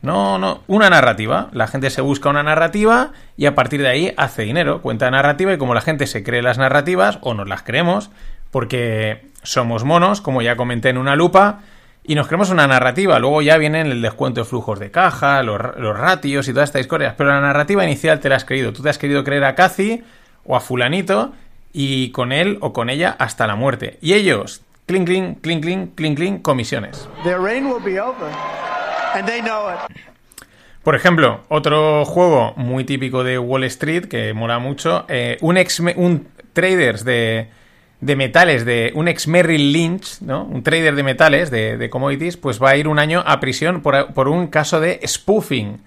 no, 0.01 0.37
no. 0.37 0.61
Una 0.67 0.89
narrativa. 0.89 1.49
La 1.51 1.67
gente 1.67 1.89
se 1.89 2.01
busca 2.01 2.29
una 2.29 2.41
narrativa 2.43 3.11
y 3.35 3.45
a 3.47 3.53
partir 3.55 3.81
de 3.81 3.89
ahí 3.89 4.13
hace 4.15 4.43
dinero. 4.43 4.81
Cuenta 4.81 5.11
narrativa 5.11 5.53
y 5.53 5.57
como 5.57 5.73
la 5.73 5.81
gente 5.81 6.07
se 6.07 6.23
cree 6.23 6.41
las 6.41 6.57
narrativas 6.57 7.19
o 7.21 7.33
nos 7.33 7.49
las 7.49 7.63
creemos 7.63 8.11
porque 8.55 9.25
somos 9.43 9.83
monos, 9.83 10.21
como 10.21 10.41
ya 10.41 10.55
comenté 10.55 10.87
en 10.87 10.97
una 10.97 11.17
lupa, 11.17 11.59
y 12.05 12.15
nos 12.15 12.27
creemos 12.27 12.51
una 12.51 12.65
narrativa. 12.65 13.19
Luego 13.19 13.41
ya 13.41 13.57
vienen 13.57 13.87
el 13.87 14.01
descuento 14.01 14.39
de 14.39 14.45
flujos 14.45 14.79
de 14.79 14.91
caja, 14.91 15.43
los, 15.43 15.59
los 15.75 15.99
ratios 15.99 16.47
y 16.47 16.53
todas 16.53 16.69
estas 16.69 16.79
historias. 16.79 17.15
Pero 17.17 17.31
la 17.31 17.41
narrativa 17.41 17.83
inicial 17.83 18.21
te 18.21 18.29
la 18.29 18.37
has 18.37 18.45
creído. 18.45 18.71
Tú 18.71 18.81
te 18.81 18.89
has 18.89 18.97
querido 18.97 19.25
creer 19.25 19.43
a 19.43 19.55
Cathy 19.55 20.03
o 20.45 20.55
a 20.55 20.61
fulanito 20.61 21.33
y 21.73 22.11
con 22.11 22.31
él 22.31 22.57
o 22.61 22.71
con 22.71 22.89
ella 22.89 23.17
hasta 23.19 23.45
la 23.45 23.57
muerte. 23.57 23.97
Y 23.99 24.13
ellos 24.13 24.61
clink, 24.85 25.05
clink, 25.05 25.41
clink, 25.41 25.61
clink, 25.61 25.95
clink, 25.95 26.17
clink, 26.17 26.41
comisiones. 26.41 27.09
Their 27.25 27.41
reign 27.41 27.65
will 27.65 27.83
be 27.83 27.99
over. 27.99 28.29
And 29.15 29.27
they 29.27 29.41
know 29.41 29.69
it. 29.69 29.79
Por 30.81 30.95
ejemplo, 30.95 31.41
otro 31.49 32.05
juego 32.05 32.53
muy 32.55 32.85
típico 32.85 33.25
de 33.25 33.37
Wall 33.37 33.65
Street 33.65 34.05
que 34.05 34.33
mola 34.33 34.59
mucho, 34.59 35.03
eh, 35.09 35.37
un 35.41 35.57
ex 35.57 35.81
un 35.81 36.29
traders 36.53 37.03
de, 37.03 37.49
de 38.05 38.15
metales 38.15 38.65
de 38.65 38.91
un 38.93 39.07
ex 39.07 39.27
Merrill 39.27 39.73
Lynch, 39.73 40.21
¿no? 40.21 40.43
Un 40.43 40.61
trader 40.61 40.95
de 40.95 41.01
metales 41.01 41.49
de, 41.49 41.89
commodities, 41.89 42.37
pues 42.37 42.61
va 42.61 42.69
a 42.69 42.77
ir 42.77 42.87
un 42.87 42.99
año 42.99 43.23
a 43.25 43.39
prisión 43.39 43.81
por, 43.81 44.13
por 44.13 44.27
un 44.27 44.47
caso 44.47 44.79
de 44.79 44.99
spoofing. 45.05 45.79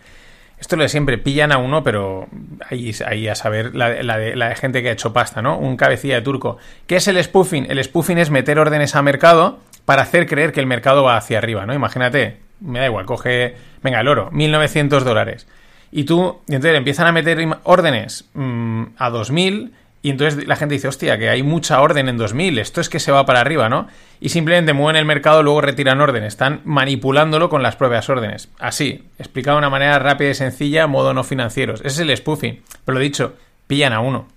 Esto 0.58 0.74
lo 0.74 0.82
de 0.82 0.88
siempre 0.88 1.18
pillan 1.18 1.52
a 1.52 1.58
uno, 1.58 1.84
pero 1.84 2.26
ahí, 2.68 2.92
ahí 3.06 3.28
a 3.28 3.36
saber 3.36 3.76
la, 3.76 4.54
gente 4.56 4.82
que 4.82 4.88
ha 4.88 4.92
hecho 4.92 5.12
pasta, 5.12 5.40
¿no? 5.40 5.56
Un 5.56 5.76
cabecilla 5.76 6.16
de 6.16 6.22
turco. 6.22 6.58
¿Qué 6.88 6.96
es 6.96 7.06
el 7.06 7.22
spoofing? 7.22 7.70
El 7.70 7.82
spoofing 7.84 8.18
es 8.18 8.30
meter 8.30 8.58
órdenes 8.58 8.96
a 8.96 9.02
mercado 9.02 9.60
para 9.84 10.02
hacer 10.02 10.26
creer 10.26 10.52
que 10.52 10.58
el 10.58 10.66
mercado 10.66 11.04
va 11.04 11.16
hacia 11.16 11.38
arriba, 11.38 11.64
¿no? 11.66 11.72
Imagínate, 11.72 12.40
me 12.60 12.80
da 12.80 12.86
igual, 12.86 13.06
coge, 13.06 13.54
venga, 13.80 14.00
el 14.00 14.08
oro, 14.08 14.30
1900 14.32 15.04
dólares. 15.04 15.46
Y 15.92 16.02
tú, 16.02 16.40
entonces 16.48 16.76
empiezan 16.76 17.06
a 17.06 17.12
meter 17.12 17.38
órdenes 17.62 18.28
mm, 18.34 18.82
a 18.98 19.10
2000 19.10 19.72
y 20.00 20.10
entonces 20.10 20.46
la 20.46 20.54
gente 20.56 20.74
dice, 20.74 20.86
hostia, 20.86 21.18
que 21.18 21.28
hay 21.28 21.42
mucha 21.42 21.80
orden 21.80 22.08
en 22.08 22.16
2000, 22.16 22.58
esto 22.58 22.80
es 22.80 22.88
que 22.88 23.00
se 23.00 23.10
va 23.10 23.26
para 23.26 23.40
arriba, 23.40 23.68
¿no? 23.68 23.88
Y 24.20 24.28
simplemente 24.28 24.72
mueven 24.72 24.96
el 24.96 25.04
mercado, 25.04 25.42
luego 25.42 25.60
retiran 25.60 26.00
órdenes, 26.00 26.28
están 26.28 26.60
manipulándolo 26.64 27.48
con 27.48 27.62
las 27.62 27.74
propias 27.74 28.08
órdenes. 28.08 28.48
Así, 28.60 29.08
explicado 29.18 29.56
de 29.56 29.60
una 29.60 29.70
manera 29.70 29.98
rápida 29.98 30.30
y 30.30 30.34
sencilla, 30.34 30.86
modo 30.86 31.14
no 31.14 31.24
financieros. 31.24 31.80
Ese 31.80 31.88
es 31.88 31.98
el 32.08 32.16
spoofing. 32.16 32.62
Pero 32.84 32.98
lo 32.98 33.00
dicho, 33.00 33.34
pillan 33.66 33.92
a 33.92 34.00
uno. 34.00 34.28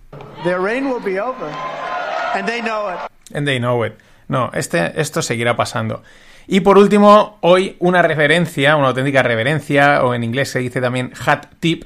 Their 0.43 0.59
reign 0.59 0.87
will 0.87 1.03
be 1.03 1.21
over. 1.21 1.49
And 2.33 2.47
they 2.47 2.61
know 2.61 2.89
it. 2.91 2.99
And 3.35 3.45
they 3.45 3.59
know 3.59 3.85
it. 3.85 3.93
No, 4.27 4.49
este, 4.53 4.99
esto 4.99 5.21
seguirá 5.21 5.55
pasando. 5.55 6.01
Y 6.47 6.61
por 6.61 6.77
último, 6.77 7.37
hoy 7.41 7.75
una 7.79 8.01
referencia, 8.01 8.75
una 8.75 8.87
auténtica 8.87 9.21
reverencia, 9.21 10.03
o 10.03 10.13
en 10.15 10.23
inglés 10.23 10.49
se 10.49 10.59
dice 10.59 10.81
también 10.81 11.13
hat 11.25 11.45
tip, 11.59 11.85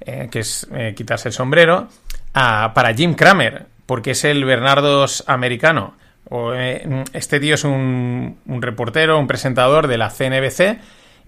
eh, 0.00 0.28
que 0.30 0.40
es 0.40 0.66
eh, 0.72 0.94
quitarse 0.96 1.28
el 1.28 1.32
sombrero, 1.32 1.88
para 2.36 2.92
Jim 2.94 3.14
Cramer, 3.14 3.66
porque 3.86 4.10
es 4.10 4.24
el 4.24 4.44
Bernardos 4.44 5.24
americano. 5.26 5.94
O, 6.28 6.52
eh, 6.54 7.04
este 7.12 7.40
tío 7.40 7.54
es 7.54 7.64
un, 7.64 8.38
un 8.44 8.62
reportero, 8.62 9.18
un 9.18 9.26
presentador 9.26 9.86
de 9.86 9.96
la 9.96 10.10
CNBC. 10.10 10.78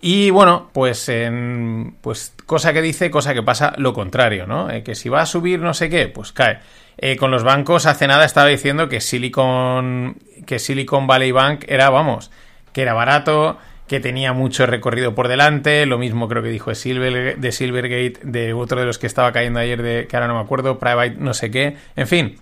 Y 0.01 0.31
bueno, 0.31 0.71
pues, 0.73 1.09
en, 1.09 1.97
pues 2.03 2.35
cosa 2.47 2.73
que 2.73 2.83
dice, 2.83 3.11
cosa 3.11 3.33
que 3.33 3.43
pasa 3.43 3.73
lo 3.79 3.95
contrario, 3.95 4.47
¿no? 4.47 4.71
Eh, 4.71 4.83
que 4.83 4.95
si 4.95 5.09
va 5.09 5.23
a 5.23 5.27
subir 5.27 5.61
no 5.61 5.73
sé 5.73 5.89
qué, 5.89 6.09
pues 6.09 6.33
cae. 6.33 6.59
Eh, 6.99 7.17
con 7.17 7.31
los 7.31 7.43
bancos 7.43 7.87
hace 7.87 8.07
nada 8.07 8.25
estaba 8.25 8.49
diciendo 8.49 8.89
que 8.89 9.01
Silicon, 9.01 10.17
que 10.47 10.59
Silicon 10.59 11.07
Valley 11.07 11.33
Bank 11.33 11.65
era, 11.69 11.91
vamos, 11.91 12.31
que 12.73 12.83
era 12.83 12.93
barato, 12.93 13.59
que 13.89 14.01
tenía 14.01 14.33
mucho 14.33 14.67
recorrido 14.67 15.15
por 15.15 15.27
delante, 15.29 15.87
lo 15.87 15.99
mismo 15.99 16.29
creo 16.29 16.43
que 16.43 16.51
dijo 16.51 16.71
de, 16.71 16.77
Silver, 16.77 17.39
de 17.39 17.53
Silvergate, 17.53 18.21
de 18.23 18.53
otro 18.53 18.79
de 18.79 18.87
los 18.87 18.99
que 18.99 19.07
estaba 19.07 19.33
cayendo 19.33 19.59
ayer, 19.59 19.83
de 19.83 20.07
que 20.07 20.17
ahora 20.17 20.29
no 20.29 20.35
me 20.35 20.41
acuerdo, 20.41 20.79
Private 20.79 21.17
no 21.19 21.35
sé 21.35 21.51
qué, 21.51 21.77
en 21.97 22.07
fin, 22.07 22.39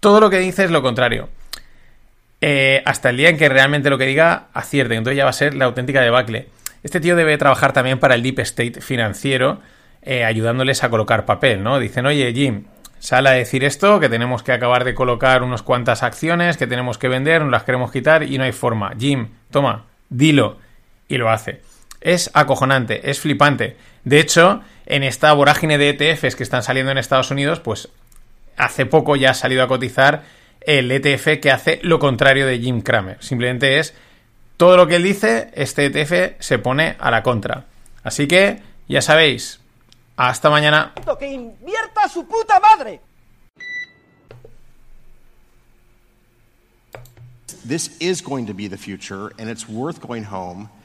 todo 0.00 0.20
lo 0.20 0.30
que 0.30 0.38
dice 0.38 0.64
es 0.64 0.70
lo 0.70 0.82
contrario. 0.82 1.28
Eh, 2.40 2.82
hasta 2.84 3.10
el 3.10 3.16
día 3.16 3.28
en 3.28 3.38
que 3.38 3.48
realmente 3.48 3.90
lo 3.90 3.98
que 3.98 4.06
diga 4.06 4.48
acierte, 4.52 4.94
entonces 4.94 5.16
ya 5.16 5.24
va 5.24 5.30
a 5.30 5.34
ser 5.34 5.54
la 5.54 5.66
auténtica 5.66 6.00
debacle. 6.00 6.48
Este 6.82 7.00
tío 7.00 7.16
debe 7.16 7.38
trabajar 7.38 7.72
también 7.72 7.98
para 7.98 8.14
el 8.14 8.22
Deep 8.22 8.40
State 8.40 8.80
financiero, 8.80 9.60
eh, 10.02 10.24
ayudándoles 10.24 10.84
a 10.84 10.90
colocar 10.90 11.24
papel, 11.24 11.62
¿no? 11.62 11.78
Dicen, 11.78 12.06
oye, 12.06 12.32
Jim, 12.32 12.64
sale 12.98 13.28
a 13.28 13.32
decir 13.32 13.64
esto, 13.64 14.00
que 14.00 14.08
tenemos 14.08 14.42
que 14.42 14.52
acabar 14.52 14.84
de 14.84 14.94
colocar 14.94 15.42
unas 15.42 15.62
cuantas 15.62 16.02
acciones, 16.02 16.56
que 16.56 16.66
tenemos 16.66 16.98
que 16.98 17.08
vender, 17.08 17.42
nos 17.42 17.50
las 17.50 17.64
queremos 17.64 17.90
quitar 17.90 18.22
y 18.22 18.38
no 18.38 18.44
hay 18.44 18.52
forma. 18.52 18.92
Jim, 18.98 19.28
toma, 19.50 19.84
dilo. 20.08 20.58
Y 21.08 21.16
lo 21.18 21.30
hace. 21.30 21.62
Es 22.00 22.30
acojonante, 22.34 23.10
es 23.10 23.20
flipante. 23.20 23.76
De 24.04 24.20
hecho, 24.20 24.62
en 24.86 25.02
esta 25.02 25.32
vorágine 25.32 25.78
de 25.78 25.90
ETFs 25.90 26.36
que 26.36 26.42
están 26.42 26.62
saliendo 26.62 26.92
en 26.92 26.98
Estados 26.98 27.30
Unidos, 27.30 27.60
pues 27.60 27.88
hace 28.56 28.86
poco 28.86 29.16
ya 29.16 29.30
ha 29.30 29.34
salido 29.34 29.62
a 29.62 29.68
cotizar 29.68 30.24
el 30.60 30.90
ETF 30.90 31.40
que 31.40 31.50
hace 31.50 31.80
lo 31.82 31.98
contrario 31.98 32.46
de 32.46 32.58
Jim 32.58 32.80
Cramer. 32.80 33.22
Simplemente 33.22 33.78
es 33.78 33.94
todo 34.56 34.76
lo 34.76 34.86
que 34.86 34.96
él 34.96 35.02
dice, 35.02 35.50
este 35.54 35.86
ETF 35.86 36.40
se 36.40 36.58
pone 36.58 36.96
a 36.98 37.10
la 37.10 37.22
contra. 37.22 37.66
Así 38.02 38.26
que, 38.26 38.60
ya 38.88 39.02
sabéis, 39.02 39.60
hasta 40.16 40.50
mañana. 40.50 40.92
que 41.18 41.28
invierta 41.28 42.08
su 42.08 42.26
puta 42.26 42.58
madre. 42.60 43.00
this 47.66 47.96
is 48.00 48.20
going 48.20 48.46
to 48.46 48.54
be 48.54 48.68
the 48.68 48.76
future, 48.76 49.32
and 49.38 49.48
it's 49.48 49.68
worth 49.68 50.00
going 50.00 50.22
home, 50.24 50.68
op- 50.68 50.75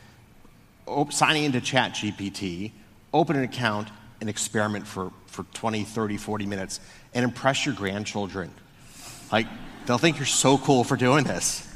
signing 1.09 1.43
into 1.43 1.61
ChatGPT, 1.61 2.71
open 3.13 3.35
an 3.35 3.43
account, 3.43 3.89
and 4.19 4.29
experiment 4.29 4.87
for, 4.87 5.11
for 5.27 5.43
20, 5.53 5.83
30, 5.83 6.17
40 6.17 6.45
minutes, 6.45 6.79
and 7.13 7.23
impress 7.23 7.65
your 7.65 7.75
grandchildren. 7.75 8.51
Like, 9.31 9.47
they'll 9.85 9.97
think 9.97 10.17
you're 10.17 10.25
so 10.25 10.57
cool 10.57 10.83
for 10.83 10.95
doing 10.95 11.23
this. 11.23 11.67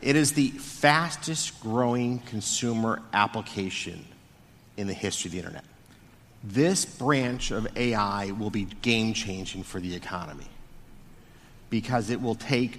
It 0.00 0.14
is 0.14 0.34
the 0.34 0.50
fastest 0.50 1.60
growing 1.60 2.20
consumer 2.20 3.02
application 3.12 4.04
in 4.76 4.86
the 4.86 4.92
history 4.92 5.28
of 5.28 5.32
the 5.32 5.38
internet. 5.38 5.64
This 6.44 6.84
branch 6.84 7.50
of 7.50 7.66
AI 7.76 8.30
will 8.30 8.50
be 8.50 8.64
game 8.64 9.14
changing 9.14 9.64
for 9.64 9.80
the 9.80 9.96
economy 9.96 10.46
because 11.70 12.10
it 12.10 12.20
will 12.20 12.36
take 12.36 12.78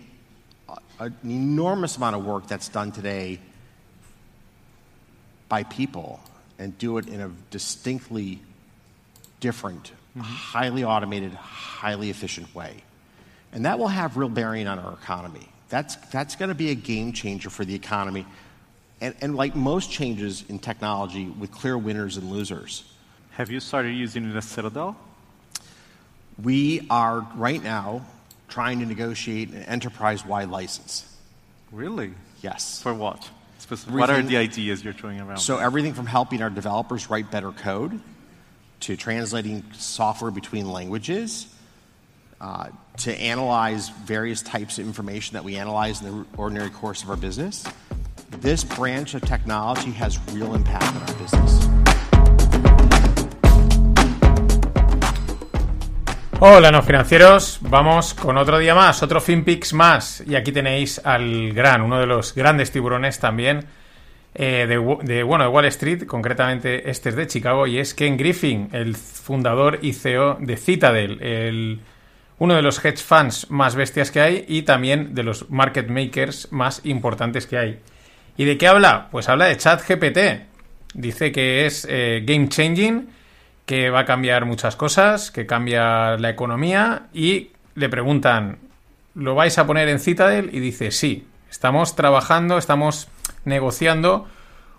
an 1.00 1.16
enormous 1.24 1.98
amount 1.98 2.16
of 2.16 2.26
work 2.26 2.48
that's 2.48 2.70
done 2.70 2.92
today 2.92 3.40
by 5.50 5.64
people 5.64 6.20
and 6.60 6.78
do 6.78 6.98
it 6.98 7.08
in 7.08 7.22
a 7.22 7.30
distinctly 7.52 8.40
different, 9.40 9.92
mm-hmm. 10.16 10.22
highly 10.22 10.84
automated, 10.84 11.34
highly 11.34 12.10
efficient 12.10 12.54
way. 12.56 12.84
And 13.52 13.66
that 13.66 13.80
will 13.80 13.88
have 13.88 14.18
real 14.18 14.30
bearing 14.30 14.68
on 14.68 14.80
our 14.80 14.94
economy. 14.94 15.48
That's, 15.70 15.96
that's 16.12 16.36
going 16.36 16.50
to 16.50 16.56
be 16.56 16.72
a 16.72 16.76
game 16.76 17.14
changer 17.14 17.50
for 17.50 17.66
the 17.66 17.76
economy. 17.76 18.26
And, 19.00 19.16
and 19.22 19.36
like 19.36 19.56
most 19.56 19.92
changes 19.92 20.44
in 20.50 20.60
technology, 20.60 21.26
with 21.26 21.52
clear 21.52 21.78
winners 21.78 22.18
and 22.18 22.32
losers, 22.32 22.84
Have 23.32 23.52
you 23.52 23.60
started 23.60 23.92
using 23.92 24.30
it 24.30 24.34
the 24.34 24.42
Citadel? 24.42 24.98
we 26.42 26.86
are 26.90 27.22
right 27.36 27.64
now 27.64 28.06
trying 28.48 28.80
to 28.80 28.86
negotiate 28.86 29.50
an 29.50 29.64
enterprise 29.64 30.26
wide 30.26 30.50
license. 30.50 31.06
Really? 31.72 32.14
Yes. 32.42 32.82
For 32.82 32.94
what? 32.94 33.30
What 33.88 34.10
are 34.10 34.22
the 34.22 34.38
ideas 34.38 34.84
you're 34.84 34.94
throwing 34.94 35.20
around? 35.20 35.38
So 35.38 35.58
everything 35.58 35.94
from 35.94 36.06
helping 36.06 36.42
our 36.42 36.50
developers 36.50 37.10
write 37.10 37.30
better 37.30 37.52
code 37.52 38.00
to 38.82 38.96
translating 38.96 39.64
software 39.74 40.32
between 40.32 40.72
languages 40.72 41.54
uh, 42.40 42.70
to 42.98 43.14
analyze 43.14 43.90
various 43.90 44.42
types 44.42 44.80
of 44.80 44.86
information 44.86 45.34
that 45.34 45.44
we 45.44 45.58
analyze 45.58 46.02
in 46.02 46.08
the 46.08 46.26
ordinary 46.38 46.70
course 46.70 47.04
of 47.04 47.10
our 47.10 47.18
business. 47.18 47.66
This 48.30 48.64
branch 48.64 49.16
of 49.16 49.22
technology 49.24 49.92
has 49.92 50.20
real 50.32 50.54
impact 50.54 50.96
on 50.96 51.02
our 51.02 51.16
business. 51.16 52.07
Hola, 56.40 56.70
no 56.70 56.84
financieros. 56.84 57.58
Vamos 57.62 58.14
con 58.14 58.38
otro 58.38 58.60
día 58.60 58.76
más, 58.76 59.02
otro 59.02 59.20
FinPix 59.20 59.74
más. 59.74 60.24
Y 60.28 60.36
aquí 60.36 60.52
tenéis 60.52 61.02
al 61.04 61.52
gran, 61.52 61.82
uno 61.82 62.00
de 62.00 62.06
los 62.06 62.36
grandes 62.36 62.70
tiburones 62.72 63.18
también 63.18 63.66
eh, 64.36 64.68
de, 64.68 64.78
bueno, 65.24 65.46
de 65.46 65.50
Wall 65.50 65.66
Street, 65.66 66.06
concretamente 66.06 66.92
este 66.92 67.10
es 67.10 67.16
de 67.16 67.26
Chicago, 67.26 67.66
y 67.66 67.80
es 67.80 67.96
Ken 67.96 68.18
Griffin, 68.18 68.70
el 68.72 68.96
fundador 68.96 69.80
y 69.82 69.94
CEO 69.94 70.38
de 70.40 70.58
Citadel, 70.58 71.20
el, 71.24 71.80
uno 72.38 72.54
de 72.54 72.62
los 72.62 72.86
hedge 72.86 73.00
funds 73.00 73.50
más 73.50 73.76
bestias 73.76 74.12
que 74.12 74.22
hay 74.22 74.46
y 74.48 74.62
también 74.62 75.16
de 75.16 75.24
los 75.24 75.50
market 75.50 75.90
makers 75.90 76.52
más 76.52 76.82
importantes 76.84 77.48
que 77.48 77.58
hay. 77.58 77.80
¿Y 78.38 78.46
de 78.46 78.60
qué 78.60 78.68
habla? 78.68 79.08
Pues 79.10 79.28
habla 79.28 79.46
de 79.46 79.58
ChatGPT. 79.58 80.20
Dice 80.94 81.32
que 81.32 81.66
es 81.66 81.88
eh, 81.90 82.22
game 82.24 82.48
changing, 82.48 83.10
que 83.68 83.90
va 83.90 84.00
a 84.00 84.06
cambiar 84.06 84.46
muchas 84.46 84.78
cosas, 84.78 85.30
que 85.30 85.46
cambia 85.46 86.18
la 86.18 86.30
economía 86.30 87.08
y 87.14 87.52
le 87.76 87.90
preguntan, 87.90 88.60
¿lo 89.14 89.36
vais 89.36 89.58
a 89.58 89.68
poner 89.68 89.90
en 89.90 90.00
Citadel? 90.00 90.50
Y 90.54 90.62
dice, 90.62 90.90
sí, 90.90 91.28
estamos 91.52 91.96
trabajando, 91.96 92.58
estamos 92.58 93.10
negociando 93.44 94.26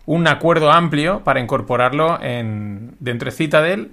un 0.07 0.27
acuerdo 0.27 0.73
amplio 0.73 1.21
para 1.23 1.39
incorporarlo 1.39 2.19
en, 2.23 2.97
dentro 2.99 3.27
de 3.31 3.37
Citadel 3.37 3.91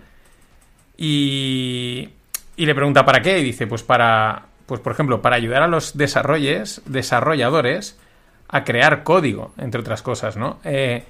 y, 0.95 2.09
y 2.55 2.65
le 2.65 2.73
pregunta 2.73 3.03
para 3.03 3.21
qué 3.21 3.39
y 3.39 3.43
dice, 3.43 3.67
pues 3.67 3.83
para, 3.83 4.45
pues 4.65 4.79
por 4.79 4.93
ejemplo, 4.93 5.21
para 5.21 5.35
ayudar 5.35 5.61
a 5.61 5.67
los 5.67 5.97
desarrolles, 5.97 6.81
desarrolladores 6.85 7.99
a 8.47 8.63
crear 8.63 9.03
código, 9.03 9.53
entre 9.57 9.81
otras 9.81 10.01
cosas, 10.01 10.37
¿no? 10.37 10.59
Eh, 10.63 11.03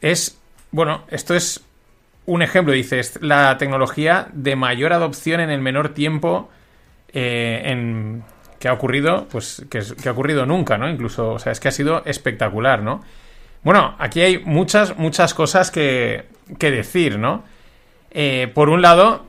es, 0.00 0.38
bueno, 0.70 1.02
esto 1.08 1.34
es 1.34 1.64
un 2.26 2.42
ejemplo, 2.42 2.72
dice, 2.72 3.00
es 3.00 3.20
la 3.22 3.56
tecnología 3.58 4.28
de 4.32 4.56
mayor 4.56 4.92
adopción 4.92 5.40
en 5.40 5.50
el 5.50 5.60
menor 5.60 5.90
tiempo 5.90 6.50
eh, 7.12 7.62
en, 7.64 8.22
que 8.58 8.68
ha 8.68 8.72
ocurrido, 8.72 9.26
pues, 9.30 9.66
que, 9.68 9.80
que 10.00 10.08
ha 10.08 10.12
ocurrido 10.12 10.46
nunca, 10.46 10.78
¿no? 10.78 10.88
Incluso, 10.88 11.32
o 11.32 11.38
sea, 11.38 11.52
es 11.52 11.60
que 11.60 11.68
ha 11.68 11.72
sido 11.72 12.04
espectacular, 12.04 12.82
¿no? 12.82 13.02
Bueno, 13.64 13.94
aquí 13.98 14.20
hay 14.20 14.38
muchas, 14.38 14.96
muchas 14.98 15.34
cosas 15.34 15.70
que, 15.70 16.26
que 16.58 16.70
decir, 16.70 17.18
¿no? 17.18 17.44
Eh, 18.10 18.50
por 18.54 18.68
un 18.68 18.82
lado, 18.82 19.24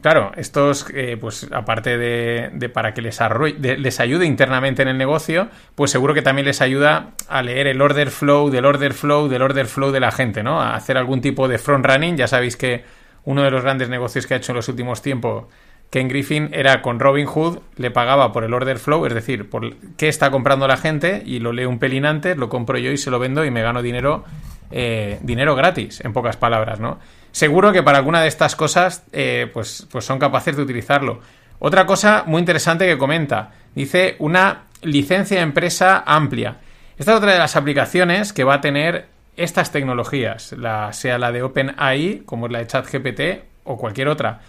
claro, 0.00 0.32
estos, 0.36 0.86
eh, 0.94 1.16
pues 1.20 1.48
aparte 1.52 1.98
de, 1.98 2.68
para 2.68 2.94
que 2.94 3.02
les, 3.02 3.20
les 3.58 4.00
ayude 4.00 4.26
internamente 4.26 4.82
en 4.82 4.88
el 4.88 4.98
negocio, 4.98 5.48
pues 5.74 5.90
seguro 5.90 6.14
que 6.14 6.22
también 6.22 6.46
les 6.46 6.60
ayuda 6.60 7.10
a 7.28 7.42
leer 7.42 7.66
el 7.66 7.80
order 7.80 8.10
flow 8.10 8.50
del 8.50 8.64
order 8.64 8.94
flow 8.94 9.28
del 9.28 9.42
order 9.42 9.66
flow 9.66 9.90
de 9.90 10.00
la 10.00 10.12
gente, 10.12 10.42
¿no? 10.42 10.60
A 10.60 10.74
hacer 10.74 10.96
algún 10.96 11.20
tipo 11.20 11.48
de 11.48 11.58
front 11.58 11.84
running. 11.84 12.16
Ya 12.16 12.26
sabéis 12.26 12.56
que 12.56 12.84
uno 13.24 13.42
de 13.42 13.50
los 13.50 13.62
grandes 13.62 13.88
negocios 13.88 14.26
que 14.26 14.34
ha 14.34 14.36
hecho 14.38 14.52
en 14.52 14.56
los 14.56 14.68
últimos 14.68 15.02
tiempos 15.02 15.44
Ken 15.92 16.08
Griffin 16.08 16.48
era 16.52 16.80
con 16.80 16.98
Robinhood, 16.98 17.58
le 17.76 17.90
pagaba 17.90 18.32
por 18.32 18.44
el 18.44 18.54
order 18.54 18.78
flow, 18.78 19.04
es 19.04 19.12
decir, 19.12 19.50
por 19.50 19.76
qué 19.98 20.08
está 20.08 20.30
comprando 20.30 20.66
la 20.66 20.78
gente 20.78 21.22
y 21.26 21.38
lo 21.38 21.52
leo 21.52 21.68
un 21.68 21.78
pelín 21.78 22.06
antes, 22.06 22.38
lo 22.38 22.48
compro 22.48 22.78
yo 22.78 22.90
y 22.92 22.96
se 22.96 23.10
lo 23.10 23.18
vendo 23.18 23.44
y 23.44 23.50
me 23.50 23.60
gano 23.60 23.82
dinero, 23.82 24.24
eh, 24.70 25.18
dinero 25.20 25.54
gratis, 25.54 26.00
en 26.02 26.14
pocas 26.14 26.38
palabras, 26.38 26.80
¿no? 26.80 26.98
Seguro 27.32 27.72
que 27.72 27.82
para 27.82 27.98
alguna 27.98 28.22
de 28.22 28.28
estas 28.28 28.54
cosas, 28.54 29.04
eh, 29.12 29.50
pues, 29.52 29.86
pues 29.90 30.04
son 30.04 30.18
capaces 30.18 30.56
de 30.56 30.62
utilizarlo. 30.62 31.20
Otra 31.58 31.86
cosa 31.86 32.24
muy 32.26 32.40
interesante 32.40 32.86
que 32.86 32.98
comenta, 32.98 33.52
dice 33.74 34.16
una 34.18 34.64
licencia 34.82 35.38
de 35.38 35.42
empresa 35.42 36.02
amplia. 36.06 36.58
Esta 36.96 37.12
es 37.12 37.18
otra 37.18 37.32
de 37.32 37.38
las 37.38 37.56
aplicaciones 37.56 38.32
que 38.32 38.44
va 38.44 38.54
a 38.54 38.60
tener 38.60 39.06
estas 39.36 39.72
tecnologías, 39.72 40.54
sea 40.92 41.18
la 41.18 41.32
de 41.32 41.42
OpenAI, 41.42 42.22
como 42.26 42.46
es 42.46 42.52
la 42.52 42.58
de 42.58 42.66
ChatGPT, 42.66 43.20
o 43.64 43.76
cualquier 43.76 44.08
otra. 44.08 44.40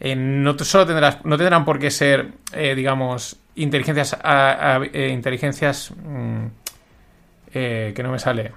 Eh, 0.00 0.16
no 0.16 0.58
solo 0.58 0.86
tendrás, 0.86 1.24
no 1.24 1.36
tendrán 1.36 1.64
por 1.64 1.78
qué 1.78 1.90
ser, 1.90 2.32
eh, 2.52 2.74
digamos, 2.74 3.36
inteligencias, 3.54 4.16
eh, 4.24 5.10
inteligencias 5.12 5.92
mm, 5.96 6.46
que 7.52 8.00
no 8.02 8.10
me 8.10 8.18
sale, 8.18 8.52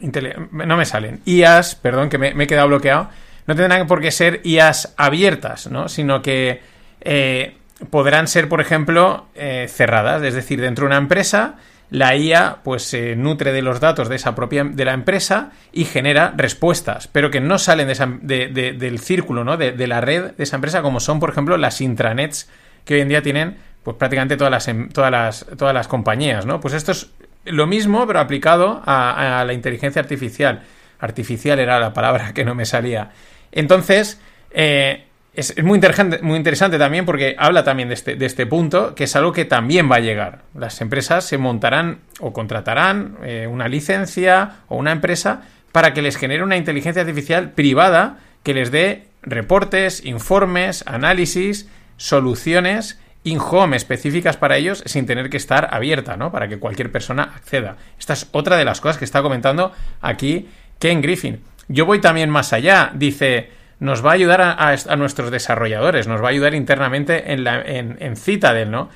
no 0.00 0.76
me 0.76 0.84
salen. 0.84 1.20
IAS, 1.24 1.74
perdón, 1.76 2.08
que 2.08 2.18
me, 2.18 2.30
he 2.30 2.46
quedado 2.46 2.68
bloqueado. 2.68 3.08
No 3.46 3.54
tendrán 3.54 3.86
por 3.86 4.00
qué 4.00 4.10
ser 4.10 4.40
IAS 4.44 4.94
abiertas, 4.96 5.70
¿no? 5.70 5.88
Sino 5.88 6.22
que 6.22 6.62
eh, 7.02 7.56
podrán 7.90 8.26
ser, 8.26 8.48
por 8.48 8.60
ejemplo, 8.60 9.26
eh, 9.34 9.66
cerradas. 9.68 10.22
Es 10.22 10.34
decir, 10.34 10.60
dentro 10.60 10.84
de 10.84 10.88
una 10.88 10.96
empresa, 10.96 11.56
la 11.90 12.16
IA 12.16 12.58
pues 12.64 12.82
se 12.82 13.14
nutre 13.16 13.52
de 13.52 13.62
los 13.62 13.80
datos 13.80 14.08
de 14.08 14.16
esa 14.16 14.34
propia 14.34 14.64
de 14.64 14.84
la 14.84 14.94
empresa 14.94 15.52
y 15.72 15.84
genera 15.84 16.32
respuestas, 16.36 17.08
pero 17.08 17.30
que 17.30 17.40
no 17.40 17.58
salen 17.58 17.86
de 18.22 18.74
del 18.78 18.98
círculo, 18.98 19.44
¿no? 19.44 19.56
De, 19.56 19.72
de 19.72 19.86
la 19.86 20.00
red 20.00 20.32
de 20.32 20.42
esa 20.42 20.56
empresa, 20.56 20.82
como 20.82 20.98
son, 21.00 21.20
por 21.20 21.30
ejemplo, 21.30 21.56
las 21.58 21.80
intranets 21.80 22.48
que 22.84 22.94
hoy 22.94 23.00
en 23.00 23.08
día 23.08 23.22
tienen 23.22 23.56
pues 23.82 23.98
prácticamente 23.98 24.36
todas 24.38 24.50
las, 24.50 24.66
em- 24.66 24.88
todas 24.88 25.10
las, 25.10 25.46
todas 25.58 25.74
las 25.74 25.86
compañías, 25.88 26.46
¿no? 26.46 26.58
Pues 26.58 26.72
esto 26.74 26.92
es 26.92 27.10
lo 27.44 27.66
mismo, 27.66 28.06
pero 28.06 28.20
aplicado 28.20 28.82
a, 28.84 29.44
la 29.46 29.52
inteligencia 29.52 30.00
artificial. 30.00 30.62
Artificial 30.98 31.58
era 31.58 31.78
la 31.78 31.92
palabra 31.92 32.32
que 32.32 32.44
no 32.44 32.54
me 32.54 32.64
salía. 32.64 33.10
Entonces, 33.52 34.20
eh, 34.50 35.04
es, 35.34 35.52
es 35.56 35.64
muy, 35.64 35.76
interesante, 35.76 36.20
muy 36.22 36.36
interesante 36.36 36.78
también 36.78 37.04
porque 37.04 37.34
habla 37.38 37.64
también 37.64 37.88
de 37.88 37.94
este, 37.94 38.16
de 38.16 38.26
este 38.26 38.46
punto, 38.46 38.94
que 38.94 39.04
es 39.04 39.16
algo 39.16 39.32
que 39.32 39.44
también 39.44 39.90
va 39.90 39.96
a 39.96 40.00
llegar. 40.00 40.42
Las 40.54 40.80
empresas 40.80 41.24
se 41.24 41.38
montarán 41.38 42.00
o 42.20 42.32
contratarán 42.32 43.16
eh, 43.24 43.46
una 43.50 43.68
licencia 43.68 44.56
o 44.68 44.76
una 44.76 44.92
empresa 44.92 45.42
para 45.72 45.92
que 45.92 46.02
les 46.02 46.16
genere 46.16 46.42
una 46.42 46.56
inteligencia 46.56 47.02
artificial 47.02 47.50
privada 47.50 48.18
que 48.44 48.54
les 48.54 48.70
dé 48.70 49.08
reportes, 49.22 50.04
informes, 50.04 50.84
análisis, 50.86 51.68
soluciones 51.96 53.00
in-home 53.24 53.76
específicas 53.76 54.36
para 54.36 54.56
ellos 54.56 54.82
sin 54.86 55.06
tener 55.06 55.30
que 55.30 55.38
estar 55.38 55.68
abierta, 55.72 56.16
¿no? 56.16 56.30
Para 56.30 56.46
que 56.46 56.58
cualquier 56.58 56.92
persona 56.92 57.24
acceda. 57.24 57.76
Esta 57.98 58.12
es 58.12 58.28
otra 58.32 58.56
de 58.56 58.64
las 58.64 58.80
cosas 58.80 58.98
que 58.98 59.04
está 59.04 59.22
comentando 59.22 59.72
aquí 60.00 60.48
Ken 60.78 61.00
Griffin. 61.00 61.40
Yo 61.68 61.86
voy 61.86 62.00
también 62.00 62.28
más 62.28 62.52
allá. 62.52 62.92
Dice, 62.94 63.50
nos 63.80 64.04
va 64.04 64.10
a 64.10 64.14
ayudar 64.14 64.40
a, 64.42 64.96
nuestros 64.96 65.30
desarrolladores, 65.30 66.06
nos 66.06 66.22
va 66.22 66.28
a 66.28 66.30
ayudar 66.30 66.54
internamente 66.54 67.32
en, 67.32 67.44
la, 67.44 67.62
en, 67.62 68.16
Citadel, 68.16 68.70
¿no? 68.70 68.90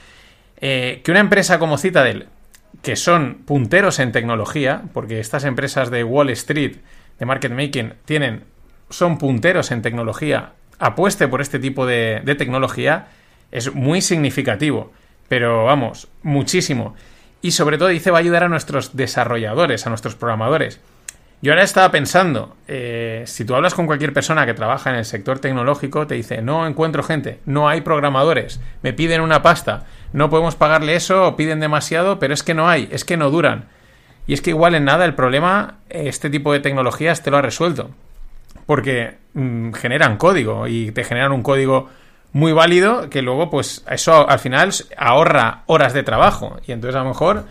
Eh, 0.60 1.00
que 1.02 1.10
una 1.10 1.20
empresa 1.20 1.58
como 1.58 1.78
Citadel, 1.78 2.26
que 2.82 2.96
son 2.96 3.42
punteros 3.46 3.98
en 3.98 4.12
tecnología, 4.12 4.82
porque 4.92 5.20
estas 5.20 5.44
empresas 5.44 5.90
de 5.90 6.04
Wall 6.04 6.30
Street, 6.30 6.76
de 7.18 7.26
market 7.26 7.52
making, 7.52 7.94
tienen, 8.04 8.44
son 8.90 9.16
punteros 9.16 9.70
en 9.70 9.80
tecnología, 9.80 10.52
apueste 10.78 11.28
por 11.28 11.40
este 11.40 11.58
tipo 11.58 11.86
de 11.86 12.34
tecnología, 12.36 13.06
es 13.50 13.74
muy 13.74 14.00
significativo. 14.00 14.92
Pero 15.28 15.64
vamos, 15.64 16.08
muchísimo. 16.22 16.94
Y 17.42 17.52
sobre 17.52 17.78
todo 17.78 17.88
dice 17.88 18.10
va 18.10 18.18
a 18.18 18.20
ayudar 18.20 18.44
a 18.44 18.48
nuestros 18.48 18.96
desarrolladores, 18.96 19.86
a 19.86 19.90
nuestros 19.90 20.14
programadores. 20.14 20.80
Yo 21.40 21.52
ahora 21.52 21.62
estaba 21.62 21.92
pensando, 21.92 22.56
eh, 22.66 23.22
si 23.26 23.44
tú 23.44 23.54
hablas 23.54 23.72
con 23.72 23.86
cualquier 23.86 24.12
persona 24.12 24.44
que 24.44 24.54
trabaja 24.54 24.90
en 24.90 24.96
el 24.96 25.04
sector 25.04 25.38
tecnológico, 25.38 26.04
te 26.08 26.16
dice, 26.16 26.42
no 26.42 26.66
encuentro 26.66 27.04
gente, 27.04 27.38
no 27.46 27.68
hay 27.68 27.82
programadores, 27.82 28.60
me 28.82 28.92
piden 28.92 29.20
una 29.20 29.40
pasta, 29.40 29.86
no 30.12 30.30
podemos 30.30 30.56
pagarle 30.56 30.96
eso, 30.96 31.36
piden 31.36 31.60
demasiado, 31.60 32.18
pero 32.18 32.34
es 32.34 32.42
que 32.42 32.54
no 32.54 32.68
hay, 32.68 32.88
es 32.90 33.04
que 33.04 33.16
no 33.16 33.30
duran. 33.30 33.68
Y 34.26 34.34
es 34.34 34.42
que 34.42 34.50
igual 34.50 34.74
en 34.74 34.84
nada 34.84 35.04
el 35.04 35.14
problema, 35.14 35.78
este 35.90 36.28
tipo 36.28 36.52
de 36.52 36.58
tecnologías 36.58 37.22
te 37.22 37.30
lo 37.30 37.36
ha 37.36 37.42
resuelto. 37.42 37.90
Porque 38.66 39.18
mm, 39.34 39.72
generan 39.74 40.16
código 40.16 40.66
y 40.66 40.90
te 40.90 41.04
generan 41.04 41.30
un 41.30 41.44
código 41.44 41.88
muy 42.32 42.52
válido 42.52 43.10
que 43.10 43.22
luego, 43.22 43.50
pues, 43.50 43.84
eso 43.90 44.28
al 44.28 44.38
final 44.38 44.72
ahorra 44.96 45.62
horas 45.66 45.92
de 45.92 46.02
trabajo. 46.02 46.58
Y 46.66 46.72
entonces 46.72 46.96
a 46.96 47.02
lo 47.02 47.08
mejor 47.08 47.44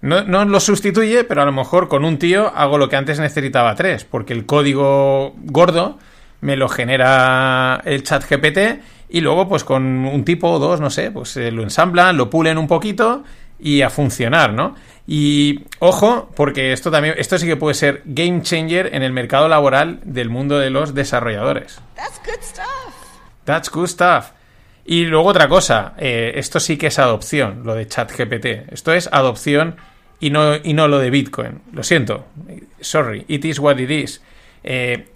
no, 0.00 0.22
no 0.22 0.44
lo 0.44 0.60
sustituye, 0.60 1.24
pero 1.24 1.42
a 1.42 1.44
lo 1.46 1.52
mejor 1.52 1.88
con 1.88 2.04
un 2.04 2.18
tío 2.18 2.52
hago 2.54 2.78
lo 2.78 2.88
que 2.88 2.96
antes 2.96 3.20
necesitaba 3.20 3.74
tres, 3.74 4.04
porque 4.04 4.32
el 4.32 4.46
código 4.46 5.34
gordo 5.44 5.98
me 6.40 6.56
lo 6.56 6.68
genera 6.68 7.80
el 7.86 8.02
chat 8.02 8.22
GPT 8.28 8.82
y 9.08 9.20
luego 9.20 9.48
pues 9.48 9.64
con 9.64 9.82
un 10.04 10.24
tipo 10.24 10.50
o 10.50 10.58
dos, 10.58 10.80
no 10.80 10.90
sé, 10.90 11.10
pues 11.10 11.36
eh, 11.36 11.50
lo 11.50 11.62
ensamblan, 11.62 12.16
lo 12.16 12.28
pulen 12.28 12.58
un 12.58 12.66
poquito 12.66 13.24
y 13.58 13.80
a 13.80 13.88
funcionar, 13.88 14.52
¿no? 14.52 14.74
Y 15.06 15.60
ojo, 15.78 16.30
porque 16.34 16.72
esto 16.72 16.90
también, 16.90 17.14
esto 17.16 17.38
sí 17.38 17.46
que 17.46 17.56
puede 17.56 17.74
ser 17.74 18.02
game 18.04 18.42
changer 18.42 18.94
en 18.94 19.02
el 19.02 19.12
mercado 19.12 19.48
laboral 19.48 20.00
del 20.04 20.28
mundo 20.28 20.58
de 20.58 20.68
los 20.68 20.94
desarrolladores. 20.94 21.80
That's 21.94 22.20
good 22.26 22.42
stuff. 22.42 22.83
That's 23.44 23.70
good 23.70 23.88
stuff. 23.88 24.30
Y 24.86 25.06
luego 25.06 25.28
otra 25.28 25.48
cosa, 25.48 25.94
eh, 25.98 26.32
esto 26.36 26.60
sí 26.60 26.76
que 26.76 26.88
es 26.88 26.98
adopción, 26.98 27.62
lo 27.64 27.74
de 27.74 27.86
ChatGPT. 27.86 28.72
Esto 28.72 28.92
es 28.92 29.08
adopción 29.12 29.76
y 30.20 30.30
no, 30.30 30.56
y 30.62 30.74
no 30.74 30.88
lo 30.88 30.98
de 30.98 31.10
Bitcoin. 31.10 31.62
Lo 31.72 31.82
siento. 31.82 32.26
Sorry, 32.80 33.24
it 33.28 33.44
is 33.44 33.58
what 33.58 33.78
it 33.78 33.90
is. 33.90 34.20
Eh, 34.62 35.06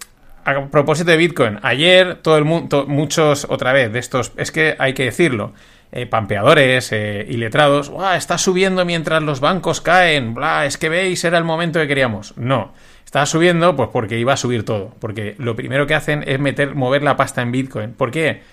a 0.45 0.65
propósito 0.67 1.11
de 1.11 1.17
Bitcoin, 1.17 1.59
ayer 1.61 2.15
todo 2.15 2.37
el 2.37 2.45
mundo, 2.45 2.85
muchos 2.87 3.45
otra 3.49 3.73
vez 3.73 3.91
de 3.91 3.99
estos, 3.99 4.31
es 4.37 4.51
que 4.51 4.75
hay 4.79 4.93
que 4.93 5.05
decirlo, 5.05 5.53
eh, 5.91 6.05
pampeadores 6.05 6.91
eh, 6.91 7.25
y 7.27 7.37
letrados, 7.37 7.89
"Buah, 7.89 8.15
está 8.15 8.37
subiendo 8.37 8.85
mientras 8.85 9.21
los 9.21 9.39
bancos 9.39 9.81
caen, 9.81 10.33
bla, 10.33 10.65
es 10.65 10.77
que 10.77 10.89
veis, 10.89 11.23
era 11.23 11.37
el 11.37 11.43
momento 11.43 11.79
que 11.79 11.87
queríamos. 11.87 12.35
No, 12.37 12.73
está 13.09 13.25
subiendo 13.25 13.75
pues 13.75 13.89
porque 13.91 14.19
iba 14.19 14.33
a 14.33 14.37
subir 14.37 14.63
todo, 14.63 14.93
porque 14.99 15.33
lo 15.39 15.55
primero 15.55 15.87
que 15.87 15.95
hacen 15.95 16.23
es 16.27 16.39
meter, 16.39 16.75
mover 16.75 17.01
la 17.01 17.17
pasta 17.17 17.41
en 17.41 17.51
Bitcoin. 17.51 17.93
¿Por 17.93 18.11
qué? 18.11 18.43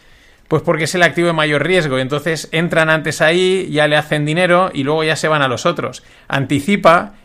Pues 0.48 0.62
porque 0.62 0.84
es 0.84 0.94
el 0.94 1.02
activo 1.02 1.26
de 1.26 1.34
mayor 1.34 1.62
riesgo, 1.62 1.98
entonces 1.98 2.48
entran 2.52 2.88
antes 2.88 3.20
ahí, 3.20 3.68
ya 3.70 3.86
le 3.86 3.96
hacen 3.96 4.24
dinero 4.24 4.70
y 4.72 4.82
luego 4.82 5.04
ya 5.04 5.14
se 5.14 5.28
van 5.28 5.42
a 5.42 5.48
los 5.48 5.66
otros. 5.66 6.02
Anticipa 6.26 7.16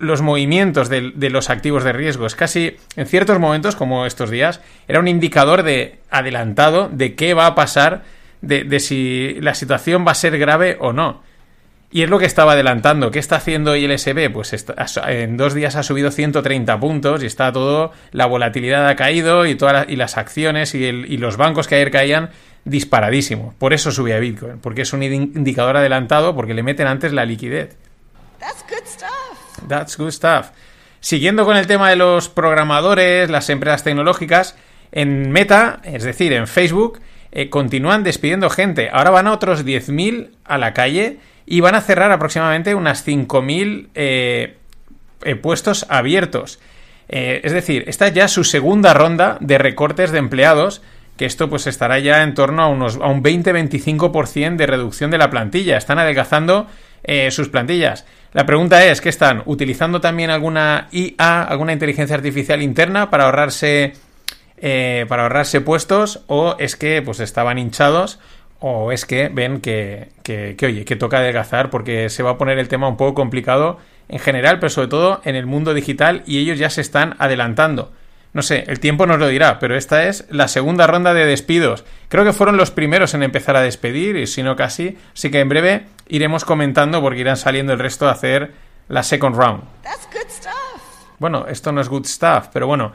los 0.00 0.20
movimientos 0.20 0.88
de, 0.88 1.12
los 1.30 1.48
activos 1.48 1.84
de 1.84 1.92
riesgo. 1.92 2.26
Es 2.26 2.34
casi, 2.34 2.76
en 2.96 3.06
ciertos 3.06 3.38
momentos, 3.38 3.76
como 3.76 4.04
estos 4.04 4.28
días, 4.28 4.60
era 4.88 4.98
un 4.98 5.06
indicador 5.06 5.62
de 5.62 6.00
adelantado 6.10 6.88
de 6.90 7.14
qué 7.14 7.34
va 7.34 7.46
a 7.46 7.54
pasar, 7.54 8.02
de 8.40 8.80
si 8.80 9.36
la 9.40 9.54
situación 9.54 10.04
va 10.04 10.10
a 10.10 10.16
ser 10.16 10.36
grave 10.40 10.76
o 10.80 10.92
no. 10.92 11.22
Y 11.92 12.02
es 12.02 12.10
lo 12.10 12.18
que 12.20 12.24
estaba 12.26 12.52
adelantando. 12.52 13.10
¿Qué 13.10 13.18
está 13.18 13.36
haciendo 13.36 13.74
ILSB? 13.74 14.30
Pues 14.32 14.52
está- 14.52 14.86
en 15.12 15.36
dos 15.36 15.54
días 15.54 15.74
ha 15.74 15.82
subido 15.82 16.12
130 16.12 16.78
puntos 16.78 17.22
y 17.22 17.26
está 17.26 17.50
todo, 17.52 17.90
la 18.12 18.26
volatilidad 18.26 18.86
ha 18.88 18.94
caído 18.94 19.44
y, 19.44 19.56
todas 19.56 19.74
las- 19.74 19.88
y 19.88 19.96
las 19.96 20.16
acciones 20.16 20.74
y, 20.76 20.84
el- 20.86 21.06
y 21.12 21.16
los 21.16 21.36
bancos 21.36 21.66
que 21.66 21.74
ayer 21.74 21.90
caían 21.90 22.30
disparadísimo. 22.64 23.54
Por 23.58 23.72
eso 23.72 23.90
subía 23.90 24.18
Bitcoin, 24.20 24.58
porque 24.60 24.82
es 24.82 24.92
un 24.92 25.00
indi- 25.00 25.34
indicador 25.36 25.76
adelantado, 25.78 26.34
porque 26.36 26.54
le 26.54 26.62
meten 26.62 26.86
antes 26.86 27.12
la 27.12 27.24
liquidez. 27.24 27.76
That's 28.38 28.64
good 28.68 28.86
stuff. 28.86 29.68
That's 29.68 29.96
good 29.96 30.10
stuff. 30.12 30.46
Siguiendo 31.00 31.44
con 31.44 31.56
el 31.56 31.66
tema 31.66 31.90
de 31.90 31.96
los 31.96 32.28
programadores, 32.28 33.30
las 33.30 33.48
empresas 33.50 33.82
tecnológicas, 33.82 34.54
en 34.92 35.30
Meta, 35.32 35.80
es 35.84 36.04
decir, 36.04 36.32
en 36.32 36.46
Facebook, 36.46 37.00
eh, 37.32 37.48
continúan 37.48 38.02
despidiendo 38.04 38.48
gente. 38.50 38.90
Ahora 38.92 39.10
van 39.10 39.26
a 39.26 39.32
otros 39.32 39.64
10.000 39.64 40.30
a 40.44 40.58
la 40.58 40.72
calle 40.74 41.18
y 41.50 41.58
van 41.58 41.74
a 41.74 41.80
cerrar 41.80 42.12
aproximadamente 42.12 42.76
unas 42.76 43.04
5.000 43.04 43.88
eh, 43.96 44.56
eh, 45.24 45.34
puestos 45.34 45.84
abiertos. 45.88 46.60
Eh, 47.08 47.40
es 47.42 47.52
decir, 47.52 47.82
esta 47.88 48.06
es 48.06 48.14
ya 48.14 48.28
su 48.28 48.44
segunda 48.44 48.94
ronda 48.94 49.36
de 49.40 49.58
recortes 49.58 50.12
de 50.12 50.18
empleados 50.18 50.80
que 51.16 51.26
esto 51.26 51.50
pues 51.50 51.66
estará 51.66 51.98
ya 51.98 52.22
en 52.22 52.34
torno 52.34 52.62
a 52.62 52.68
unos 52.68 52.96
a 53.02 53.08
un 53.08 53.24
20-25% 53.24 54.54
de 54.56 54.66
reducción 54.66 55.10
de 55.10 55.18
la 55.18 55.28
plantilla. 55.28 55.76
Están 55.76 55.98
adelgazando 55.98 56.68
eh, 57.02 57.32
sus 57.32 57.48
plantillas. 57.48 58.06
La 58.32 58.46
pregunta 58.46 58.86
es, 58.86 59.00
¿qué 59.00 59.08
están? 59.08 59.42
¿Utilizando 59.44 60.00
también 60.00 60.30
alguna 60.30 60.86
IA, 60.92 61.42
alguna 61.42 61.72
inteligencia 61.72 62.14
artificial 62.14 62.62
interna 62.62 63.10
para 63.10 63.24
ahorrarse 63.24 63.94
para 65.08 65.22
ahorrarse 65.22 65.62
puestos? 65.62 66.22
¿O 66.28 66.54
es 66.60 66.76
que 66.76 67.02
pues 67.02 67.18
estaban 67.18 67.58
hinchados? 67.58 68.20
¿O 68.60 68.92
es 68.92 69.06
que 69.06 69.28
ven 69.28 69.60
que, 69.60 70.10
que, 70.22 70.54
que, 70.56 70.66
oye, 70.66 70.84
que 70.84 70.96
toca 70.96 71.18
adelgazar 71.18 71.70
porque 71.70 72.10
se 72.10 72.22
va 72.22 72.32
a 72.32 72.38
poner 72.38 72.58
el 72.58 72.68
tema 72.68 72.88
un 72.88 72.96
poco 72.96 73.14
complicado 73.14 73.78
en 74.08 74.18
general, 74.18 74.58
pero 74.58 74.70
sobre 74.70 74.88
todo 74.88 75.20
en 75.24 75.34
el 75.34 75.46
mundo 75.46 75.72
digital 75.72 76.22
y 76.26 76.38
ellos 76.38 76.58
ya 76.58 76.68
se 76.68 76.82
están 76.82 77.16
adelantando? 77.18 77.92
No 78.32 78.42
sé, 78.42 78.64
el 78.68 78.78
tiempo 78.78 79.06
nos 79.06 79.18
lo 79.18 79.26
dirá, 79.26 79.58
pero 79.58 79.76
esta 79.76 80.04
es 80.04 80.24
la 80.30 80.46
segunda 80.46 80.86
ronda 80.86 81.14
de 81.14 81.26
despidos. 81.26 81.84
Creo 82.08 82.24
que 82.24 82.32
fueron 82.32 82.56
los 82.56 82.70
primeros 82.70 83.14
en 83.14 83.24
empezar 83.24 83.56
a 83.56 83.62
despedir, 83.62 84.16
y 84.16 84.26
si 84.28 84.44
no 84.44 84.54
casi. 84.54 84.96
Así 85.14 85.30
que 85.32 85.40
en 85.40 85.48
breve 85.48 85.86
iremos 86.06 86.44
comentando 86.44 87.00
porque 87.00 87.20
irán 87.20 87.36
saliendo 87.36 87.72
el 87.72 87.80
resto 87.80 88.08
a 88.08 88.12
hacer 88.12 88.52
la 88.88 89.02
second 89.02 89.36
round. 89.36 89.64
Bueno, 91.18 91.46
esto 91.48 91.72
no 91.72 91.80
es 91.80 91.88
good 91.88 92.06
stuff, 92.06 92.48
pero 92.52 92.66
bueno. 92.68 92.92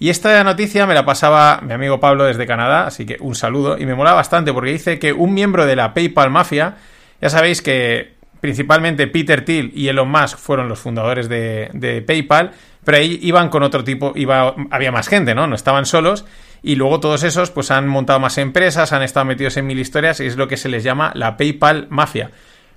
Y 0.00 0.10
esta 0.10 0.42
noticia 0.44 0.86
me 0.86 0.94
la 0.94 1.04
pasaba 1.04 1.60
mi 1.60 1.72
amigo 1.72 1.98
Pablo 1.98 2.24
desde 2.24 2.46
Canadá, 2.46 2.86
así 2.86 3.04
que 3.04 3.16
un 3.20 3.34
saludo. 3.34 3.78
Y 3.78 3.86
me 3.86 3.94
mola 3.94 4.12
bastante 4.12 4.52
porque 4.52 4.70
dice 4.70 4.98
que 4.98 5.12
un 5.12 5.34
miembro 5.34 5.66
de 5.66 5.74
la 5.74 5.92
PayPal 5.92 6.30
Mafia, 6.30 6.76
ya 7.20 7.30
sabéis 7.30 7.62
que 7.62 8.14
principalmente 8.40 9.08
Peter 9.08 9.44
Thiel 9.44 9.72
y 9.74 9.88
Elon 9.88 10.08
Musk 10.08 10.38
fueron 10.38 10.68
los 10.68 10.78
fundadores 10.78 11.28
de, 11.28 12.04
PayPal, 12.06 12.52
pero 12.84 12.98
ahí 12.98 13.18
iban 13.22 13.48
con 13.48 13.64
otro 13.64 13.82
tipo, 13.82 14.12
iba, 14.14 14.54
había 14.70 14.92
más 14.92 15.08
gente, 15.08 15.34
¿no? 15.34 15.48
No 15.48 15.56
estaban 15.56 15.84
solos. 15.84 16.24
Y 16.62 16.76
luego 16.76 17.00
todos 17.00 17.22
esos 17.24 17.50
pues 17.50 17.70
han 17.70 17.88
montado 17.88 18.20
más 18.20 18.38
empresas, 18.38 18.92
han 18.92 19.02
estado 19.02 19.26
metidos 19.26 19.56
en 19.56 19.66
mil 19.66 19.78
historias 19.78 20.20
y 20.20 20.26
es 20.26 20.36
lo 20.36 20.48
que 20.48 20.56
se 20.56 20.68
les 20.68 20.84
llama 20.84 21.12
la 21.14 21.36
PayPal 21.36 21.86
Mafia. 21.90 22.30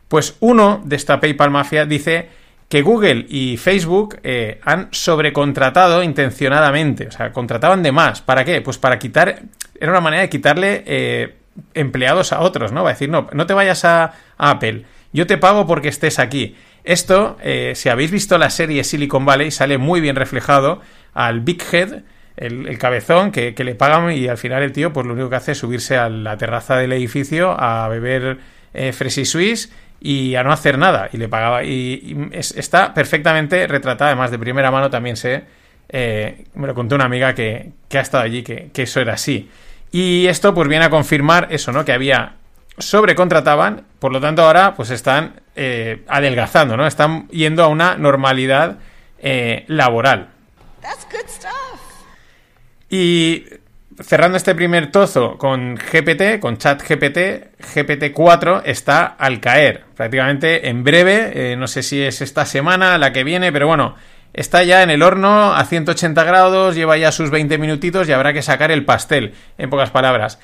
Pues 0.08 0.38
uno 0.40 0.82
de 0.86 0.96
esta 0.96 1.20
PayPal 1.20 1.52
Mafia 1.52 1.86
dice 1.86 2.30
que 2.72 2.84
Google 2.84 3.26
y 3.28 3.58
Facebook 3.58 4.18
eh, 4.24 4.62
han 4.64 4.88
sobrecontratado 4.92 6.02
intencionadamente, 6.04 7.08
o 7.08 7.12
sea, 7.12 7.34
contrataban 7.34 7.84
de 7.84 7.92
más. 7.92 8.22
¿Para 8.22 8.46
qué? 8.46 8.62
Pues 8.62 8.78
para 8.78 8.98
quitar, 8.98 9.42
era 9.78 9.92
una 9.92 10.00
manera 10.00 10.22
de 10.22 10.30
quitarle 10.30 10.82
eh, 10.86 11.36
empleados 11.74 12.32
a 12.32 12.40
otros, 12.40 12.72
¿no? 12.72 12.84
Va 12.84 12.92
a 12.92 12.94
decir, 12.94 13.10
no, 13.10 13.28
no 13.34 13.46
te 13.46 13.54
vayas 13.54 13.84
a, 13.84 14.14
Apple, 14.38 14.86
yo 15.12 15.28
te 15.28 15.38
pago 15.38 15.68
porque 15.68 15.90
estés 15.90 16.18
aquí. 16.18 16.56
Esto, 16.86 17.36
eh, 17.44 17.74
si 17.76 17.90
habéis 17.90 18.10
visto 18.10 18.38
la 18.38 18.50
serie 18.50 18.86
Silicon 18.86 19.26
Valley, 19.26 19.52
sale 19.52 19.78
muy 19.78 20.00
bien 20.00 20.16
reflejado 20.16 20.80
al 21.14 21.42
Big 21.42 21.62
Head, 21.74 22.04
el, 22.38 22.78
cabezón, 22.78 23.32
que, 23.32 23.54
le 23.54 23.76
pagan 23.76 24.14
y 24.14 24.30
al 24.30 24.38
final 24.38 24.64
el 24.64 24.72
tío, 24.72 24.94
pues 24.94 25.06
lo 25.06 25.12
único 25.12 25.30
que 25.30 25.36
hace 25.36 25.52
es 25.52 25.58
subirse 25.58 25.98
a 25.98 26.08
la 26.08 26.38
terraza 26.38 26.78
del 26.78 26.94
edificio 26.94 27.52
a 27.52 27.90
beber 27.90 28.38
eh, 28.74 28.94
Fresi 28.94 29.26
y 30.02 30.36
a 30.36 30.44
no 30.44 30.52
hacer 30.52 30.78
nada. 30.78 31.10
Y 31.14 31.18
le 31.18 31.30
pagaba. 31.30 31.64
Y, 31.64 31.70
y 31.72 32.30
es, 32.32 32.52
está 32.58 32.94
perfectamente 32.94 33.68
retratada, 33.68 34.10
además 34.10 34.32
de 34.32 34.40
primera 34.40 34.72
mano 34.72 34.90
también 34.90 35.16
sé. 35.16 35.44
Eh, 35.88 36.46
me 36.56 36.68
lo 36.68 36.74
contó 36.74 36.96
una 36.96 37.06
amiga 37.06 37.36
que, 37.36 37.72
que 37.88 37.98
ha 37.98 38.02
estado 38.02 38.24
allí, 38.24 38.44
que, 38.44 38.72
que, 38.74 38.84
eso 38.84 39.00
era 39.00 39.14
así. 39.14 39.50
Y 39.92 40.26
esto 40.28 40.54
pues 40.54 40.68
viene 40.68 40.86
a 40.86 40.90
confirmar 40.90 41.48
eso, 41.52 41.72
¿no? 41.72 41.86
Que 41.86 41.92
había 41.92 42.36
sobrecontrataban, 42.78 43.84
por 44.00 44.12
lo 44.12 44.20
tanto 44.20 44.44
ahora 44.44 44.74
pues 44.74 44.90
están 44.90 45.42
eh, 45.56 46.04
adelgazando, 46.08 46.78
¿no? 46.78 46.88
Están 46.88 47.28
yendo 47.28 47.64
a 47.64 47.68
una 47.68 47.96
normalidad 47.96 48.80
eh, 49.20 49.66
laboral. 49.68 50.30
That's 50.82 51.06
good 51.12 51.28
stuff. 51.28 51.80
Y 52.90 53.46
cerrando 54.04 54.38
este 54.38 54.56
primer 54.56 54.92
tozo 54.92 55.38
con 55.38 55.76
GPT, 55.76 56.40
con 56.40 56.58
ChatGPT, 56.58 57.18
GPT-4 57.76 58.62
está 58.66 59.06
al 59.06 59.40
caer. 59.40 59.86
Prácticamente 59.96 60.70
en 60.70 60.84
breve, 60.84 61.32
eh, 61.34 61.56
no 61.56 61.68
sé 61.68 61.84
si 61.84 62.02
es 62.02 62.22
esta 62.22 62.46
semana, 62.46 62.98
la 62.98 63.14
que 63.14 63.24
viene, 63.24 63.52
pero 63.52 63.68
bueno, 63.68 63.96
está 64.34 64.64
ya 64.64 64.84
en 64.84 64.90
el 64.90 65.02
horno 65.02 65.54
a 65.54 65.64
180 65.66 66.24
grados, 66.24 66.76
lleva 66.76 66.98
ya 66.98 67.12
sus 67.12 67.30
20 67.30 67.58
minutitos 67.58 68.08
y 68.08 68.12
habrá 68.12 68.34
que 68.34 68.42
sacar 68.42 68.72
el 68.72 68.86
pastel, 68.86 69.34
en 69.58 69.70
pocas 69.70 69.92
palabras. 69.92 70.40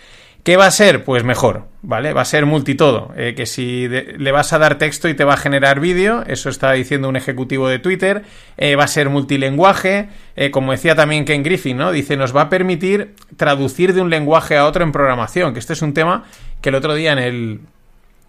¿Qué 0.48 0.56
va 0.56 0.66
a 0.66 0.72
ser? 0.72 1.04
Pues 1.04 1.26
mejor, 1.26 1.66
¿vale? 1.82 2.14
Va 2.14 2.22
a 2.22 2.24
ser 2.24 2.46
multitodo. 2.46 3.12
Eh, 3.18 3.34
que 3.36 3.46
si 3.46 3.90
le 3.90 4.32
vas 4.32 4.54
a 4.54 4.58
dar 4.58 4.78
texto 4.78 5.10
y 5.10 5.14
te 5.14 5.26
va 5.26 5.34
a 5.34 5.38
generar 5.38 5.82
vídeo, 5.82 6.24
eso 6.26 6.50
está 6.50 6.72
diciendo 6.72 7.10
un 7.10 7.18
ejecutivo 7.18 7.68
de 7.68 7.80
Twitter, 7.80 8.24
eh, 8.56 8.78
va 8.78 8.86
a 8.86 8.88
ser 8.88 9.10
multilenguaje, 9.10 10.08
eh, 10.38 10.50
como 10.50 10.72
decía 10.72 10.96
también 10.96 11.26
Ken 11.26 11.44
Griffin, 11.44 11.76
¿no? 11.76 11.92
Dice, 11.92 12.16
nos 12.16 12.34
va 12.34 12.44
a 12.44 12.50
permitir 12.50 13.14
traducir 13.36 13.94
de 13.94 14.00
un 14.00 14.10
lenguaje 14.10 14.56
a 14.56 14.66
otro 14.66 14.86
en 14.86 14.94
programación, 14.94 15.52
que 15.52 15.60
este 15.60 15.74
es 15.74 15.82
un 15.82 15.94
tema 15.94 16.24
que 16.62 16.70
el 16.70 16.76
otro 16.76 16.96
día 16.96 17.12
en 17.12 17.20
el, 17.20 17.60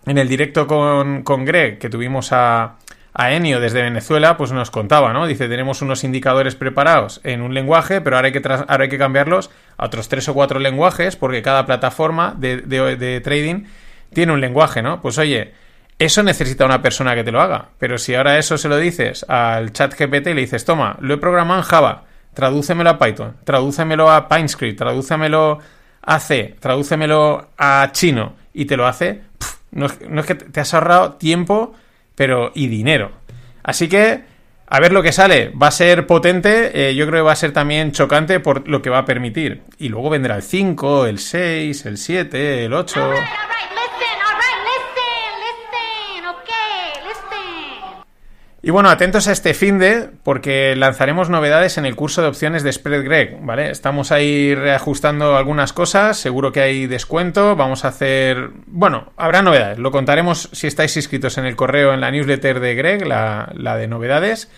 en 0.04 0.18
el 0.18 0.28
directo 0.28 0.66
con, 0.66 1.22
con 1.22 1.44
Greg, 1.44 1.78
que 1.78 1.88
tuvimos 1.88 2.32
a, 2.32 2.78
a 3.14 3.32
Enio 3.32 3.60
desde 3.60 3.82
Venezuela, 3.82 4.36
pues 4.36 4.52
nos 4.52 4.70
contaba, 4.70 5.12
¿no? 5.12 5.26
Dice, 5.26 5.48
tenemos 5.48 5.82
unos 5.82 6.04
indicadores 6.04 6.54
preparados 6.54 7.20
en 7.24 7.42
un 7.42 7.54
lenguaje, 7.54 8.00
pero 8.00 8.16
ahora 8.16 8.26
hay 8.26 8.32
que, 8.32 8.42
ahora 8.46 8.84
hay 8.84 8.88
que 8.88 8.98
cambiarlos 8.98 9.50
a 9.76 9.86
otros 9.86 10.08
tres 10.08 10.28
o 10.28 10.34
cuatro 10.34 10.58
lenguajes, 10.58 11.16
porque 11.16 11.42
cada 11.42 11.66
plataforma 11.66 12.34
de, 12.36 13.20
trading 13.24 13.64
tiene 14.12 14.32
un 14.32 14.40
lenguaje, 14.40 14.82
¿no? 14.82 15.00
Pues 15.00 15.18
oye, 15.18 15.52
eso 15.98 16.22
necesita 16.22 16.64
una 16.64 16.80
persona 16.80 17.14
que 17.14 17.24
te 17.24 17.32
lo 17.32 17.40
haga. 17.40 17.70
Pero 17.78 17.98
si 17.98 18.14
ahora 18.14 18.38
eso 18.38 18.56
se 18.56 18.68
lo 18.68 18.76
dices 18.76 19.24
al 19.28 19.72
chat 19.72 19.94
GPT 19.98 20.28
y 20.28 20.34
le 20.34 20.40
dices, 20.42 20.64
toma, 20.64 20.96
lo 21.00 21.14
he 21.14 21.18
programado 21.18 21.60
en 21.60 21.66
Java, 21.66 22.04
tradúcemelo 22.34 22.90
a 22.90 22.98
Python, 22.98 23.36
tradúcemelo 23.44 24.10
a 24.10 24.28
PineScript, 24.28 24.78
tradúcemelo 24.78 25.58
a 26.02 26.20
C, 26.20 26.56
tradúcemelo 26.60 27.48
a 27.58 27.90
chino, 27.92 28.36
y 28.54 28.66
te 28.66 28.76
lo 28.76 28.86
hace, 28.86 29.22
no 29.72 29.86
es 29.86 30.26
que 30.26 30.34
te 30.34 30.60
has 30.60 30.72
ahorrado 30.72 31.14
tiempo 31.14 31.74
pero 32.18 32.50
y 32.52 32.66
dinero. 32.66 33.12
Así 33.62 33.88
que, 33.88 34.24
a 34.66 34.80
ver 34.80 34.92
lo 34.92 35.04
que 35.04 35.12
sale. 35.12 35.50
Va 35.50 35.68
a 35.68 35.70
ser 35.70 36.04
potente, 36.06 36.90
eh, 36.90 36.94
yo 36.96 37.06
creo 37.06 37.20
que 37.20 37.26
va 37.26 37.32
a 37.32 37.36
ser 37.36 37.52
también 37.52 37.92
chocante 37.92 38.40
por 38.40 38.68
lo 38.68 38.82
que 38.82 38.90
va 38.90 38.98
a 38.98 39.04
permitir. 39.04 39.62
Y 39.78 39.88
luego 39.88 40.10
vendrá 40.10 40.34
el 40.34 40.42
5, 40.42 41.06
el 41.06 41.20
6, 41.20 41.86
el 41.86 41.96
7, 41.96 42.64
el 42.64 42.74
8. 42.74 43.10
Y 48.60 48.70
bueno, 48.70 48.90
atentos 48.90 49.28
a 49.28 49.32
este 49.32 49.54
fin 49.54 49.78
de, 49.78 50.10
porque 50.24 50.74
lanzaremos 50.74 51.30
novedades 51.30 51.78
en 51.78 51.86
el 51.86 51.94
curso 51.94 52.22
de 52.22 52.28
opciones 52.28 52.64
de 52.64 52.72
Spread 52.72 53.04
Greg, 53.04 53.38
¿vale? 53.40 53.70
Estamos 53.70 54.10
ahí 54.10 54.52
reajustando 54.52 55.36
algunas 55.36 55.72
cosas, 55.72 56.16
seguro 56.16 56.50
que 56.50 56.60
hay 56.60 56.88
descuento, 56.88 57.54
vamos 57.54 57.84
a 57.84 57.88
hacer... 57.88 58.50
Bueno, 58.66 59.12
habrá 59.16 59.42
novedades, 59.42 59.78
lo 59.78 59.92
contaremos 59.92 60.48
si 60.50 60.66
estáis 60.66 60.96
inscritos 60.96 61.38
en 61.38 61.46
el 61.46 61.54
correo, 61.54 61.94
en 61.94 62.00
la 62.00 62.10
newsletter 62.10 62.58
de 62.58 62.74
Greg, 62.74 63.06
la, 63.06 63.48
de 63.54 63.86
novedades, 63.86 64.50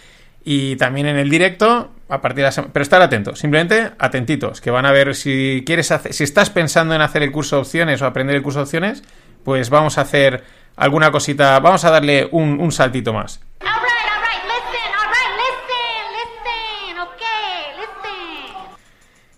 y 0.42 0.76
también 0.76 1.06
en 1.06 1.18
el 1.18 1.28
directo, 1.28 1.90
a 2.08 2.22
partir 2.22 2.36
de 2.36 2.44
la 2.44 2.52
semana... 2.52 2.72
Pero 2.72 2.82
estar 2.82 3.02
atentos, 3.02 3.38
simplemente 3.38 3.90
atentitos, 3.98 4.62
que 4.62 4.70
van 4.70 4.86
a 4.86 4.92
ver 4.92 5.14
si 5.14 5.62
quieres 5.66 5.90
hacer... 5.90 6.14
Si 6.14 6.24
estás 6.24 6.48
pensando 6.48 6.94
en 6.94 7.02
hacer 7.02 7.22
el 7.22 7.32
curso 7.32 7.56
de 7.56 7.62
opciones 7.62 8.00
o 8.00 8.06
aprender 8.06 8.34
el 8.34 8.42
curso 8.42 8.60
de 8.60 8.62
opciones, 8.62 9.02
pues 9.44 9.68
vamos 9.68 9.98
a 9.98 10.00
hacer 10.00 10.42
alguna 10.76 11.10
cosita, 11.12 11.60
vamos 11.60 11.84
a 11.84 11.90
darle 11.90 12.30
un, 12.32 12.60
un 12.60 12.72
saltito 12.72 13.12
más. 13.12 13.42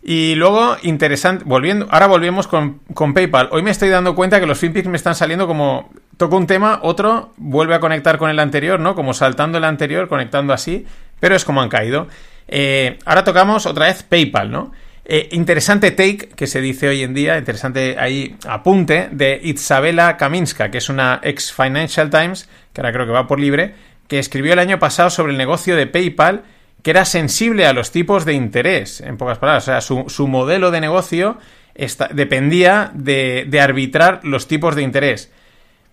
Y 0.03 0.35
luego, 0.35 0.77
interesante, 0.83 1.45
volviendo, 1.47 1.87
ahora 1.91 2.09
volvemos 2.09 2.49
con, 2.49 2.81
con, 2.93 3.15
PayPal. 3.15 3.49
Hoy 3.53 3.63
me 3.63 3.71
estoy 3.71 3.89
dando 3.89 4.17
cuenta 4.17 4.41
que 4.41 4.47
los 4.47 4.59
FinPix 4.59 4.89
me 4.89 4.97
están 4.97 5.15
saliendo 5.15 5.47
como 5.47 5.91
toco 6.17 6.37
un 6.37 6.49
tema, 6.49 6.81
otro 6.83 7.33
vuelve 7.37 7.77
a 7.77 7.81
conectar 7.81 8.19
con 8.19 8.29
el 8.29 8.41
anterior, 8.41 8.81
¿no? 8.81 8.97
Como 8.97 9.15
saltando 9.15 9.59
el 9.59 9.65
anterior, 9.65 10.09
conectando 10.09 10.53
así, 10.53 10.87
pero 11.21 11.37
es 11.37 11.45
como 11.45 11.63
han 11.63 11.69
caído. 11.69 12.09
Eh, 12.49 12.99
ahora 13.05 13.23
tocamos 13.23 13.65
otra 13.65 13.87
vez 13.87 14.03
PayPal, 14.03 14.51
¿no? 14.51 14.73
Eh, 15.05 15.29
interesante 15.33 15.91
take 15.93 16.31
que 16.37 16.47
se 16.47 16.61
dice 16.61 16.89
hoy 16.89 17.03
en 17.03 17.15
día, 17.15 17.39
interesante 17.39 17.97
ahí 17.99 18.37
apunte 18.47 19.09
de 19.11 19.41
Isabela 19.43 20.17
Kaminska, 20.17 20.71
que 20.71 20.79
es 20.79 20.89
una 20.89 21.21
ex 21.23 21.53
Financial 21.53 22.11
Times, 22.11 22.49
que 22.73 22.81
ahora 22.81 22.93
creo 22.93 23.07
que 23.07 23.13
va 23.13 23.27
por 23.27 23.41
libre, 23.41 23.75
que 24.09 24.19
escribió 24.19 24.53
el 24.53 24.59
año 24.59 24.79
pasado 24.79 25.11
sobre 25.11 25.33
el 25.33 25.39
negocio 25.39 25.77
de 25.77 25.87
PayPal 25.87 26.43
que 26.83 26.91
era 26.91 27.05
sensible 27.05 27.67
a 27.67 27.73
los 27.73 27.91
tipos 27.91 28.25
de 28.25 28.35
interés, 28.35 29.01
en 29.01 29.17
pocas 29.17 29.39
palabras. 29.39 29.65
O 29.65 29.67
sea, 29.67 29.81
su, 29.81 30.05
su 30.09 30.29
modelo 30.29 30.71
de 30.71 30.81
negocio 30.81 31.39
está, 31.75 32.09
dependía 32.09 32.91
de, 32.95 33.45
de, 33.49 33.61
arbitrar 33.61 34.21
los 34.25 34.49
tipos 34.49 34.75
de 34.75 34.83
interés. 34.83 35.31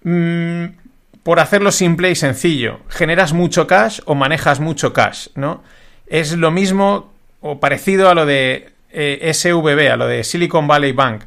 Mm, 0.03 0.65
por 1.23 1.39
hacerlo 1.39 1.71
simple 1.71 2.09
y 2.09 2.15
sencillo, 2.15 2.79
generas 2.89 3.33
mucho 3.33 3.67
cash 3.67 3.99
o 4.05 4.15
manejas 4.15 4.59
mucho 4.59 4.93
cash, 4.93 5.27
¿no? 5.35 5.63
Es 6.07 6.35
lo 6.35 6.49
mismo 6.49 7.13
o 7.41 7.59
parecido 7.59 8.09
a 8.09 8.15
lo 8.15 8.25
de 8.25 8.71
eh, 8.91 9.31
SVB, 9.33 9.91
a 9.91 9.97
lo 9.97 10.07
de 10.07 10.23
Silicon 10.23 10.67
Valley 10.67 10.91
Bank. 10.91 11.23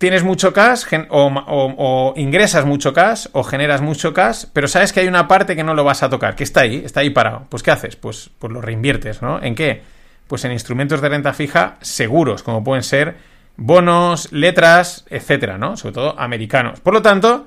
Tienes 0.00 0.24
mucho 0.24 0.54
cash 0.54 0.84
o, 1.10 2.14
ingresas 2.16 2.64
mucho 2.64 2.94
cash 2.94 3.26
o 3.32 3.44
generas 3.44 3.82
mucho 3.82 4.14
cash, 4.14 4.46
pero 4.50 4.66
sabes 4.66 4.94
que 4.94 5.00
hay 5.00 5.08
una 5.08 5.28
parte 5.28 5.54
que 5.54 5.62
no 5.62 5.74
lo 5.74 5.84
vas 5.84 6.02
a 6.02 6.08
tocar, 6.08 6.36
que 6.36 6.42
está 6.42 6.62
ahí, 6.62 6.80
está 6.82 7.00
ahí 7.00 7.10
parado. 7.10 7.44
Pues 7.50 7.62
¿qué 7.62 7.70
haces? 7.70 7.96
Pues, 7.96 8.30
pues 8.38 8.50
lo 8.50 8.62
reinviertes, 8.62 9.20
¿no? 9.20 9.42
¿En 9.42 9.54
qué? 9.54 9.82
Pues 10.26 10.42
en 10.46 10.52
instrumentos 10.52 11.02
de 11.02 11.10
renta 11.10 11.34
fija 11.34 11.76
seguros, 11.82 12.42
como 12.42 12.64
pueden 12.64 12.82
ser 12.82 13.16
bonos, 13.58 14.32
letras, 14.32 15.04
etcétera, 15.10 15.58
¿no? 15.58 15.76
Sobre 15.76 15.92
todo 15.92 16.18
americanos. 16.18 16.80
Por 16.80 16.94
lo 16.94 17.02
tanto, 17.02 17.46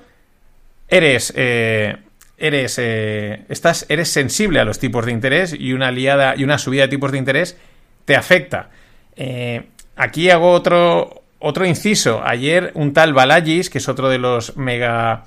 eres, 0.87 1.33
eh, 1.35 1.97
eres, 2.37 2.77
eh, 2.77 3.45
estás, 3.49 3.87
eres 3.89 4.09
sensible 4.09 4.59
a 4.59 4.63
los 4.63 4.77
tipos 4.77 5.07
de 5.07 5.11
interés 5.11 5.55
y 5.59 5.73
una 5.73 5.89
liada 5.89 6.35
y 6.37 6.43
una 6.43 6.59
subida 6.59 6.83
de 6.83 6.89
tipos 6.89 7.11
de 7.11 7.17
interés 7.17 7.57
te 8.05 8.15
afecta. 8.15 8.69
Eh, 9.15 9.69
aquí 9.95 10.29
hago 10.29 10.51
otro, 10.51 11.22
otro 11.43 11.65
inciso. 11.65 12.21
Ayer 12.23 12.71
un 12.73 12.93
tal 12.93 13.13
Balagis, 13.13 13.69
que 13.69 13.77
es 13.77 13.89
otro 13.89 14.09
de 14.09 14.17
los 14.17 14.55
mega 14.55 15.25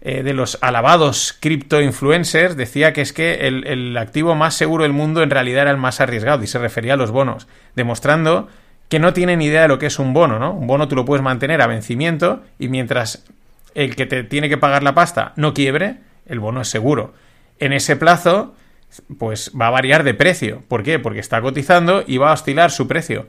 eh, 0.00 0.22
de 0.22 0.32
los 0.32 0.56
alabados 0.60 1.36
cripto 1.38 1.82
influencers, 1.82 2.56
decía 2.56 2.92
que 2.92 3.00
es 3.00 3.12
que 3.12 3.48
el, 3.48 3.66
el 3.66 3.96
activo 3.96 4.36
más 4.36 4.54
seguro 4.54 4.84
del 4.84 4.92
mundo 4.92 5.20
en 5.20 5.30
realidad 5.30 5.62
era 5.62 5.72
el 5.72 5.76
más 5.76 6.00
arriesgado 6.00 6.44
y 6.44 6.46
se 6.46 6.60
refería 6.60 6.94
a 6.94 6.96
los 6.96 7.10
bonos, 7.10 7.48
demostrando 7.74 8.48
que 8.88 9.00
no 9.00 9.12
tienen 9.12 9.42
idea 9.42 9.62
de 9.62 9.68
lo 9.68 9.80
que 9.80 9.86
es 9.86 9.98
un 9.98 10.14
bono, 10.14 10.38
¿no? 10.38 10.52
Un 10.52 10.68
bono 10.68 10.86
tú 10.86 10.94
lo 10.94 11.04
puedes 11.04 11.24
mantener 11.24 11.60
a 11.60 11.66
vencimiento 11.66 12.44
y 12.60 12.68
mientras 12.68 13.24
el 13.74 13.96
que 13.96 14.06
te 14.06 14.22
tiene 14.22 14.48
que 14.48 14.58
pagar 14.58 14.84
la 14.84 14.94
pasta 14.94 15.32
no 15.34 15.54
quiebre, 15.54 15.96
el 16.26 16.38
bono 16.38 16.60
es 16.60 16.68
seguro. 16.68 17.14
En 17.58 17.72
ese 17.72 17.96
plazo, 17.96 18.54
pues 19.18 19.50
va 19.60 19.66
a 19.66 19.70
variar 19.70 20.04
de 20.04 20.14
precio. 20.14 20.62
¿Por 20.68 20.84
qué? 20.84 21.00
Porque 21.00 21.18
está 21.18 21.42
cotizando 21.42 22.04
y 22.06 22.18
va 22.18 22.30
a 22.30 22.34
oscilar 22.34 22.70
su 22.70 22.86
precio. 22.86 23.26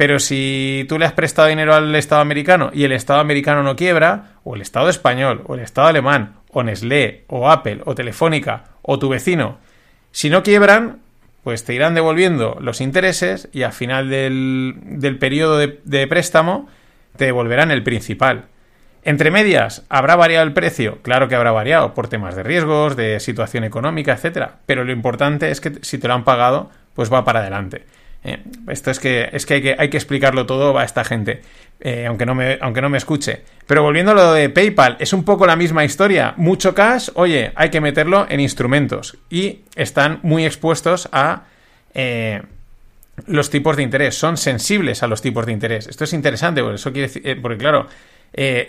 Pero 0.00 0.18
si 0.18 0.86
tú 0.88 0.98
le 0.98 1.04
has 1.04 1.12
prestado 1.12 1.48
dinero 1.48 1.74
al 1.74 1.94
Estado 1.94 2.22
americano 2.22 2.70
y 2.72 2.84
el 2.84 2.92
Estado 2.92 3.20
americano 3.20 3.62
no 3.62 3.76
quiebra, 3.76 4.36
o 4.44 4.54
el 4.54 4.62
Estado 4.62 4.88
español, 4.88 5.42
o 5.44 5.56
el 5.56 5.60
Estado 5.60 5.88
alemán, 5.88 6.36
o 6.50 6.62
Nestlé, 6.62 7.24
o 7.26 7.50
Apple, 7.50 7.82
o 7.84 7.94
Telefónica, 7.94 8.64
o 8.80 8.98
tu 8.98 9.10
vecino, 9.10 9.58
si 10.10 10.30
no 10.30 10.42
quiebran, 10.42 11.00
pues 11.44 11.66
te 11.66 11.74
irán 11.74 11.94
devolviendo 11.94 12.56
los 12.62 12.80
intereses 12.80 13.50
y 13.52 13.62
al 13.62 13.74
final 13.74 14.08
del, 14.08 14.72
del 14.84 15.18
periodo 15.18 15.58
de, 15.58 15.80
de 15.84 16.06
préstamo 16.06 16.66
te 17.18 17.26
devolverán 17.26 17.70
el 17.70 17.82
principal. 17.82 18.46
Entre 19.02 19.30
medias, 19.30 19.84
¿habrá 19.90 20.16
variado 20.16 20.46
el 20.46 20.54
precio? 20.54 21.00
Claro 21.02 21.28
que 21.28 21.34
habrá 21.34 21.52
variado 21.52 21.92
por 21.92 22.08
temas 22.08 22.34
de 22.36 22.42
riesgos, 22.42 22.96
de 22.96 23.20
situación 23.20 23.64
económica, 23.64 24.14
etcétera. 24.14 24.60
Pero 24.64 24.82
lo 24.82 24.92
importante 24.92 25.50
es 25.50 25.60
que 25.60 25.72
si 25.82 25.98
te 25.98 26.08
lo 26.08 26.14
han 26.14 26.24
pagado, 26.24 26.70
pues 26.94 27.12
va 27.12 27.22
para 27.22 27.40
adelante. 27.40 27.84
Eh, 28.22 28.42
esto 28.68 28.90
es 28.90 29.00
que, 29.00 29.30
es 29.32 29.46
que, 29.46 29.54
hay 29.54 29.62
que 29.62 29.76
hay 29.78 29.88
que 29.88 29.96
explicarlo 29.96 30.44
todo 30.44 30.78
a 30.78 30.84
esta 30.84 31.04
gente, 31.04 31.40
eh, 31.80 32.06
aunque, 32.06 32.26
no 32.26 32.34
me, 32.34 32.58
aunque 32.60 32.82
no 32.82 32.90
me 32.90 32.98
escuche. 32.98 33.42
Pero 33.66 33.82
volviendo 33.82 34.12
a 34.12 34.14
lo 34.14 34.32
de 34.32 34.50
PayPal, 34.50 34.96
es 35.00 35.12
un 35.12 35.24
poco 35.24 35.46
la 35.46 35.56
misma 35.56 35.84
historia. 35.84 36.34
Mucho 36.36 36.74
cash, 36.74 37.08
oye, 37.14 37.52
hay 37.54 37.70
que 37.70 37.80
meterlo 37.80 38.26
en 38.28 38.40
instrumentos. 38.40 39.16
Y 39.30 39.60
están 39.74 40.20
muy 40.22 40.44
expuestos 40.44 41.08
a 41.12 41.44
eh, 41.94 42.42
los 43.26 43.48
tipos 43.48 43.76
de 43.76 43.84
interés. 43.84 44.16
Son 44.16 44.36
sensibles 44.36 45.02
a 45.02 45.06
los 45.06 45.22
tipos 45.22 45.46
de 45.46 45.52
interés. 45.52 45.86
Esto 45.86 46.04
es 46.04 46.12
interesante, 46.12 46.62
porque 46.62 46.76
eso 46.76 46.90
decir, 46.90 47.40
porque 47.40 47.58
claro, 47.58 47.86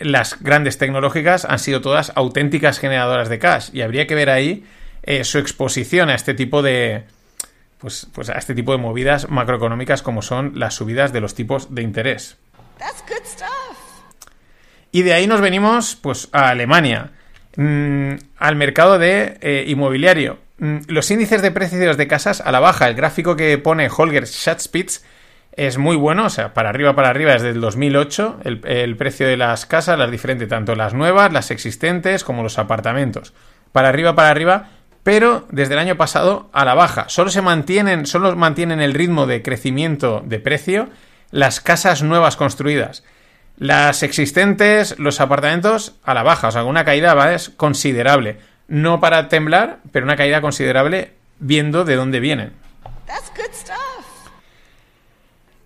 las 0.02 0.42
grandes 0.42 0.78
tecnológicas 0.78 1.46
han 1.46 1.60
sido 1.60 1.82
todas 1.82 2.12
auténticas 2.16 2.80
generadoras 2.80 3.30
de 3.30 3.40
cash. 3.40 3.70
Y 3.74 3.82
habría 3.82 4.08
que 4.08 4.16
ver 4.16 4.30
ahí 4.30 4.64
su 5.24 5.40
exposición 5.40 6.10
a 6.10 6.16
este 6.16 6.34
tipo 6.34 6.62
de 6.62 7.04
pues, 7.82 8.08
pues 8.14 8.30
a 8.30 8.34
este 8.34 8.54
tipo 8.54 8.72
de 8.72 8.78
movidas 8.78 9.30
macroeconómicas 9.30 10.04
como 10.04 10.22
son 10.22 10.54
las 10.56 10.76
subidas 10.76 11.12
de 11.12 11.20
los 11.20 11.34
tipos 11.34 11.74
de 11.74 11.82
interés. 11.82 12.38
That's 12.78 13.04
good 13.08 13.26
stuff. 13.26 13.78
Y 14.92 15.02
de 15.02 15.14
ahí 15.14 15.26
nos 15.26 15.42
venimos 15.42 15.96
pues 15.96 16.30
a 16.32 16.50
Alemania, 16.50 17.12
mm, 17.58 18.12
al 18.38 18.56
mercado 18.56 19.00
de 19.00 19.38
eh, 19.42 19.66
inmobiliario. 19.68 20.38
Mm, 20.60 20.78
los 20.88 21.10
índices 21.10 21.42
de 21.42 21.52
precios 21.52 21.98
de 21.98 22.08
casas 22.08 22.42
a 22.42 22.52
la 22.52 22.60
baja, 22.60 22.88
el 22.88 22.96
gráfico 22.96 23.36
que 23.36 23.58
pone 23.58 23.90
Holger 23.90 24.28
Schatzpitz 24.28 25.04
es 25.54 25.78
muy 25.78 25.96
bueno, 25.96 26.26
o 26.26 26.30
sea, 26.30 26.54
para 26.54 26.70
arriba, 26.70 26.96
para 26.96 27.10
arriba, 27.10 27.34
desde 27.34 27.50
el 27.50 27.62
2008, 27.62 28.42
el, 28.46 28.62
el 28.66 28.96
precio 28.96 29.28
de 29.28 29.38
las 29.38 29.66
casas, 29.66 29.98
las 29.98 30.12
diferentes, 30.12 30.48
tanto 30.48 30.76
las 30.76 30.94
nuevas, 30.94 31.34
las 31.34 31.52
existentes, 31.52 32.24
como 32.24 32.44
los 32.44 32.58
apartamentos. 32.58 33.34
Para 33.72 33.90
arriba, 33.90 34.16
para 34.16 34.30
arriba, 34.30 34.70
pero 35.04 35.48
desde 35.52 35.74
el 35.74 35.80
año 35.80 35.98
pasado 35.98 36.50
a 36.54 36.66
la 36.66 36.74
baja. 36.74 37.10
Solo 37.10 37.30
se 37.30 37.42
mantienen, 37.42 38.06
solo 38.06 38.36
mantienen 38.36 38.82
el 38.82 38.94
ritmo 38.94 39.26
de 39.26 39.42
crecimiento 39.42 40.24
de 40.26 40.40
precio 40.40 40.90
las 41.32 41.62
casas 41.62 42.04
nuevas 42.04 42.36
construidas. 42.36 43.04
Las 43.58 44.04
existentes, 44.04 44.98
los 45.00 45.22
apartamentos 45.22 45.96
a 46.04 46.14
la 46.14 46.24
baja, 46.24 46.50
o 46.50 46.52
sea, 46.52 46.64
una 46.64 46.86
caída 46.86 47.14
¿vale? 47.14 47.36
es 47.36 47.50
considerable. 47.50 48.38
No 48.68 49.00
para 49.00 49.30
temblar, 49.30 49.80
pero 49.92 50.06
una 50.06 50.16
caída 50.16 50.42
considerable 50.42 51.14
viendo 51.40 51.84
de 51.86 51.96
dónde 51.96 52.20
vienen. 52.20 52.54
That's 53.06 53.32
good 53.36 53.54
stuff. 53.54 53.81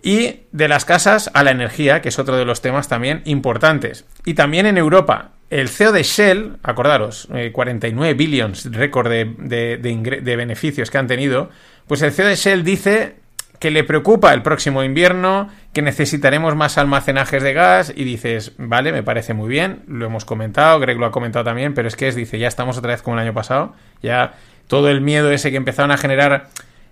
Y 0.06 0.42
de 0.52 0.68
las 0.68 0.84
casas 0.84 1.32
a 1.34 1.42
la 1.42 1.50
energía, 1.50 2.00
que 2.00 2.10
es 2.10 2.20
otro 2.20 2.36
de 2.36 2.44
los 2.44 2.60
temas 2.60 2.86
también 2.86 3.22
importantes. 3.24 4.04
Y 4.24 4.34
también 4.34 4.64
en 4.66 4.78
Europa, 4.78 5.32
el 5.50 5.68
CEO 5.68 5.90
de 5.90 6.04
Shell, 6.04 6.58
acordaros, 6.62 7.26
eh, 7.34 7.50
49 7.52 8.14
billions, 8.14 8.70
récord 8.70 9.10
de, 9.10 9.34
de, 9.36 9.78
de, 10.22 10.36
beneficios 10.36 10.92
que 10.92 10.98
han 10.98 11.08
tenido, 11.08 11.50
pues 11.88 12.02
el 12.02 12.12
CEO 12.12 12.28
de 12.28 12.36
Shell 12.36 12.62
dice 12.62 13.16
que 13.58 13.72
le 13.72 13.82
preocupa 13.82 14.32
el 14.32 14.42
próximo 14.42 14.84
invierno, 14.84 15.50
que 15.72 15.82
necesitaremos 15.82 16.54
más 16.54 16.78
almacenajes 16.78 17.42
de 17.42 17.52
gas 17.52 17.92
y 17.92 18.04
dices, 18.04 18.52
vale, 18.58 18.92
me 18.92 19.02
parece 19.02 19.34
muy 19.34 19.48
bien, 19.48 19.82
lo 19.88 20.06
hemos 20.06 20.24
comentado, 20.24 20.78
Greg 20.78 20.98
lo 20.98 21.06
ha 21.06 21.10
comentado 21.10 21.44
también, 21.44 21.74
pero 21.74 21.88
es 21.88 21.96
que 21.96 22.06
es, 22.06 22.14
dice, 22.14 22.38
ya 22.38 22.46
estamos 22.46 22.78
otra 22.78 22.92
vez 22.92 23.02
como 23.02 23.16
el 23.16 23.24
año 23.24 23.34
pasado, 23.34 23.74
ya 24.04 24.34
todo 24.68 24.88
el 24.88 25.00
miedo 25.00 25.32
ese 25.32 25.50
que 25.50 25.56
empezaron 25.56 25.90
a 25.90 25.96
generar 25.96 26.46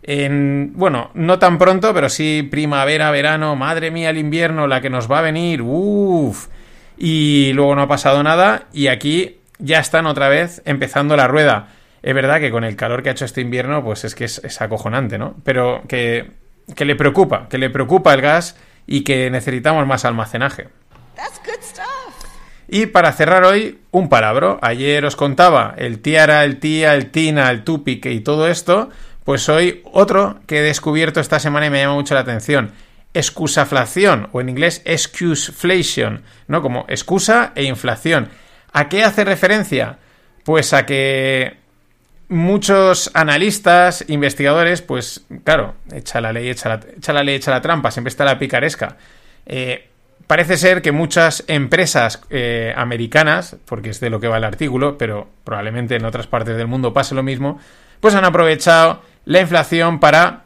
en, 0.07 0.73
bueno, 0.75 1.11
no 1.15 1.39
tan 1.39 1.57
pronto, 1.57 1.95
pero 1.95 2.11
sí 2.11 2.47
primavera, 2.51 3.11
verano, 3.11 3.57
madre 3.57 3.91
mía, 3.91 4.11
el 4.11 4.19
invierno, 4.19 4.67
la 4.67 4.83
que 4.83 4.91
nos 4.91 5.11
va 5.11 5.21
a 5.21 5.23
venir, 5.23 5.63
uff, 5.63 6.49
y 6.99 7.53
luego 7.55 7.75
no 7.75 7.83
ha 7.83 7.89
pasado 7.89 8.23
nada 8.23 8.67
y 8.73 8.89
aquí 8.89 9.39
ya 9.59 9.79
están 9.79 10.05
otra 10.07 10.29
vez 10.29 10.61
empezando 10.67 11.17
la 11.17 11.27
rueda. 11.27 11.69
Es 12.03 12.15
verdad 12.15 12.39
que 12.39 12.51
con 12.51 12.65
el 12.65 12.77
calor 12.77 13.03
que 13.03 13.09
ha 13.09 13.13
hecho 13.13 13.25
este 13.25 13.41
invierno, 13.41 13.83
pues 13.83 14.05
es 14.05 14.15
que 14.15 14.27
es, 14.27 14.43
es 14.45 14.61
acojonante, 14.61 15.17
¿no? 15.17 15.37
Pero 15.43 15.83
que, 15.89 16.33
que 16.77 16.85
le 16.85 16.97
preocupa, 16.97 17.49
que 17.49 17.57
le 17.57 17.71
preocupa 17.71 18.13
el 18.13 18.21
gas 18.21 18.57
y 18.87 19.05
que 19.05 19.31
necesitamos 19.31 19.87
más 19.87 20.05
almacenaje. 20.05 20.69
That's 21.17 21.41
good 21.43 21.63
stuff. 21.63 21.87
Y 22.69 22.87
para 22.87 23.13
cerrar 23.13 23.45
hoy, 23.45 23.79
un 23.91 24.11
palabro. 24.11 24.59
Ayer 24.61 25.05
os 25.07 25.17
contaba 25.17 25.75
el 25.79 26.01
tiara, 26.01 26.45
el 26.45 26.59
tía, 26.59 26.95
el 26.95 27.11
tina, 27.11 27.51
el 27.51 27.65
tupic 27.65 28.05
y 28.05 28.21
todo 28.21 28.49
esto. 28.49 28.91
Pues 29.25 29.49
hoy 29.49 29.83
otro 29.91 30.41
que 30.47 30.59
he 30.59 30.62
descubierto 30.62 31.20
esta 31.20 31.41
semana 31.41 31.66
y 31.66 31.70
me 31.70 31.81
llama 31.81 31.95
mucho 31.95 32.14
la 32.14 32.20
atención. 32.20 32.72
Excusaflación, 33.14 34.29
o 34.33 34.41
en 34.41 34.51
inglés 34.51 34.83
excuseflation, 34.85 36.22
¿no? 36.47 36.61
Como 36.61 36.85
excusa 36.89 37.53
e 37.55 37.64
inflación. 37.64 38.29
¿A 38.72 38.89
qué 38.89 39.03
hace 39.03 39.25
referencia? 39.25 39.99
Pues 40.45 40.75
a 40.75 40.85
que 40.85 41.57
muchos 42.29 43.11
analistas, 43.14 44.05
investigadores, 44.09 44.83
pues 44.83 45.25
claro, 45.45 45.75
echa 45.93 46.20
la 46.20 46.33
ley, 46.33 46.51
echa 46.51 46.68
la, 46.68 46.81
echa 46.97 47.12
la 47.12 47.22
ley, 47.22 47.37
echa 47.37 47.51
la 47.51 47.62
trampa, 47.62 47.91
siempre 47.91 48.11
está 48.11 48.25
la 48.25 48.39
picaresca. 48.39 48.97
Eh, 49.47 49.89
parece 50.27 50.57
ser 50.57 50.83
que 50.83 50.93
muchas 50.93 51.45
empresas 51.47 52.22
eh, 52.31 52.75
americanas, 52.77 53.57
porque 53.64 53.91
es 53.91 54.01
de 54.01 54.11
lo 54.11 54.20
que 54.20 54.29
va 54.29 54.37
el 54.37 54.45
artículo, 54.45 54.99
pero 54.99 55.29
probablemente 55.45 55.97
en 55.97 56.05
otras 56.05 56.27
partes 56.27 56.57
del 56.57 56.66
mundo 56.66 56.93
pase 56.93 57.14
lo 57.14 57.22
mismo, 57.22 57.59
pues 58.01 58.14
han 58.14 58.25
aprovechado 58.25 59.03
la 59.25 59.41
inflación 59.41 60.01
para 60.01 60.43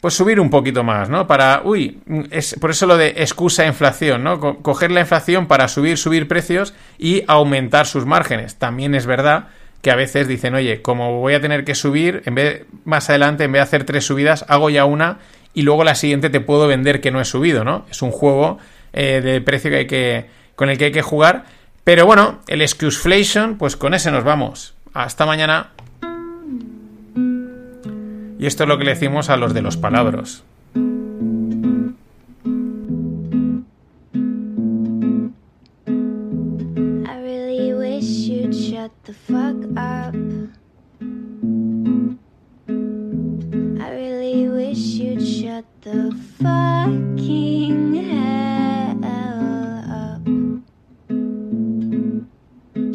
pues 0.00 0.14
subir 0.14 0.38
un 0.38 0.48
poquito 0.48 0.84
más, 0.84 1.08
¿no? 1.08 1.26
Para, 1.26 1.62
uy, 1.64 2.00
es 2.30 2.54
por 2.60 2.70
eso 2.70 2.86
lo 2.86 2.96
de 2.96 3.08
excusa 3.16 3.66
inflación, 3.66 4.22
¿no? 4.22 4.38
Co- 4.38 4.58
coger 4.58 4.92
la 4.92 5.00
inflación 5.00 5.46
para 5.48 5.66
subir, 5.66 5.98
subir 5.98 6.28
precios 6.28 6.72
y 6.98 7.24
aumentar 7.26 7.86
sus 7.86 8.06
márgenes. 8.06 8.56
También 8.56 8.94
es 8.94 9.06
verdad 9.06 9.48
que 9.82 9.90
a 9.90 9.96
veces 9.96 10.28
dicen, 10.28 10.54
oye, 10.54 10.82
como 10.82 11.20
voy 11.20 11.34
a 11.34 11.40
tener 11.40 11.64
que 11.64 11.74
subir, 11.74 12.22
en 12.26 12.36
vez 12.36 12.64
más 12.84 13.10
adelante, 13.10 13.42
en 13.44 13.52
vez 13.52 13.58
de 13.60 13.64
hacer 13.64 13.84
tres 13.84 14.06
subidas, 14.06 14.44
hago 14.48 14.70
ya 14.70 14.84
una 14.84 15.18
y 15.52 15.62
luego 15.62 15.82
la 15.82 15.96
siguiente 15.96 16.30
te 16.30 16.40
puedo 16.40 16.68
vender 16.68 17.00
que 17.00 17.10
no 17.10 17.20
he 17.20 17.24
subido, 17.24 17.64
¿no? 17.64 17.84
Es 17.90 18.00
un 18.00 18.12
juego 18.12 18.58
eh, 18.92 19.20
de 19.20 19.40
precio 19.40 19.68
que 19.70 19.76
hay 19.78 19.86
que, 19.88 20.26
con 20.54 20.70
el 20.70 20.78
que 20.78 20.86
hay 20.86 20.92
que 20.92 21.02
jugar. 21.02 21.44
Pero 21.82 22.06
bueno, 22.06 22.40
el 22.46 22.62
excuseflation, 22.62 23.58
pues 23.58 23.74
con 23.76 23.94
ese 23.94 24.12
nos 24.12 24.22
vamos. 24.22 24.74
Hasta 24.94 25.26
mañana. 25.26 25.70
Y 28.38 28.46
esto 28.46 28.62
es 28.62 28.68
lo 28.68 28.78
que 28.78 28.84
le 28.84 28.90
decimos 28.92 29.30
a 29.30 29.36
los 29.36 29.52
de 29.52 29.62
los 29.62 29.76
palabros. 29.76 30.44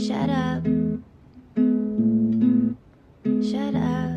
Shut 0.03 0.29
up. 0.29 0.63
Shut 3.41 3.75
up. 3.75 4.12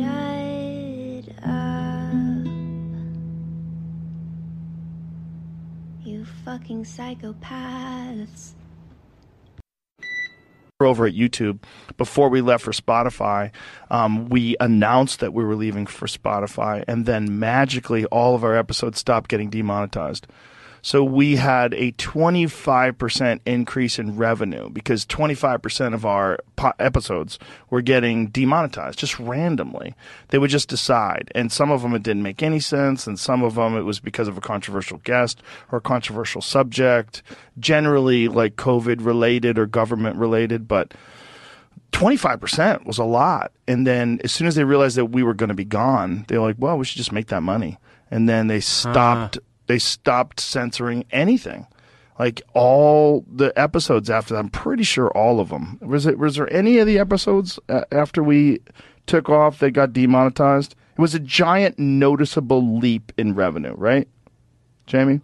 shut 0.00 1.34
up. 1.44 2.46
You 6.04 6.24
fucking 6.44 6.84
psychopaths. 6.84 8.54
Over 10.80 11.06
at 11.06 11.12
YouTube, 11.12 11.58
before 11.98 12.30
we 12.30 12.40
left 12.40 12.64
for 12.64 12.72
Spotify, 12.72 13.50
um, 13.90 14.30
we 14.30 14.56
announced 14.60 15.20
that 15.20 15.34
we 15.34 15.44
were 15.44 15.54
leaving 15.54 15.84
for 15.86 16.06
Spotify, 16.06 16.82
and 16.88 17.04
then 17.04 17.38
magically 17.38 18.06
all 18.06 18.34
of 18.34 18.44
our 18.44 18.56
episodes 18.56 18.98
stopped 18.98 19.28
getting 19.28 19.50
demonetized. 19.50 20.26
So 20.82 21.04
we 21.04 21.36
had 21.36 21.74
a 21.74 21.92
25% 21.92 23.40
increase 23.46 23.98
in 23.98 24.16
revenue 24.16 24.70
because 24.70 25.04
25% 25.06 25.94
of 25.94 26.06
our 26.06 26.38
po- 26.56 26.72
episodes 26.78 27.38
were 27.68 27.82
getting 27.82 28.28
demonetized 28.28 28.98
just 28.98 29.18
randomly. 29.18 29.94
They 30.28 30.38
would 30.38 30.50
just 30.50 30.68
decide. 30.68 31.30
And 31.34 31.52
some 31.52 31.70
of 31.70 31.82
them 31.82 31.94
it 31.94 32.02
didn't 32.02 32.22
make 32.22 32.42
any 32.42 32.60
sense, 32.60 33.06
and 33.06 33.18
some 33.18 33.42
of 33.42 33.54
them 33.54 33.76
it 33.76 33.82
was 33.82 34.00
because 34.00 34.28
of 34.28 34.38
a 34.38 34.42
controversial 34.42 34.98
guest 34.98 35.42
or 35.70 35.78
a 35.78 35.82
controversial 35.82 36.40
subject, 36.40 37.22
generally 37.58 38.28
like 38.28 38.56
COVID 38.56 39.04
related 39.04 39.58
or 39.58 39.66
government 39.66 40.16
related. 40.16 40.66
But 40.66 40.94
25% 41.92 42.86
was 42.86 42.98
a 42.98 43.04
lot. 43.04 43.52
And 43.66 43.86
then 43.86 44.20
as 44.24 44.32
soon 44.32 44.46
as 44.46 44.54
they 44.54 44.64
realized 44.64 44.96
that 44.96 45.06
we 45.06 45.22
were 45.22 45.34
going 45.34 45.48
to 45.48 45.54
be 45.54 45.64
gone, 45.64 46.24
they 46.28 46.38
were 46.38 46.46
like, 46.46 46.56
well, 46.58 46.78
we 46.78 46.84
should 46.84 46.98
just 46.98 47.12
make 47.12 47.28
that 47.28 47.42
money. 47.42 47.78
And 48.10 48.28
then 48.28 48.46
they 48.46 48.56
uh-huh. 48.56 48.60
stopped, 48.60 49.38
they 49.70 49.78
stopped 49.78 50.40
censoring 50.40 51.04
anything. 51.12 51.64
Like 52.18 52.42
all 52.54 53.24
the 53.32 53.52
episodes 53.56 54.10
after 54.10 54.34
that, 54.34 54.40
I'm 54.40 54.48
pretty 54.48 54.82
sure 54.82 55.16
all 55.16 55.38
of 55.38 55.50
them. 55.50 55.78
Was 55.80 56.06
it, 56.06 56.18
was 56.18 56.34
there 56.34 56.52
any 56.52 56.78
of 56.78 56.88
the 56.88 56.98
episodes 56.98 57.60
uh, 57.68 57.84
after 57.92 58.20
we 58.20 58.62
took 59.06 59.28
off 59.28 59.60
that 59.60 59.70
got 59.70 59.92
demonetized? 59.92 60.74
It 60.98 61.00
was 61.00 61.14
a 61.14 61.20
giant 61.20 61.78
noticeable 61.78 62.78
leap 62.78 63.12
in 63.16 63.36
revenue, 63.36 63.74
right? 63.76 64.08
Jamie? 64.88 65.20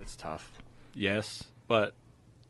It's 0.00 0.16
tough. 0.16 0.50
Yes, 0.94 1.44
but 1.68 1.92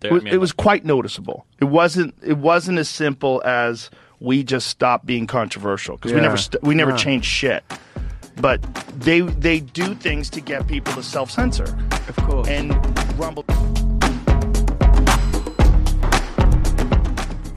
It 0.03 0.13
was, 0.13 0.25
it 0.25 0.39
was 0.39 0.53
quite 0.53 0.85
noticeable. 0.85 1.47
It 1.61 1.65
wasn't. 1.65 2.15
It 2.25 2.39
wasn't 2.39 2.79
as 2.79 2.89
simple 2.89 3.43
as 3.45 3.91
we 4.21 4.45
just 4.45 4.69
stopped 4.69 5.05
being 5.05 5.27
controversial 5.27 5.97
because 5.97 6.13
we 6.13 6.21
never 6.21 6.37
st- 6.37 6.63
we 6.63 6.77
never 6.77 6.93
Yeah. 6.93 6.97
changed 6.97 7.27
shit. 7.27 7.65
But 8.37 8.61
they 8.99 9.23
they 9.23 9.61
do 9.61 9.95
things 9.95 10.31
to 10.31 10.41
get 10.41 10.67
people 10.67 10.93
to 10.95 11.03
self 11.03 11.31
censor. 11.31 11.67
Of 12.09 12.17
course. 12.27 12.49
And 12.51 12.73
Rumble. 13.19 13.45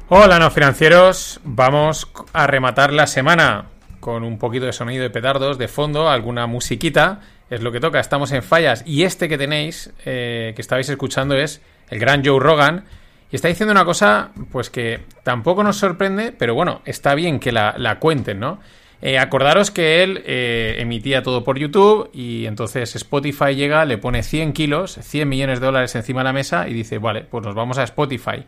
Hola, 0.10 0.38
no 0.40 0.52
financieros. 0.52 1.40
Vamos 1.44 2.08
a 2.34 2.48
rematar 2.48 2.94
la 2.94 3.08
semana 3.08 3.66
con 4.00 4.24
un 4.24 4.38
poquito 4.38 4.66
de 4.66 4.74
sonido 4.74 5.02
de 5.02 5.10
petardos 5.10 5.58
de 5.58 5.68
fondo, 5.68 6.10
alguna 6.10 6.46
musiquita. 6.46 7.22
Es 7.50 7.62
lo 7.62 7.72
que 7.72 7.80
toca. 7.80 8.00
Estamos 8.00 8.32
en 8.32 8.44
fallas. 8.44 8.84
Y 8.86 9.04
este 9.04 9.30
que 9.30 9.38
tenéis, 9.38 9.92
eh, 10.06 10.54
que 10.56 10.62
estabais 10.62 10.90
escuchando, 10.90 11.36
es 11.36 11.62
el 11.90 12.00
gran 12.00 12.24
Joe 12.24 12.40
Rogan. 12.40 12.86
Y 13.32 13.36
está 13.36 13.48
diciendo 13.48 13.72
una 13.72 13.86
cosa, 13.86 14.30
pues 14.52 14.70
que 14.70 15.06
tampoco 15.24 15.64
nos 15.64 15.78
sorprende, 15.78 16.32
pero 16.32 16.54
bueno, 16.54 16.82
está 16.86 17.16
bien 17.16 17.40
que 17.40 17.52
la, 17.52 17.74
la 17.78 17.98
cuenten, 17.98 18.40
¿no? 18.40 18.60
Eh, 19.06 19.20
acordaros 19.20 19.70
que 19.70 20.02
él 20.02 20.24
eh, 20.26 20.78
emitía 20.80 21.24
todo 21.24 21.44
por 21.44 21.60
YouTube 21.60 22.10
y 22.14 22.46
entonces 22.46 22.96
Spotify 22.96 23.54
llega, 23.54 23.84
le 23.84 23.98
pone 23.98 24.24
100 24.24 24.54
kilos, 24.54 24.98
100 25.02 25.28
millones 25.28 25.60
de 25.60 25.66
dólares 25.66 25.94
encima 25.96 26.22
de 26.22 26.24
la 26.24 26.32
mesa 26.32 26.70
y 26.70 26.74
dice, 26.74 27.00
vale, 27.00 27.26
pues 27.26 27.44
nos 27.44 27.54
vamos 27.54 27.78
a 27.78 27.84
Spotify. 27.84 28.46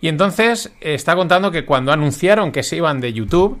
Y 0.00 0.06
entonces 0.06 0.72
eh, 0.80 0.94
está 0.94 1.16
contando 1.16 1.50
que 1.50 1.64
cuando 1.64 1.90
anunciaron 1.90 2.52
que 2.52 2.62
se 2.62 2.76
iban 2.76 3.00
de 3.00 3.12
YouTube, 3.12 3.60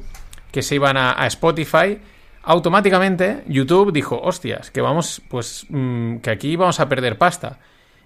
que 0.52 0.62
se 0.62 0.76
iban 0.76 0.96
a, 0.96 1.26
Spotify, 1.26 1.98
automáticamente 2.44 3.42
YouTube 3.48 3.92
dijo, 3.92 4.20
hostias, 4.22 4.70
que 4.70 4.80
vamos, 4.80 5.20
pues, 5.28 5.66
mm, 5.68 6.18
que 6.18 6.30
aquí 6.30 6.54
vamos 6.54 6.78
a 6.78 6.88
perder 6.88 7.18
pasta. 7.18 7.58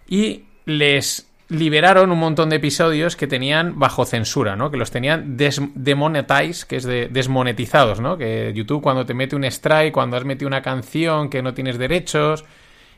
Y 0.08 0.44
les 0.64 1.27
liberaron 1.48 2.12
un 2.12 2.18
montón 2.18 2.50
de 2.50 2.56
episodios 2.56 3.16
que 3.16 3.26
tenían 3.26 3.78
bajo 3.78 4.04
censura, 4.04 4.54
¿no? 4.54 4.70
Que 4.70 4.76
los 4.76 4.90
tenían 4.90 5.36
demonetize, 5.36 6.66
que 6.66 6.76
es 6.76 6.84
de 6.84 7.08
desmonetizados, 7.08 8.00
¿no? 8.00 8.18
Que 8.18 8.52
YouTube 8.54 8.82
cuando 8.82 9.06
te 9.06 9.14
mete 9.14 9.34
un 9.34 9.44
strike, 9.44 9.92
cuando 9.92 10.16
has 10.16 10.24
metido 10.24 10.46
una 10.46 10.62
canción 10.62 11.30
que 11.30 11.42
no 11.42 11.54
tienes 11.54 11.78
derechos, 11.78 12.44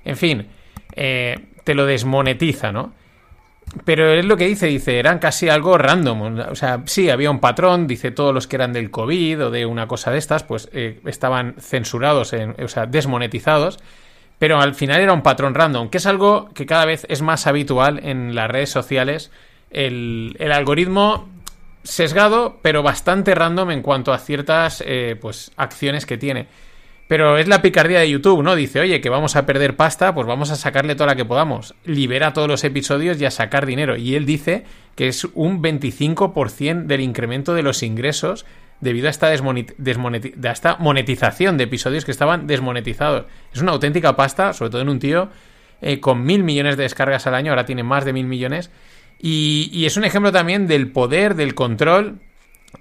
en 0.04 0.16
fin, 0.16 0.48
eh, 0.96 1.36
te 1.62 1.74
lo 1.74 1.86
desmonetiza, 1.86 2.72
¿no? 2.72 2.92
Pero 3.84 4.12
es 4.12 4.24
lo 4.24 4.36
que 4.36 4.48
dice, 4.48 4.66
dice, 4.66 4.98
eran 4.98 5.20
casi 5.20 5.48
algo 5.48 5.78
random. 5.78 6.40
O 6.50 6.56
sea, 6.56 6.82
sí, 6.86 7.08
había 7.08 7.30
un 7.30 7.38
patrón, 7.38 7.86
dice, 7.86 8.10
todos 8.10 8.34
los 8.34 8.48
que 8.48 8.56
eran 8.56 8.72
del 8.72 8.90
COVID 8.90 9.46
o 9.46 9.50
de 9.52 9.64
una 9.64 9.86
cosa 9.86 10.10
de 10.10 10.18
estas, 10.18 10.42
pues 10.42 10.68
eh, 10.72 11.00
estaban 11.06 11.54
censurados, 11.60 12.32
en, 12.32 12.56
o 12.60 12.66
sea, 12.66 12.86
desmonetizados. 12.86 13.78
Pero 14.40 14.58
al 14.58 14.74
final 14.74 15.02
era 15.02 15.12
un 15.12 15.20
patrón 15.20 15.54
random, 15.54 15.90
que 15.90 15.98
es 15.98 16.06
algo 16.06 16.48
que 16.54 16.64
cada 16.64 16.86
vez 16.86 17.04
es 17.10 17.20
más 17.20 17.46
habitual 17.46 18.00
en 18.02 18.34
las 18.34 18.50
redes 18.50 18.70
sociales. 18.70 19.30
El, 19.70 20.34
algoritmo 20.50 21.28
sesgado, 21.82 22.58
pero 22.62 22.82
bastante 22.82 23.34
random 23.34 23.70
en 23.70 23.82
cuanto 23.82 24.14
a 24.14 24.18
ciertas 24.18 24.82
eh, 24.86 25.14
pues, 25.20 25.52
acciones 25.58 26.06
que 26.06 26.16
tiene. 26.16 26.46
Pero 27.06 27.36
es 27.36 27.48
la 27.48 27.60
picardía 27.60 27.98
de 28.00 28.08
YouTube, 28.08 28.42
¿no? 28.42 28.56
Dice, 28.56 28.80
oye, 28.80 29.02
que 29.02 29.10
vamos 29.10 29.36
a 29.36 29.44
perder 29.44 29.76
pasta, 29.76 30.14
pues 30.14 30.26
vamos 30.26 30.50
a 30.50 30.56
sacarle 30.56 30.94
toda 30.94 31.08
la 31.08 31.16
que 31.16 31.26
podamos. 31.26 31.74
Libera 31.84 32.32
todos 32.32 32.48
los 32.48 32.64
episodios 32.64 33.20
y 33.20 33.26
a 33.26 33.30
sacar 33.30 33.66
dinero. 33.66 33.98
Y 33.98 34.14
él 34.14 34.24
dice 34.24 34.64
que 34.94 35.08
es 35.08 35.26
un 35.34 35.62
25% 35.62 36.86
del 36.86 37.02
incremento 37.02 37.52
de 37.52 37.62
los 37.62 37.82
ingresos 37.82 38.46
debido 38.80 39.08
a 39.08 39.10
esta, 39.10 39.28
a 39.28 40.52
esta 40.52 40.76
monetización 40.76 41.56
de 41.56 41.64
episodios 41.64 42.04
que 42.04 42.10
estaban 42.10 42.46
desmonetizados. 42.46 43.26
Es 43.52 43.60
una 43.60 43.72
auténtica 43.72 44.16
pasta, 44.16 44.52
sobre 44.52 44.70
todo 44.70 44.82
en 44.82 44.88
un 44.88 44.98
tío 44.98 45.30
eh, 45.82 46.00
con 46.00 46.24
mil 46.24 46.44
millones 46.44 46.76
de 46.76 46.82
descargas 46.84 47.26
al 47.26 47.34
año, 47.34 47.52
ahora 47.52 47.64
tiene 47.64 47.82
más 47.82 48.04
de 48.04 48.12
mil 48.12 48.26
millones. 48.26 48.70
Y, 49.22 49.84
es 49.84 49.96
un 49.96 50.04
ejemplo 50.04 50.32
también 50.32 50.66
del 50.66 50.90
poder, 50.90 51.34
del 51.34 51.54
control 51.54 52.20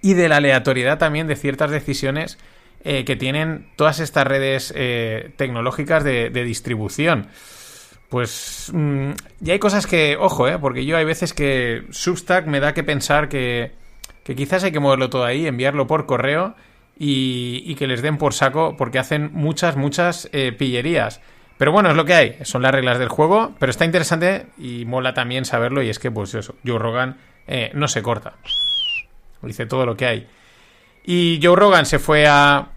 y 0.02 0.14
de 0.14 0.30
la 0.30 0.38
aleatoriedad 0.38 0.98
también 0.98 1.28
de 1.28 1.36
ciertas 1.36 1.70
decisiones 1.70 2.38
eh, 2.86 3.04
que 3.04 3.18
tienen 3.18 3.68
todas 3.76 4.00
estas 4.00 4.26
redes 4.26 4.74
eh, 4.76 5.32
tecnológicas 5.36 6.04
de, 6.04 6.30
distribución. 6.30 7.28
Pues 8.08 8.72
mm, 8.74 9.12
y 9.44 9.52
hay 9.52 9.60
cosas 9.60 9.86
que, 9.86 10.16
ojo, 10.18 10.48
eh, 10.48 10.58
porque 10.60 10.86
yo 10.86 10.96
hay 10.96 11.04
veces 11.04 11.34
que 11.34 11.84
Substack 11.90 12.48
me 12.48 12.62
da 12.62 12.74
que 12.74 12.84
pensar 12.84 13.28
que, 13.28 13.74
que 14.30 14.36
quizás 14.36 14.64
hay 14.64 14.72
que 14.72 14.80
moverlo 14.80 15.10
todo 15.10 15.26
ahí, 15.26 15.48
enviarlo 15.48 15.88
por 15.88 16.06
correo 16.06 16.54
y, 17.00 17.74
que 17.74 17.88
les 17.88 18.04
den 18.04 18.20
por 18.20 18.36
saco 18.36 18.76
porque 18.78 19.00
hacen 19.00 19.32
muchas, 19.34 19.76
muchas 19.76 20.30
eh, 20.34 20.52
pillerías. 20.52 21.20
Pero 21.58 21.72
bueno, 21.72 21.90
es 21.90 21.96
lo 21.96 22.06
que 22.06 22.14
hay, 22.14 22.38
son 22.44 22.62
las 22.62 22.72
reglas 22.72 23.00
del 23.00 23.10
juego, 23.10 23.56
pero 23.58 23.72
está 23.72 23.86
interesante 23.86 24.46
y 24.60 24.86
mola 24.86 25.16
también 25.16 25.46
saberlo 25.46 25.82
y 25.82 25.90
es 25.90 25.98
que 25.98 26.12
pues 26.12 26.36
eso, 26.36 26.54
Joe 26.64 26.78
Rogan 26.78 27.18
eh, 27.48 27.72
no 27.74 27.88
se 27.88 28.04
corta. 28.04 28.36
Dice 29.42 29.66
todo 29.66 29.88
lo 29.88 29.98
que 29.98 30.06
hay. 30.06 30.28
Y 31.04 31.40
Joe 31.42 31.56
Rogan 31.56 31.88
se 31.88 31.98
fue 31.98 32.28
a, 32.28 32.68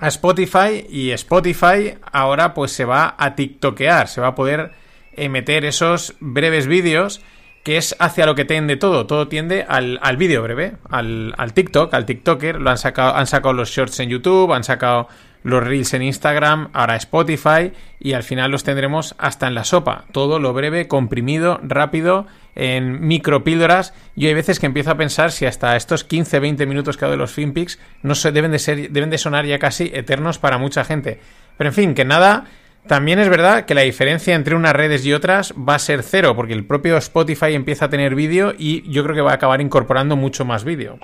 a 0.00 0.08
Spotify 0.08 0.86
y 0.88 1.10
Spotify 1.10 1.92
ahora 2.10 2.54
pues 2.54 2.72
se 2.72 2.86
va 2.86 3.16
a 3.18 3.34
TikTokear, 3.34 4.08
se 4.08 4.22
va 4.22 4.28
a 4.28 4.34
poder 4.34 4.72
eh, 5.12 5.28
meter 5.28 5.66
esos 5.66 6.14
breves 6.20 6.66
vídeos 6.66 7.20
que 7.66 7.78
es 7.78 7.96
hacia 7.98 8.26
lo 8.26 8.36
que 8.36 8.44
tiende 8.44 8.76
todo, 8.76 9.08
todo 9.08 9.26
tiende 9.26 9.66
al, 9.68 9.98
al 10.00 10.16
vídeo 10.16 10.40
breve, 10.40 10.74
al, 10.88 11.34
al 11.36 11.52
TikTok, 11.52 11.92
al 11.94 12.06
TikToker, 12.06 12.60
lo 12.60 12.70
han 12.70 12.78
sacado, 12.78 13.16
han 13.16 13.26
sacado 13.26 13.54
los 13.54 13.70
shorts 13.70 13.98
en 13.98 14.08
YouTube, 14.08 14.52
han 14.52 14.62
sacado 14.62 15.08
los 15.42 15.64
reels 15.64 15.92
en 15.92 16.02
Instagram, 16.02 16.68
ahora 16.72 16.94
Spotify 16.94 17.72
y 17.98 18.12
al 18.12 18.22
final 18.22 18.52
los 18.52 18.62
tendremos 18.62 19.16
hasta 19.18 19.48
en 19.48 19.56
la 19.56 19.64
sopa, 19.64 20.04
todo 20.12 20.38
lo 20.38 20.52
breve, 20.52 20.86
comprimido, 20.86 21.58
rápido, 21.60 22.28
en 22.54 23.04
micropíldoras. 23.04 23.94
Yo 24.14 24.28
hay 24.28 24.34
veces 24.34 24.60
que 24.60 24.66
empiezo 24.66 24.92
a 24.92 24.96
pensar 24.96 25.32
si 25.32 25.44
hasta 25.44 25.74
estos 25.74 26.08
15-20 26.08 26.68
minutos 26.68 26.96
que 26.96 27.04
hago 27.04 27.12
de 27.12 27.18
los 27.18 27.32
FinPix 27.32 27.80
no 28.04 28.14
se, 28.14 28.30
deben, 28.30 28.52
de 28.52 28.60
ser, 28.60 28.92
deben 28.92 29.10
de 29.10 29.18
sonar 29.18 29.44
ya 29.44 29.58
casi 29.58 29.90
eternos 29.92 30.38
para 30.38 30.58
mucha 30.58 30.84
gente. 30.84 31.18
Pero 31.58 31.70
en 31.70 31.74
fin, 31.74 31.94
que 31.94 32.04
nada, 32.04 32.44
también 32.86 33.18
es 33.18 33.28
verdad 33.28 33.64
que 33.64 33.74
la 33.74 33.82
diferencia 33.82 34.34
entre 34.34 34.54
unas 34.54 34.74
redes 34.74 35.04
y 35.04 35.12
otras 35.12 35.52
va 35.52 35.74
a 35.74 35.78
ser 35.78 36.02
cero, 36.02 36.34
porque 36.34 36.52
el 36.52 36.64
propio 36.64 36.96
Spotify 36.96 37.54
empieza 37.54 37.86
a 37.86 37.90
tener 37.90 38.14
vídeo 38.14 38.54
y 38.56 38.88
yo 38.90 39.02
creo 39.02 39.14
que 39.14 39.22
va 39.22 39.32
a 39.32 39.34
acabar 39.34 39.60
incorporando 39.60 40.16
mucho 40.16 40.44
más 40.44 40.64
vídeo. 40.64 40.98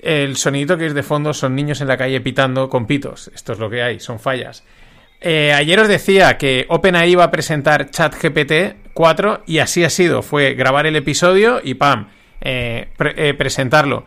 El 0.00 0.36
sonidito 0.36 0.76
que 0.76 0.86
es 0.86 0.94
de 0.94 1.02
fondo 1.02 1.32
son 1.32 1.54
niños 1.54 1.80
en 1.80 1.88
la 1.88 1.96
calle 1.96 2.20
pitando 2.20 2.68
con 2.68 2.86
pitos. 2.86 3.30
Esto 3.34 3.54
es 3.54 3.58
lo 3.58 3.70
que 3.70 3.82
hay, 3.82 4.00
son 4.00 4.20
fallas. 4.20 4.64
Eh, 5.20 5.52
ayer 5.54 5.80
os 5.80 5.88
decía 5.88 6.36
que 6.36 6.66
OpenAI 6.68 7.10
iba 7.10 7.24
a 7.24 7.30
presentar 7.30 7.90
ChatGPT 7.90 8.92
4 8.92 9.44
y 9.46 9.58
así 9.58 9.82
ha 9.82 9.90
sido. 9.90 10.22
Fue 10.22 10.52
grabar 10.54 10.86
el 10.86 10.96
episodio 10.96 11.60
y 11.64 11.74
¡pam! 11.74 12.08
eh, 12.44 12.88
eh, 12.98 13.34
presentarlo. 13.34 14.04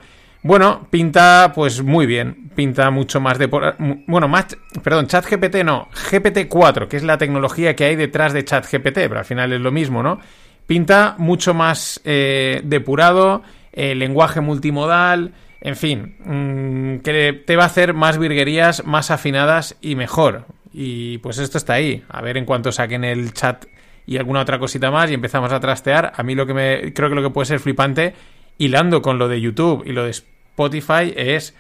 Bueno, 0.48 0.88
pinta 0.89 1.52
pues 1.54 1.84
muy 1.84 2.06
bien. 2.06 2.52
Pinta 2.56 2.89
mucho 2.89 3.20
más 3.20 3.38
de... 3.38 3.48
Bueno, 3.48 4.30
más... 4.30 4.58
Perdón, 4.82 5.08
ChatGPT 5.08 5.58
no. 5.66 5.89
GPT-4, 5.91 6.88
que 6.88 6.95
es 6.95 7.04
la 7.04 7.18
tecnología 7.18 7.76
que 7.76 7.84
hay 7.84 7.98
detrás 7.98 8.32
de 8.32 8.45
ChatGPT, 8.45 8.93
pero 8.93 9.20
al 9.20 9.26
final 9.26 9.52
es 9.52 9.60
lo 9.60 9.74
mismo, 9.74 10.02
¿no? 10.02 10.22
Pinta 10.66 11.16
mucho 11.18 11.54
más 11.54 12.00
eh, 12.06 12.62
depurado, 12.64 13.43
eh, 13.74 13.93
lenguaje 13.93 14.39
multimodal, 14.39 15.34
en 15.60 15.76
fin, 15.76 16.16
mm, 16.24 17.00
que 17.00 17.43
te 17.45 17.58
va 17.58 17.64
a 17.64 17.68
hacer 17.68 17.93
más 17.93 18.18
virguerías 18.18 18.86
más 18.86 19.12
afinadas 19.12 19.76
y 19.82 19.95
mejor. 19.95 20.45
Y 20.72 21.18
pues 21.18 21.39
esto 21.39 21.58
está 21.58 21.74
ahí. 21.74 22.06
A 22.08 22.22
ver 22.22 22.38
en 22.38 22.45
cuanto 22.45 22.72
saquen 22.72 23.04
el 23.04 23.34
chat 23.34 23.66
y 24.06 24.16
alguna 24.16 24.43
otra 24.43 24.60
cosita 24.60 24.91
más 24.91 25.12
y 25.12 25.14
empezamos 25.14 25.52
a 25.52 25.60
trastear. 25.60 26.14
A 26.16 26.24
mí 26.24 26.36
lo 26.36 26.45
que 26.45 26.54
me 26.54 26.93
creo 26.93 27.10
que 27.10 27.16
lo 27.16 27.24
que 27.24 27.32
puede 27.32 27.48
ser 27.48 27.60
flipante, 27.60 28.14
hilando 28.58 29.02
con 29.02 29.20
lo 29.20 29.28
de 29.28 29.41
YouTube 29.41 29.84
y 29.86 29.91
lo 29.91 30.06
de 30.06 30.14
Spotify, 30.58 31.14
es 31.16 31.55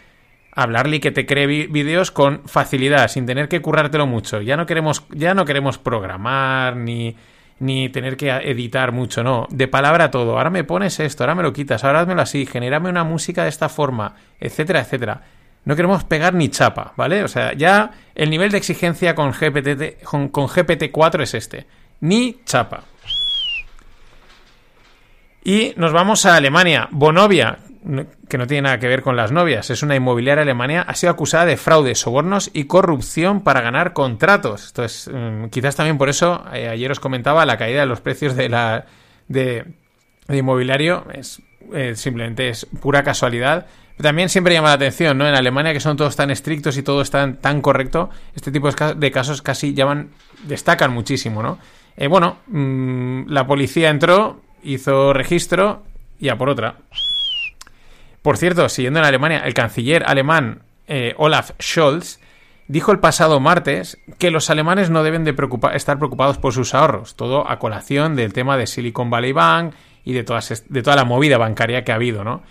hablarle 0.51 0.95
y 0.95 0.99
que 0.99 1.11
te 1.11 1.27
cree 1.27 1.45
vídeos 1.67 2.09
con 2.09 2.41
facilidad, 2.47 3.07
sin 3.09 3.27
tener 3.27 3.47
que 3.47 3.61
currártelo 3.61 4.07
mucho. 4.07 4.41
Ya 4.41 4.57
no 4.57 4.65
queremos, 4.65 5.05
ya 5.11 5.35
no 5.35 5.45
queremos 5.45 5.77
programar 5.77 6.75
ni, 6.75 7.15
ni 7.59 7.89
tener 7.89 8.17
que 8.17 8.31
editar 8.31 8.91
mucho, 8.91 9.23
no. 9.23 9.45
De 9.51 9.67
palabra 9.67 10.09
todo. 10.09 10.35
Ahora 10.35 10.49
me 10.49 10.63
pones 10.63 10.99
esto, 10.99 11.23
ahora 11.23 11.35
me 11.35 11.43
lo 11.43 11.53
quitas, 11.53 11.83
ahora 11.83 11.99
házmelo 11.99 12.23
así, 12.23 12.47
genérame 12.47 12.89
una 12.89 13.03
música 13.03 13.43
de 13.43 13.49
esta 13.49 13.69
forma, 13.69 14.15
etcétera, 14.39 14.79
etcétera. 14.79 15.21
No 15.65 15.75
queremos 15.75 16.03
pegar 16.05 16.33
ni 16.33 16.49
chapa, 16.49 16.93
¿vale? 16.97 17.23
O 17.23 17.27
sea, 17.27 17.53
ya 17.53 17.91
el 18.15 18.31
nivel 18.31 18.49
de 18.49 18.57
exigencia 18.57 19.13
con 19.13 19.33
GPT, 19.33 20.01
con, 20.03 20.29
con 20.29 20.47
GPT-4 20.47 21.21
es 21.21 21.33
este. 21.35 21.67
Ni 21.99 22.39
chapa. 22.45 22.83
Y 25.43 25.73
nos 25.77 25.93
vamos 25.93 26.25
a 26.25 26.35
Alemania. 26.35 26.87
Bonovia, 26.91 27.59
no- 27.59 27.66
que 28.27 28.37
no 28.37 28.47
tiene 28.47 28.63
nada 28.63 28.79
que 28.79 28.87
ver 28.87 29.01
con 29.01 29.15
las 29.15 29.31
novias, 29.31 29.69
es 29.69 29.83
una 29.83 29.95
inmobiliaria 29.95 30.41
alemania, 30.41 30.81
ha 30.81 30.95
sido 30.95 31.11
acusada 31.11 31.45
de 31.45 31.57
fraude, 31.57 31.95
sobornos 31.95 32.49
y 32.53 32.65
corrupción 32.65 33.41
para 33.41 33.61
ganar 33.61 33.93
contratos. 33.93 34.67
Entonces, 34.69 35.09
mm, 35.13 35.45
quizás 35.45 35.75
también 35.75 35.97
por 35.97 36.09
eso, 36.09 36.43
eh, 36.53 36.67
ayer 36.67 36.91
os 36.91 36.99
comentaba, 36.99 37.45
la 37.45 37.57
caída 37.57 37.81
de 37.81 37.85
los 37.85 38.01
precios 38.01 38.35
de 38.35 38.49
la 38.49 38.85
de, 39.27 39.65
inmobiliario 40.29 41.05
es 41.13 41.41
eh, 41.73 41.95
simplemente 41.95 42.49
es 42.49 42.65
pura 42.81 43.03
casualidad. 43.03 43.67
También 43.97 44.29
siempre 44.29 44.53
llama 44.53 44.69
la 44.69 44.75
atención, 44.75 45.17
¿no? 45.17 45.27
En 45.27 45.33
Alemania, 45.33 45.73
que 45.73 45.79
son 45.79 45.97
todos 45.97 46.15
tan 46.15 46.29
estrictos 46.29 46.77
y 46.77 46.83
todo 46.83 47.01
es 47.01 47.09
tan, 47.09 47.37
tan 47.37 47.61
correcto, 47.61 48.09
este 48.35 48.51
tipo 48.51 48.69
de 48.69 49.11
casos 49.11 49.41
casi 49.41 49.73
llaman, 49.73 50.11
destacan 50.43 50.93
muchísimo, 50.93 51.41
¿no? 51.41 51.57
Eh, 51.95 52.07
bueno, 52.07 52.37
mm, 52.47 53.23
la 53.27 53.47
policía 53.47 53.89
entró, 53.89 54.41
hizo 54.63 55.13
registro 55.13 55.83
y 56.19 56.29
a 56.29 56.37
por 56.37 56.49
otra. 56.49 56.77
Por 58.27 58.35
cierto, 58.35 58.67
siguiendo 58.67 58.99
en 58.99 59.05
Alemania, 59.05 59.39
el 59.45 59.53
canciller 59.53 60.03
alemán 60.05 60.63
eh, 60.85 61.13
Olaf 61.15 61.51
Scholz 61.61 62.19
dijo 62.67 62.91
el 62.91 62.99
pasado 62.99 63.39
martes 63.39 63.99
que 64.19 64.31
los 64.31 64.49
alemanes 64.49 64.89
no 64.89 65.01
deben 65.03 65.23
de 65.23 65.33
estar 65.73 65.97
preocupados 65.97 66.37
por 66.37 66.51
sus 66.51 66.73
ahorros, 66.73 67.15
todo 67.15 67.49
a 67.49 67.57
colación 67.57 68.17
del 68.17 68.33
tema 68.33 68.57
de 68.57 68.67
Silicon 68.67 69.09
Valley 69.09 69.31
Bank 69.31 69.75
y 70.03 70.11
de, 70.11 70.25
toda 70.25 70.95
la 70.97 71.05
movida 71.05 71.37
bancaria 71.37 71.85
que 71.85 71.93
ha 71.93 71.95
habido, 71.95 72.25
¿no? 72.25 72.43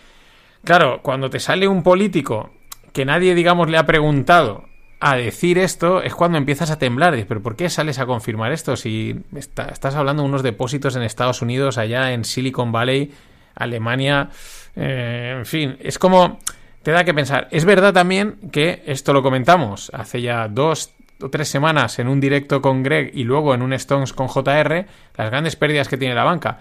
Claro, 0.65 1.01
cuando 1.03 1.29
te 1.29 1.41
sale 1.41 1.69
un 1.69 1.83
político 1.83 2.53
que 2.95 3.05
nadie, 3.05 3.35
digamos, 3.35 3.69
le 3.69 3.77
ha 3.77 3.85
preguntado 3.85 4.65
a 4.99 5.15
decir 5.17 5.59
esto, 5.59 6.01
es 6.01 6.15
cuando 6.15 6.39
empiezas 6.39 6.71
a 6.71 6.79
temblar. 6.79 7.23
Pero 7.29 7.43
¿por 7.43 7.55
qué 7.55 7.69
sales 7.69 7.99
a 7.99 8.07
confirmar 8.07 8.51
esto? 8.51 8.77
Si 8.77 9.15
está- 9.35 9.67
estás 9.67 9.95
hablando 9.95 10.23
de 10.23 10.31
unos 10.31 10.43
depósitos 10.43 10.97
en 10.97 11.03
Estados 11.03 11.43
Unidos, 11.43 11.77
allá 11.77 12.13
en 12.13 12.25
Silicon 12.25 12.73
Valley, 12.73 13.13
Alemania, 13.57 14.29
eh, 14.77 15.35
en 15.39 15.47
fin, 15.47 15.77
es 15.81 15.99
como 15.99 16.39
te 16.83 16.93
da 16.93 17.03
que 17.03 17.13
pensar. 17.15 17.49
Es 17.51 17.65
verdad 17.65 17.93
también 17.93 18.37
que 18.53 18.83
esto 18.87 19.13
lo 19.13 19.23
comentamos 19.23 19.91
hace 19.93 20.23
ya 20.23 20.47
dos 20.47 20.93
o 21.21 21.31
tres 21.31 21.49
semanas 21.49 21.99
en 21.99 22.09
un 22.09 22.21
directo 22.21 22.61
con 22.63 22.83
Greg 22.83 23.11
y 23.15 23.25
luego 23.25 23.55
en 23.55 23.63
un 23.63 23.73
Stones 23.73 24.13
con 24.13 24.29
JR, 24.29 24.87
las 25.17 25.31
grandes 25.31 25.57
pérdidas 25.57 25.89
que 25.89 25.97
tiene 25.97 26.15
la 26.15 26.25
banca. 26.25 26.59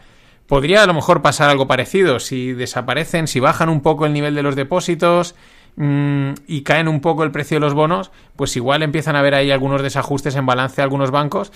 Podría 0.48 0.84
a 0.84 0.86
lo 0.88 0.94
mejor 0.94 1.22
pasar 1.22 1.50
algo 1.50 1.68
parecido 1.68 2.20
si 2.20 2.54
desaparecen, 2.54 3.28
si 3.28 3.40
bajan 3.40 3.68
un 3.70 3.82
poco 3.82 4.06
el 4.06 4.14
nivel 4.14 4.34
de 4.36 4.44
los 4.44 4.56
depósitos 4.56 5.36
mm, 5.76 6.30
y 6.48 6.62
caen 6.62 6.88
un 6.88 7.02
poco 7.02 7.24
el 7.24 7.32
precio 7.32 7.56
de 7.58 7.62
los 7.62 7.74
bonos, 7.74 8.12
pues 8.36 8.56
igual 8.56 8.82
empiezan 8.84 9.16
a 9.16 9.20
haber 9.20 9.34
ahí 9.36 9.52
algunos 9.52 9.82
desajustes 9.82 10.36
en 10.36 10.46
balance 10.46 10.78
de 10.78 10.84
algunos 10.84 11.12
bancos 11.12 11.52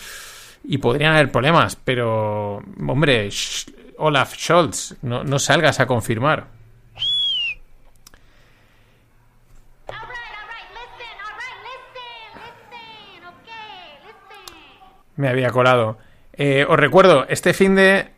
y 0.64 0.80
podrían 0.80 1.14
haber 1.14 1.32
problemas, 1.32 1.76
pero 1.78 2.62
hombre, 2.86 3.28
Sch- 3.30 3.72
Olaf 4.00 4.34
Scholz, 4.36 4.96
no, 5.02 5.24
no 5.24 5.40
salgas 5.40 5.80
a 5.80 5.86
confirmar. 5.88 6.48
Me 15.16 15.28
había 15.28 15.50
colado. 15.50 15.98
Eh, 16.34 16.66
os 16.68 16.78
recuerdo, 16.80 17.26
este 17.28 17.54
fin 17.54 17.76
de, 17.76 18.10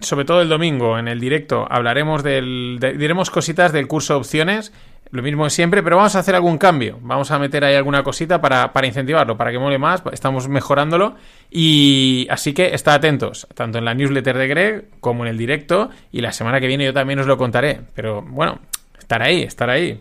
sobre 0.00 0.24
todo 0.24 0.42
el 0.42 0.48
domingo, 0.48 0.98
en 0.98 1.08
el 1.08 1.20
directo, 1.20 1.66
hablaremos 1.70 2.22
del. 2.22 2.78
de- 2.80 2.94
diremos 2.94 3.30
cositas 3.30 3.72
del 3.72 3.86
curso 3.86 4.16
opciones. 4.16 4.72
Lo 5.10 5.22
mismo 5.22 5.48
siempre, 5.50 5.82
pero 5.82 5.96
vamos 5.96 6.16
a 6.16 6.18
hacer 6.18 6.34
algún 6.34 6.58
cambio. 6.58 6.98
Vamos 7.00 7.30
a 7.30 7.38
meter 7.38 7.64
ahí 7.64 7.74
alguna 7.74 8.02
cosita 8.02 8.40
para, 8.40 8.72
para 8.72 8.86
incentivarlo, 8.86 9.36
para 9.36 9.52
que 9.52 9.58
mole 9.58 9.78
más. 9.78 10.02
Estamos 10.12 10.48
mejorándolo. 10.48 11.14
Y 11.50 12.26
así 12.28 12.52
que 12.52 12.74
estad 12.74 12.94
atentos, 12.94 13.46
tanto 13.54 13.78
en 13.78 13.84
la 13.84 13.94
newsletter 13.94 14.36
de 14.36 14.48
Greg 14.48 14.88
como 15.00 15.24
en 15.24 15.30
el 15.30 15.38
directo. 15.38 15.90
Y 16.10 16.20
la 16.20 16.32
semana 16.32 16.60
que 16.60 16.66
viene 16.66 16.84
yo 16.84 16.92
también 16.92 17.20
os 17.20 17.26
lo 17.26 17.38
contaré. 17.38 17.80
Pero 17.94 18.22
bueno, 18.22 18.58
estar 18.98 19.22
ahí, 19.22 19.42
estar 19.42 19.70
ahí. 19.70 20.00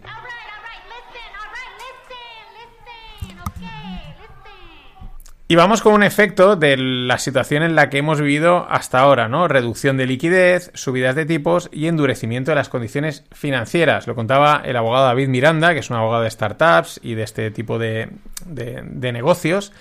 Y 5.48 5.56
vamos 5.56 5.84
con 5.84 5.94
un 5.94 6.02
efecto 6.02 6.56
de 6.56 6.76
la 6.76 7.20
situación 7.20 7.62
en 7.62 7.76
la 7.76 7.92
que 7.92 8.00
hemos 8.00 8.20
vivido 8.20 8.66
hasta 8.68 9.00
ahora, 9.00 9.28
¿no? 9.28 9.48
Reducción 9.48 9.96
de 9.96 10.08
liquidez, 10.08 10.72
subidas 10.74 11.16
de 11.16 11.28
tipos 11.28 11.70
y 11.72 11.86
endurecimiento 11.86 12.50
de 12.50 12.56
las 12.56 12.68
condiciones 12.70 13.26
financieras. 13.32 14.08
Lo 14.08 14.16
contaba 14.16 14.64
el 14.66 14.76
abogado 14.76 15.06
David 15.06 15.28
Miranda, 15.28 15.74
que 15.76 15.82
es 15.82 15.90
un 15.92 15.98
abogado 15.98 16.24
de 16.24 16.32
startups 16.32 17.00
y 17.04 17.14
de 17.14 17.22
este 17.22 17.52
tipo 17.52 17.78
de, 17.78 18.10
de- 18.48 19.12
negocios, 19.12 19.72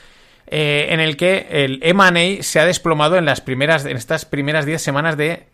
eh, 0.48 0.88
en 0.90 1.00
el 1.00 1.16
que 1.16 1.46
el 1.50 1.78
M&A 1.82 2.42
se 2.42 2.60
ha 2.60 2.66
desplomado 2.66 3.16
en 3.16 3.24
las 3.24 3.40
primeras, 3.40 3.86
en 3.86 3.96
estas 3.96 4.26
primeras 4.26 4.66
10 4.66 4.82
semanas 4.82 5.16
de, 5.16 5.44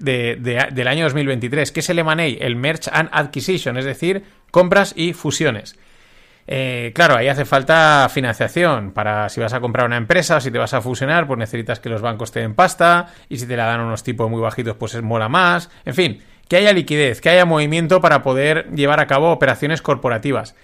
del 0.00 0.86
año 0.88 1.04
2023. 1.04 1.72
¿Qué 1.72 1.80
es 1.80 1.88
el 1.88 1.98
M&A? 1.98 2.26
El 2.26 2.56
Merge 2.56 2.90
and 2.92 3.08
Acquisition, 3.10 3.78
es 3.78 3.86
decir, 3.86 4.22
compras 4.50 4.92
y 4.94 5.14
fusiones. 5.14 5.78
Eh, 6.46 6.92
claro, 6.94 7.16
ahí 7.16 7.28
hace 7.28 7.44
falta 7.44 8.08
financiación 8.12 8.92
para 8.92 9.28
si 9.28 9.40
vas 9.40 9.52
a 9.52 9.60
comprar 9.60 9.86
una 9.86 9.96
empresa 9.96 10.36
o 10.36 10.40
si 10.40 10.50
te 10.50 10.58
vas 10.58 10.74
a 10.74 10.80
fusionar, 10.80 11.26
pues 11.26 11.38
necesitas 11.38 11.80
que 11.80 11.88
los 11.88 12.02
bancos 12.02 12.32
te 12.32 12.40
den 12.40 12.54
pasta 12.54 13.08
y 13.28 13.38
si 13.38 13.46
te 13.46 13.56
la 13.56 13.66
dan 13.66 13.80
unos 13.80 14.02
tipos 14.02 14.28
muy 14.28 14.40
bajitos, 14.40 14.76
pues 14.76 14.94
es 14.94 15.02
mola 15.02 15.28
más. 15.28 15.70
En 15.84 15.94
fin, 15.94 16.22
que 16.48 16.56
haya 16.56 16.72
liquidez, 16.72 17.20
que 17.20 17.30
haya 17.30 17.44
movimiento 17.44 18.00
para 18.00 18.22
poder 18.22 18.68
llevar 18.74 18.98
a 19.00 19.06
cabo 19.06 19.30
operaciones 19.30 19.82
corporativas. 19.82 20.56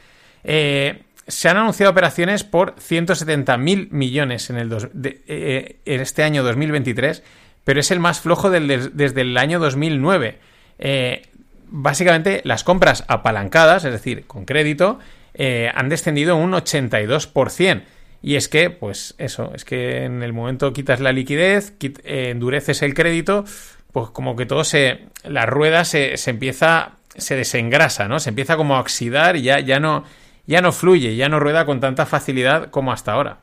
Eh, 0.42 1.02
se 1.28 1.48
han 1.48 1.56
anunciado 1.56 1.90
operaciones 1.90 2.44
por 2.44 2.76
170.000 2.76 3.90
millones 3.90 4.50
eh, 4.50 5.76
en 5.84 6.00
este 6.00 6.22
año 6.22 6.42
2023, 6.42 7.22
pero 7.64 7.80
es 7.80 7.90
el 7.90 8.00
más 8.00 8.20
flojo 8.20 8.50
desde 8.50 9.20
el 9.20 9.36
año 9.36 9.58
2009. 9.58 10.38
Eh, 10.78 11.22
básicamente, 11.68 12.42
las 12.44 12.62
compras 12.62 13.04
apalancadas, 13.08 13.84
es 13.84 13.92
decir, 13.92 14.26
con 14.26 14.44
crédito, 14.44 15.00
eh, 15.36 15.70
han 15.74 15.88
descendido 15.88 16.36
un 16.36 16.52
82%. 16.52 17.82
Y 18.22 18.34
es 18.36 18.48
que, 18.48 18.70
pues 18.70 19.14
eso, 19.18 19.52
es 19.54 19.64
que 19.64 20.04
en 20.04 20.22
el 20.22 20.32
momento 20.32 20.72
quitas 20.72 20.98
la 21.00 21.12
liquidez, 21.12 21.74
eh, 21.80 22.30
endureces 22.30 22.82
el 22.82 22.94
crédito, 22.94 23.44
pues 23.92 24.10
como 24.10 24.34
que 24.34 24.46
todo 24.46 24.64
se. 24.64 25.06
La 25.22 25.46
rueda 25.46 25.84
se, 25.84 26.16
se 26.16 26.30
empieza. 26.30 26.92
se 27.16 27.36
desengrasa, 27.36 28.08
¿no? 28.08 28.18
Se 28.18 28.30
empieza 28.30 28.56
como 28.56 28.76
a 28.76 28.80
oxidar 28.80 29.36
y 29.36 29.42
ya, 29.42 29.60
ya 29.60 29.78
no. 29.78 30.04
ya 30.46 30.60
no 30.60 30.72
fluye, 30.72 31.14
ya 31.16 31.28
no 31.28 31.38
rueda 31.38 31.64
con 31.66 31.78
tanta 31.80 32.04
facilidad 32.06 32.70
como 32.70 32.90
hasta 32.92 33.12
ahora. 33.12 33.38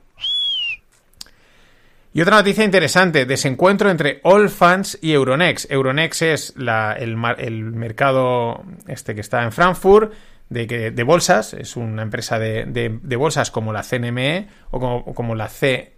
Y 2.15 2.21
otra 2.21 2.37
noticia 2.37 2.63
interesante, 2.63 3.25
desencuentro 3.25 3.89
entre 3.89 4.19
All 4.23 4.49
Funds 4.49 4.99
y 5.01 5.13
Euronext. 5.13 5.71
Euronext 5.71 6.21
es 6.21 6.53
la- 6.57 6.93
el, 6.93 7.17
el 7.39 7.63
mercado 7.71 8.63
este 8.87 9.15
que 9.15 9.21
está 9.21 9.43
en 9.43 9.51
Frankfurt 9.51 10.13
de, 10.53 10.91
de 10.91 11.03
bolsas, 11.03 11.53
es 11.53 11.75
una 11.75 12.01
empresa 12.03 12.39
de, 12.39 12.65
de- 12.65 13.15
bolsas 13.15 13.51
como 13.51 13.73
la 13.73 13.83
CNME 13.83 14.47
o 14.71 14.79
como, 14.79 15.05
como 15.13 15.35
la 15.35 15.49
C 15.49 15.93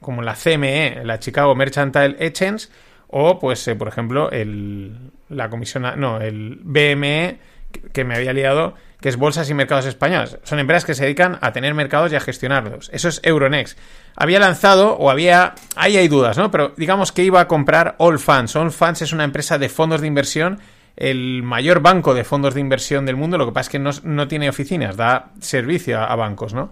como 0.00 0.20
la 0.20 0.34
CME, 0.34 1.02
la 1.04 1.20
Chicago 1.20 1.54
Mercantile 1.54 2.16
Exchange, 2.18 2.68
o 3.06 3.38
pues, 3.38 3.68
eh, 3.68 3.76
por 3.76 3.86
ejemplo, 3.86 4.32
el, 4.32 5.12
la 5.28 5.48
comisión, 5.48 5.84
no, 5.96 6.20
el 6.20 6.58
BME, 6.62 7.38
que- 7.70 7.80
que 7.92 8.04
me 8.04 8.16
había 8.16 8.32
liado, 8.32 8.74
que 9.00 9.08
es 9.08 9.16
Bolsas 9.16 9.48
y 9.48 9.54
Mercados 9.54 9.86
Españoles. 9.86 10.38
Son 10.42 10.58
empresas 10.58 10.84
que 10.84 10.94
se 10.94 11.04
dedican 11.04 11.38
a 11.40 11.52
tener 11.52 11.74
mercados 11.74 12.10
y 12.12 12.16
a 12.16 12.20
gestionarlos. 12.20 12.90
Eso 12.92 13.08
es 13.08 13.20
Euronext. 13.22 13.78
Había 14.16 14.40
lanzado, 14.40 14.96
o 14.96 15.08
había, 15.08 15.54
ahí 15.76 15.96
hay 15.96 16.08
dudas, 16.08 16.36
¿no? 16.36 16.50
Pero 16.50 16.72
digamos 16.76 17.12
que 17.12 17.22
iba 17.22 17.40
a 17.40 17.46
comprar 17.48 17.94
All 17.98 18.18
Funds. 18.18 18.56
All 18.56 18.72
Funds 18.72 19.02
es 19.02 19.12
una 19.12 19.22
empresa 19.24 19.56
de 19.58 19.68
fondos 19.68 20.00
de 20.00 20.08
inversión, 20.08 20.58
el 20.96 21.42
mayor 21.42 21.80
banco 21.80 22.14
de 22.14 22.24
fondos 22.24 22.54
de 22.54 22.60
inversión 22.60 23.06
del 23.06 23.16
mundo, 23.16 23.38
lo 23.38 23.46
que 23.46 23.52
pasa 23.52 23.68
es 23.68 23.70
que 23.70 23.78
no, 23.78 23.90
no 24.04 24.28
tiene 24.28 24.48
oficinas, 24.48 24.96
da 24.96 25.30
servicio 25.40 26.00
a, 26.00 26.14
bancos, 26.16 26.54
¿no? 26.54 26.70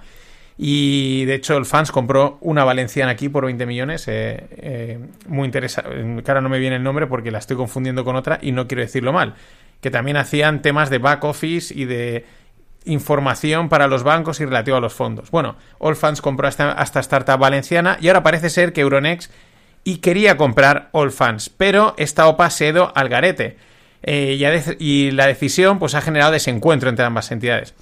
Y 0.58 1.24
de 1.24 1.34
hecho 1.34 1.56
el 1.56 1.64
Fans 1.64 1.90
compró 1.90 2.36
una 2.42 2.64
valenciana 2.64 3.12
aquí 3.12 3.30
por 3.30 3.46
20 3.46 3.64
millones. 3.64 4.06
eh, 4.08 4.46
eh, 4.50 4.98
muy 5.26 5.46
interesante. 5.46 6.22
Que 6.22 6.30
ahora 6.30 6.42
no 6.42 6.50
me 6.50 6.58
viene 6.58 6.76
el 6.76 6.82
nombre 6.82 7.06
porque 7.06 7.30
la 7.30 7.38
estoy 7.38 7.56
confundiendo 7.56 8.04
con 8.04 8.14
otra 8.14 8.38
y 8.42 8.52
no 8.52 8.68
quiero 8.68 8.82
decirlo 8.82 9.10
mal. 9.10 9.36
Que 9.80 9.90
también 9.90 10.18
hacían 10.18 10.60
temas 10.60 10.90
de 10.90 10.98
back 10.98 11.24
office 11.24 11.72
y 11.74 11.86
de, 11.86 12.26
información 12.84 13.68
para 13.68 13.86
los 13.86 14.02
bancos 14.02 14.40
y 14.40 14.44
relativo 14.44 14.76
a 14.76 14.80
los 14.80 14.94
fondos. 14.94 15.30
Bueno, 15.30 15.56
Allfunds 15.80 16.20
compró 16.20 16.48
esta, 16.48 16.78
a 16.78 16.82
esta 16.82 17.00
startup 17.00 17.38
valenciana 17.38 17.98
y 18.00 18.08
ahora 18.08 18.22
parece 18.22 18.50
ser 18.50 18.72
que 18.72 18.80
Euronext 18.80 19.32
y 19.84 19.98
quería 19.98 20.36
comprar 20.36 20.90
Allfunds, 20.92 21.50
pero 21.50 21.94
esta 21.96 22.26
OPA 22.26 22.50
se 22.50 22.66
ha 22.66 22.68
ido 22.68 22.92
al 22.94 23.08
garete. 23.08 23.56
Eh, 24.02 24.38
y, 24.78 25.10
la 25.10 25.26
decisión 25.26 25.78
pues 25.78 25.94
ha 25.94 26.00
generado 26.00 26.32
desencuentro 26.32 26.88
entre 26.88 27.04
ambas 27.04 27.30
entidades. 27.30 27.74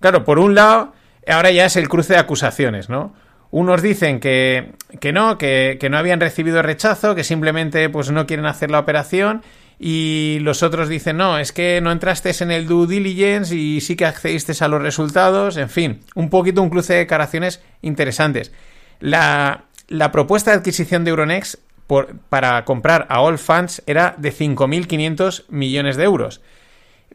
Claro, 0.00 0.24
por 0.24 0.38
un 0.38 0.54
lado, 0.54 0.92
ahora 1.26 1.50
ya 1.50 1.66
es 1.66 1.76
el 1.76 1.88
cruce 1.88 2.14
de 2.14 2.18
acusaciones, 2.18 2.88
¿no? 2.88 3.14
Unos 3.50 3.82
dicen 3.82 4.20
que, 4.20 4.72
que 5.00 5.12
no, 5.12 5.38
que, 5.38 5.76
que 5.80 5.88
no 5.88 5.98
habían 5.98 6.20
recibido 6.20 6.62
rechazo, 6.62 7.14
que 7.14 7.24
simplemente 7.24 7.88
pues 7.88 8.10
no 8.10 8.26
quieren 8.26 8.46
hacer 8.46 8.70
la 8.70 8.80
operación 8.80 9.42
y 9.78 10.38
los 10.40 10.62
otros 10.62 10.88
dicen 10.88 11.18
no, 11.18 11.38
es 11.38 11.52
que 11.52 11.80
no 11.82 11.92
entraste 11.92 12.32
en 12.40 12.50
el 12.50 12.66
due 12.66 12.86
diligence 12.86 13.54
y 13.54 13.80
sí 13.80 13.94
que 13.94 14.06
accediste 14.06 14.52
a 14.64 14.68
los 14.68 14.80
resultados, 14.80 15.56
en 15.58 15.68
fin, 15.68 16.00
un 16.14 16.30
poquito 16.30 16.62
un 16.62 16.70
cruce 16.70 16.94
de 16.94 16.98
declaraciones 17.00 17.62
interesantes. 17.82 18.52
La, 19.00 19.64
la 19.88 20.12
propuesta 20.12 20.50
de 20.50 20.58
adquisición 20.58 21.04
de 21.04 21.10
Euronext 21.10 21.56
por- 21.86 22.16
para 22.28 22.64
comprar 22.64 23.06
a 23.08 23.20
All 23.20 23.38
Funds 23.38 23.82
era 23.86 24.14
de 24.18 24.32
5.500 24.32 25.44
millones 25.48 25.96
de 25.96 26.04
euros. 26.04 26.40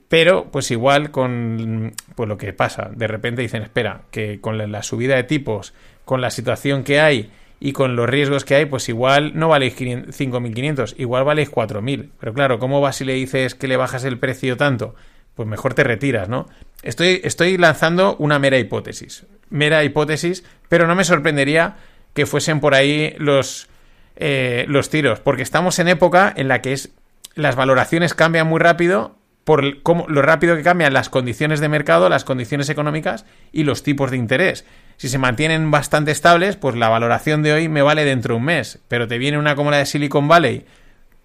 Pero, 0.07 0.51
pues 0.51 0.71
igual 0.71 1.11
con 1.11 1.93
pues 2.15 2.27
lo 2.27 2.37
que 2.37 2.51
pasa, 2.51 2.89
de 2.93 3.07
repente 3.07 3.41
dicen, 3.41 3.63
espera, 3.63 4.01
que 4.11 4.41
con 4.41 4.57
la, 4.57 4.83
subida 4.83 5.15
de 5.15 5.23
tipos, 5.23 5.73
con 6.03 6.19
la 6.19 6.29
situación 6.31 6.83
que 6.83 6.99
hay 6.99 7.31
y 7.61 7.71
con 7.71 7.95
los 7.95 8.09
riesgos 8.09 8.43
que 8.43 8.55
hay, 8.55 8.65
pues 8.65 8.89
igual 8.89 9.31
no 9.35 9.47
valéis 9.47 9.73
500 9.75 10.19
5.500, 10.19 10.95
igual 10.97 11.23
valéis 11.23 11.49
4.000. 11.49 12.09
Pero 12.19 12.33
claro, 12.33 12.59
¿cómo 12.59 12.81
vas 12.81 12.97
si 12.97 13.05
le 13.05 13.13
dices 13.13 13.55
que 13.55 13.69
le 13.69 13.77
bajas 13.77 14.03
el 14.03 14.19
precio 14.19 14.57
tanto? 14.57 14.95
Pues 15.35 15.47
mejor 15.47 15.75
te 15.75 15.85
retiras, 15.85 16.27
¿no? 16.27 16.49
Estoy, 16.83 17.21
estoy 17.23 17.57
lanzando 17.57 18.17
una 18.17 18.37
mera 18.37 18.59
hipótesis. 18.59 19.25
Mera 19.49 19.83
hipótesis, 19.85 20.43
pero 20.67 20.87
no 20.87 20.95
me 20.95 21.05
sorprendería 21.05 21.77
que 22.13 22.25
fuesen 22.25 22.59
por 22.59 22.73
ahí 22.75 23.15
los, 23.17 23.69
eh, 24.15 24.65
los 24.67 24.89
tiros, 24.89 25.19
porque 25.19 25.43
estamos 25.43 25.79
en 25.79 25.87
época 25.87 26.31
en 26.35 26.47
la 26.47 26.61
que 26.61 26.73
es, 26.73 26.89
las 27.35 27.55
valoraciones 27.55 28.13
cambian 28.13 28.47
muy 28.47 28.59
rápido 28.59 29.15
por 29.43 29.81
cómo- 29.81 30.05
lo 30.07 30.21
rápido 30.21 30.55
que 30.55 30.61
cambian 30.63 30.93
las 30.93 31.09
condiciones 31.09 31.59
de 31.59 31.69
mercado, 31.69 32.09
las 32.09 32.23
condiciones 32.23 32.69
económicas 32.69 33.25
y 33.51 33.63
los 33.63 33.81
tipos 33.83 34.11
de 34.11 34.17
interés. 34.17 34.65
Si 34.97 35.09
se 35.09 35.17
mantienen 35.17 35.71
bastante 35.71 36.11
estables, 36.11 36.57
pues 36.57 36.75
la 36.75 36.89
valoración 36.89 37.41
de 37.41 37.53
hoy 37.53 37.67
me 37.69 37.81
vale 37.81 38.05
dentro 38.05 38.35
de 38.35 38.39
un 38.39 38.45
mes, 38.45 38.79
pero 38.87 39.07
te 39.07 39.17
viene 39.17 39.39
una 39.39 39.55
como 39.55 39.71
la 39.71 39.77
de 39.77 39.87
Silicon 39.87 40.27
Valley 40.27 40.65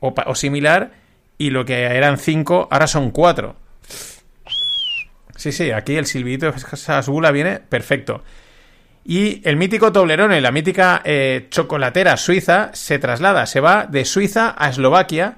o, 0.01 0.35
similar 0.35 0.93
y 1.37 1.51
lo 1.51 1.67
que 1.67 1.83
eran 1.83 2.17
5 2.17 2.69
ahora 2.71 2.87
son 2.87 3.11
4. 3.11 3.57
Sí, 5.37 5.53
sí, 5.53 5.71
aquí 5.71 5.97
el 5.97 6.07
silbidito 6.07 6.51
de 6.51 6.59
Sasbula 6.59 7.31
viene 7.31 7.59
perfecto. 7.59 8.23
Y 9.09 9.41
el 9.49 9.57
mítico 9.57 9.93
Toblerone, 9.93 10.41
la 10.41 10.51
mítica 10.51 11.01
eh, 11.05 11.47
chocolatera 11.51 12.17
suiza, 12.17 12.71
se 12.73 12.99
traslada, 12.99 13.47
se 13.47 13.61
va 13.61 13.87
de 13.87 14.05
Suiza 14.05 14.55
a 14.59 14.69
Eslovaquia. 14.69 15.37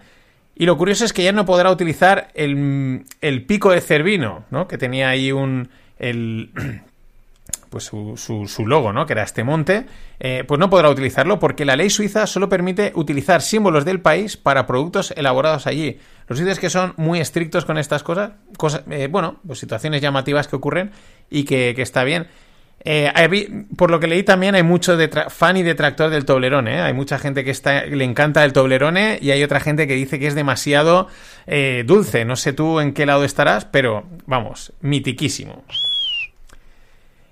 Y 0.57 0.65
lo 0.65 0.79
curioso 0.79 1.05
es 1.05 1.13
que 1.13 1.23
ya 1.23 1.33
no 1.33 1.45
podrá 1.45 1.71
utilizar 1.71 2.29
el, 2.35 3.05
el 3.21 3.45
pico 3.45 3.71
de 3.71 3.83
Cervino, 3.83 4.45
¿no? 4.51 4.67
Que 4.69 4.79
tenía 4.79 5.11
ahí 5.11 5.33
un. 5.33 5.69
El, 5.99 6.51
pues 7.71 7.85
su, 7.85 8.17
su- 8.17 8.67
logo, 8.67 8.95
¿no? 8.95 9.05
Que 9.05 9.13
era 9.13 9.23
este 9.23 9.45
monte. 9.45 9.85
eh, 10.19 10.45
pues 10.49 10.59
no 10.59 10.71
podrá 10.71 10.89
utilizarlo 10.89 11.39
porque 11.39 11.67
la 11.67 11.77
ley 11.77 11.91
suiza 11.91 12.27
solo 12.27 12.49
permite 12.49 12.93
utilizar 12.95 13.43
símbolos 13.43 13.85
del 13.85 14.01
país 14.01 14.39
para 14.39 14.67
productos 14.67 15.13
elaborados 15.15 15.67
allí. 15.67 15.99
Los 16.27 16.39
sitios 16.39 16.59
que 16.59 16.71
son 16.71 16.95
muy 16.97 17.21
estrictos 17.21 17.67
con 17.67 17.77
estas 17.77 18.03
cosas, 18.03 18.31
cosas 18.57 18.83
eh, 18.91 19.09
bueno, 19.11 19.37
pues 19.47 19.59
situaciones 19.59 20.01
llamativas 20.01 20.49
que 20.49 20.57
ocurren 20.57 20.91
y 21.29 21.45
que, 21.45 21.75
que 21.77 21.83
está 21.83 22.03
bien. 22.05 22.27
Eh, 22.85 23.65
por 23.77 23.91
lo 23.91 23.99
que 23.99 24.07
leí 24.07 24.23
también 24.23 24.55
hay 24.55 24.63
mucho 24.63 24.97
fan 25.29 25.57
y 25.57 25.63
detractor 25.63 26.11
del 26.11 26.25
Toblerone. 26.25 26.77
¿eh? 26.77 26.81
Hay 26.81 26.93
mucha 26.93 27.19
gente 27.19 27.45
que 27.45 27.53
le 27.91 28.05
encanta 28.05 28.45
el 28.45 28.53
Toblerone 28.53 29.19
y 29.21 29.31
hay 29.31 29.43
otra 29.43 29.61
gente 29.61 29.87
que 29.87 29.95
dice 29.95 30.19
que 30.19 30.27
es 30.27 30.35
demasiado 30.35 31.09
eh, 31.47 31.85
dulce. 31.87 32.25
No 32.25 32.37
sé 32.37 32.53
tú 32.53 32.81
en 32.81 32.93
qué 32.93 33.07
lado 33.07 33.25
estarás, 33.25 33.65
pero 33.65 34.07
vamos, 34.27 34.73
mitiquísimo. 34.81 35.65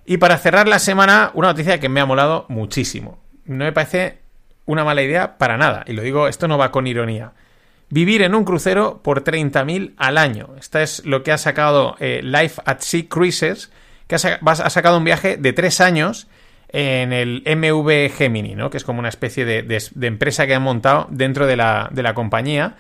Y 0.05 0.19
para 0.19 0.39
cerrar 0.39 0.69
la 0.69 0.79
semana, 0.79 1.31
una 1.35 1.49
noticia 1.49 1.81
que 1.81 1.89
me 1.89 2.01
ha 2.01 2.07
molado 2.07 2.47
muchísimo. 2.49 3.19
No 3.45 3.65
me 3.65 3.73
parece 3.73 4.19
una 4.65 4.85
mala 4.85 5.03
idea 5.03 5.39
para 5.39 5.57
nada. 5.57 5.85
Y 5.87 5.93
lo 5.93 6.03
digo, 6.03 6.29
esto 6.29 6.49
no 6.49 6.59
va 6.59 6.71
con 6.71 6.87
ironía. 6.87 7.33
Vivir 7.89 8.23
en 8.23 8.35
un 8.35 8.45
crucero 8.45 9.01
por 9.03 9.23
30.000 9.23 9.95
al 9.97 10.19
año. 10.19 10.51
Esto 10.59 10.81
es 10.81 11.05
lo 11.05 11.23
que 11.23 11.31
ha 11.31 11.39
sacado 11.39 11.97
Life 12.01 12.61
at 12.65 12.81
Sea 12.81 13.05
Cruises, 13.09 13.71
que 14.07 14.15
ha, 14.15 14.71
sacado 14.71 14.99
un 14.99 15.05
viaje 15.05 15.37
de 15.37 15.53
tres 15.53 15.81
años 15.81 16.29
en 16.69 17.13
el 17.13 17.43
MV 17.47 18.15
Gemini, 18.17 18.55
¿no? 18.55 18.71
que 18.71 18.77
es 18.77 18.85
como 18.85 18.99
una 18.99 19.09
especie 19.09 19.45
de 19.45 20.07
empresa 20.07 20.47
que 20.47 20.55
han 20.55 20.63
montado 20.63 21.07
dentro 21.11 21.47
de 21.47 21.57
la, 21.57 21.89
de 21.93 22.03
la 22.03 22.15
compañía. 22.15 22.77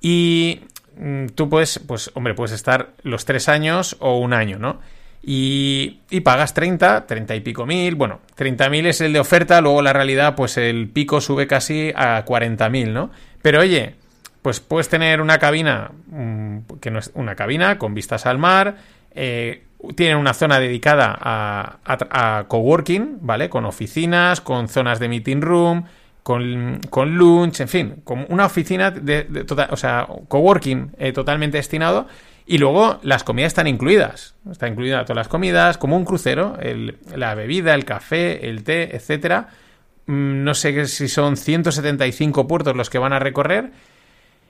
Y 0.00 0.60
mm, 0.96 1.26
tú 1.34 1.48
puedes, 1.48 1.78
pues, 1.78 2.10
hombre, 2.14 2.34
puedes 2.34 2.52
estar 2.52 2.90
los 3.02 3.24
tres 3.24 3.48
años 3.48 3.96
o 4.00 4.18
un 4.18 4.32
año, 4.32 4.58
¿no? 4.58 4.80
Y, 5.22 6.00
y 6.10 6.20
pagas 6.20 6.54
30, 6.54 7.06
30 7.06 7.34
y 7.34 7.40
pico 7.40 7.66
mil. 7.66 7.96
Bueno, 7.96 8.20
30 8.36 8.68
mil 8.70 8.86
es 8.86 9.00
el 9.00 9.12
de 9.12 9.18
oferta, 9.18 9.60
luego 9.60 9.82
la 9.82 9.92
realidad, 9.92 10.36
pues 10.36 10.56
el 10.56 10.88
pico 10.88 11.20
sube 11.20 11.48
casi 11.48 11.92
a 11.96 12.24
40 12.24 12.68
mil, 12.68 12.92
¿no? 12.92 13.10
Pero 13.42 13.60
oye, 13.60 13.96
pues 14.42 14.60
puedes 14.60 14.88
tener 14.88 15.20
una 15.20 15.38
cabina, 15.38 15.90
mm, 16.06 16.58
que 16.80 16.92
no 16.92 17.00
es 17.00 17.10
una 17.14 17.34
cabina 17.34 17.78
con 17.78 17.94
vistas 17.94 18.26
al 18.26 18.38
mar, 18.38 18.76
eh, 19.12 19.64
tienen 19.94 20.16
una 20.18 20.34
zona 20.34 20.58
dedicada 20.60 21.16
a, 21.20 22.44
coworking, 22.48 23.18
¿vale? 23.20 23.48
Con 23.48 23.64
oficinas, 23.64 24.40
con 24.40 24.68
zonas 24.68 24.98
de 24.98 25.08
meeting 25.08 25.40
room, 25.40 25.84
con, 26.22 26.80
con 26.90 27.16
lunch, 27.16 27.60
en 27.60 27.68
fin, 27.68 27.94
con 28.04 28.26
una 28.28 28.46
oficina 28.46 28.90
de, 28.90 29.24
total- 29.46 29.68
o 29.70 29.76
sea, 29.76 30.06
coworking 30.28 30.92
eh, 30.98 31.12
totalmente 31.12 31.58
destinado. 31.58 32.06
Y 32.48 32.58
luego 32.58 33.00
las 33.02 33.24
comidas 33.24 33.48
están 33.48 33.66
incluidas. 33.66 34.34
Está 34.50 34.68
incluida 34.68 35.02
todas 35.04 35.16
las 35.16 35.28
comidas, 35.28 35.78
como 35.78 35.96
un 35.96 36.04
crucero, 36.04 36.56
la 37.14 37.34
bebida, 37.34 37.74
el 37.74 37.84
café, 37.84 38.48
el 38.48 38.62
té, 38.62 38.94
etcétera. 38.94 39.48
Mm, 40.06 40.44
No 40.44 40.54
sé 40.54 40.86
si 40.86 41.08
son 41.08 41.36
175 41.36 42.46
puertos 42.46 42.76
los 42.76 42.88
que 42.88 42.98
van 42.98 43.12
a 43.12 43.18
recorrer. 43.18 43.70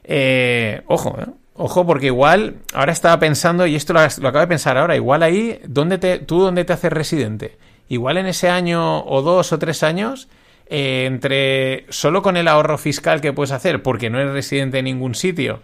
Eh, 0.05 0.83
ojo, 0.87 1.17
¿eh? 1.21 1.27
Ojo, 1.59 1.87
porque 1.87 2.07
igual, 2.07 2.57
ahora 2.75 2.93
estaba 2.93 3.19
pensando, 3.19 3.67
y 3.67 3.77
esto 3.77 3.95
lo, 3.95 4.01
acabo 4.01 4.41
de 4.41 4.47
pensar 4.47 4.77
ahora, 4.77 4.95
igual 4.95 5.23
ahí, 5.23 5.59
¿dónde 5.67 5.97
te, 5.97 6.19
¿tú 6.19 6.41
dónde 6.41 6.65
te 6.65 6.75
haces 6.75 6.93
residente? 6.93 7.57
Igual 7.89 8.19
en 8.19 8.27
ese 8.27 8.51
año 8.51 9.05
o 9.05 9.23
dos 9.23 9.53
o 9.53 9.59
tres 9.59 9.83
años, 9.83 10.29
eh, 10.69 11.05
entre 11.07 11.87
solo 11.89 12.21
con 12.21 12.37
el 12.37 12.49
ahorro 12.49 12.77
fiscal 12.77 13.23
que 13.23 13.33
puedes 13.33 13.53
hacer, 13.53 13.83
porque 13.83 14.11
no 14.11 14.21
eres 14.21 14.35
residente 14.35 14.81
en 14.81 14.85
ningún 14.85 15.15
sitio, 15.15 15.63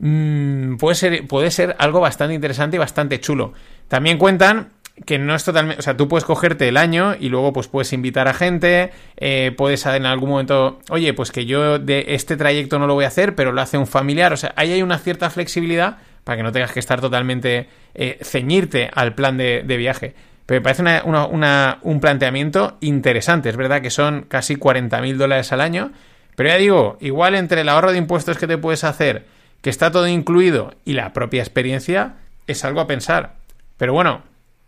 mm, 0.00 0.76
puede, 0.76 0.94
ser, 0.96 1.26
puede 1.26 1.50
ser 1.50 1.76
algo 1.78 2.00
bastante 2.00 2.34
interesante 2.34 2.76
y 2.76 2.78
bastante 2.78 3.18
chulo. 3.18 3.54
También 3.88 4.18
cuentan 4.18 4.72
que 5.04 5.18
no 5.18 5.34
es 5.34 5.44
totalmente, 5.44 5.78
o 5.80 5.82
sea, 5.82 5.96
tú 5.96 6.08
puedes 6.08 6.24
cogerte 6.24 6.68
el 6.68 6.76
año 6.78 7.14
y 7.18 7.28
luego 7.28 7.52
pues 7.52 7.68
puedes 7.68 7.92
invitar 7.92 8.28
a 8.28 8.34
gente, 8.34 8.92
eh, 9.18 9.52
puedes 9.56 9.84
en 9.86 10.06
algún 10.06 10.30
momento, 10.30 10.78
oye, 10.88 11.12
pues 11.12 11.30
que 11.32 11.44
yo 11.44 11.78
de 11.78 12.06
este 12.08 12.36
trayecto 12.36 12.78
no 12.78 12.86
lo 12.86 12.94
voy 12.94 13.04
a 13.04 13.08
hacer, 13.08 13.34
pero 13.34 13.52
lo 13.52 13.60
hace 13.60 13.76
un 13.76 13.86
familiar, 13.86 14.32
o 14.32 14.36
sea, 14.38 14.52
ahí 14.56 14.72
hay 14.72 14.82
una 14.82 14.98
cierta 14.98 15.28
flexibilidad 15.28 15.98
para 16.24 16.38
que 16.38 16.42
no 16.42 16.50
tengas 16.52 16.72
que 16.72 16.80
estar 16.80 17.00
totalmente 17.00 17.68
eh, 17.94 18.18
ceñirte 18.22 18.90
al 18.94 19.14
plan 19.14 19.36
de, 19.36 19.62
de 19.64 19.76
viaje. 19.76 20.14
Pero 20.46 20.60
me 20.60 20.62
parece 20.64 20.82
una- 20.82 21.02
una- 21.04 21.26
una- 21.26 21.78
un 21.82 22.00
planteamiento 22.00 22.78
interesante, 22.80 23.48
es 23.50 23.56
verdad 23.56 23.82
que 23.82 23.90
son 23.90 24.22
casi 24.28 24.56
40.000 24.56 25.18
dólares 25.18 25.52
al 25.52 25.60
año, 25.60 25.92
pero 26.36 26.48
ya 26.48 26.56
digo, 26.56 26.96
igual 27.00 27.34
entre 27.34 27.60
el 27.60 27.68
ahorro 27.68 27.92
de 27.92 27.98
impuestos 27.98 28.38
que 28.38 28.46
te 28.46 28.56
puedes 28.58 28.82
hacer, 28.84 29.26
que 29.60 29.70
está 29.70 29.90
todo 29.90 30.06
incluido, 30.08 30.74
y 30.84 30.92
la 30.94 31.12
propia 31.12 31.42
experiencia, 31.42 32.14
es 32.46 32.64
algo 32.64 32.80
a 32.80 32.86
pensar. 32.86 33.34
Pero 33.76 33.92
bueno, 33.92 34.22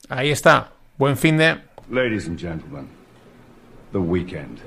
ahí 0.08 0.30
está. 0.30 0.72
Buen 0.96 1.16
fin 1.16 1.36
de... 1.36 1.58
Ladies 1.90 2.26
and 2.26 2.38
gentlemen, 2.38 2.88
the 3.92 3.98
weekend. 4.00 4.60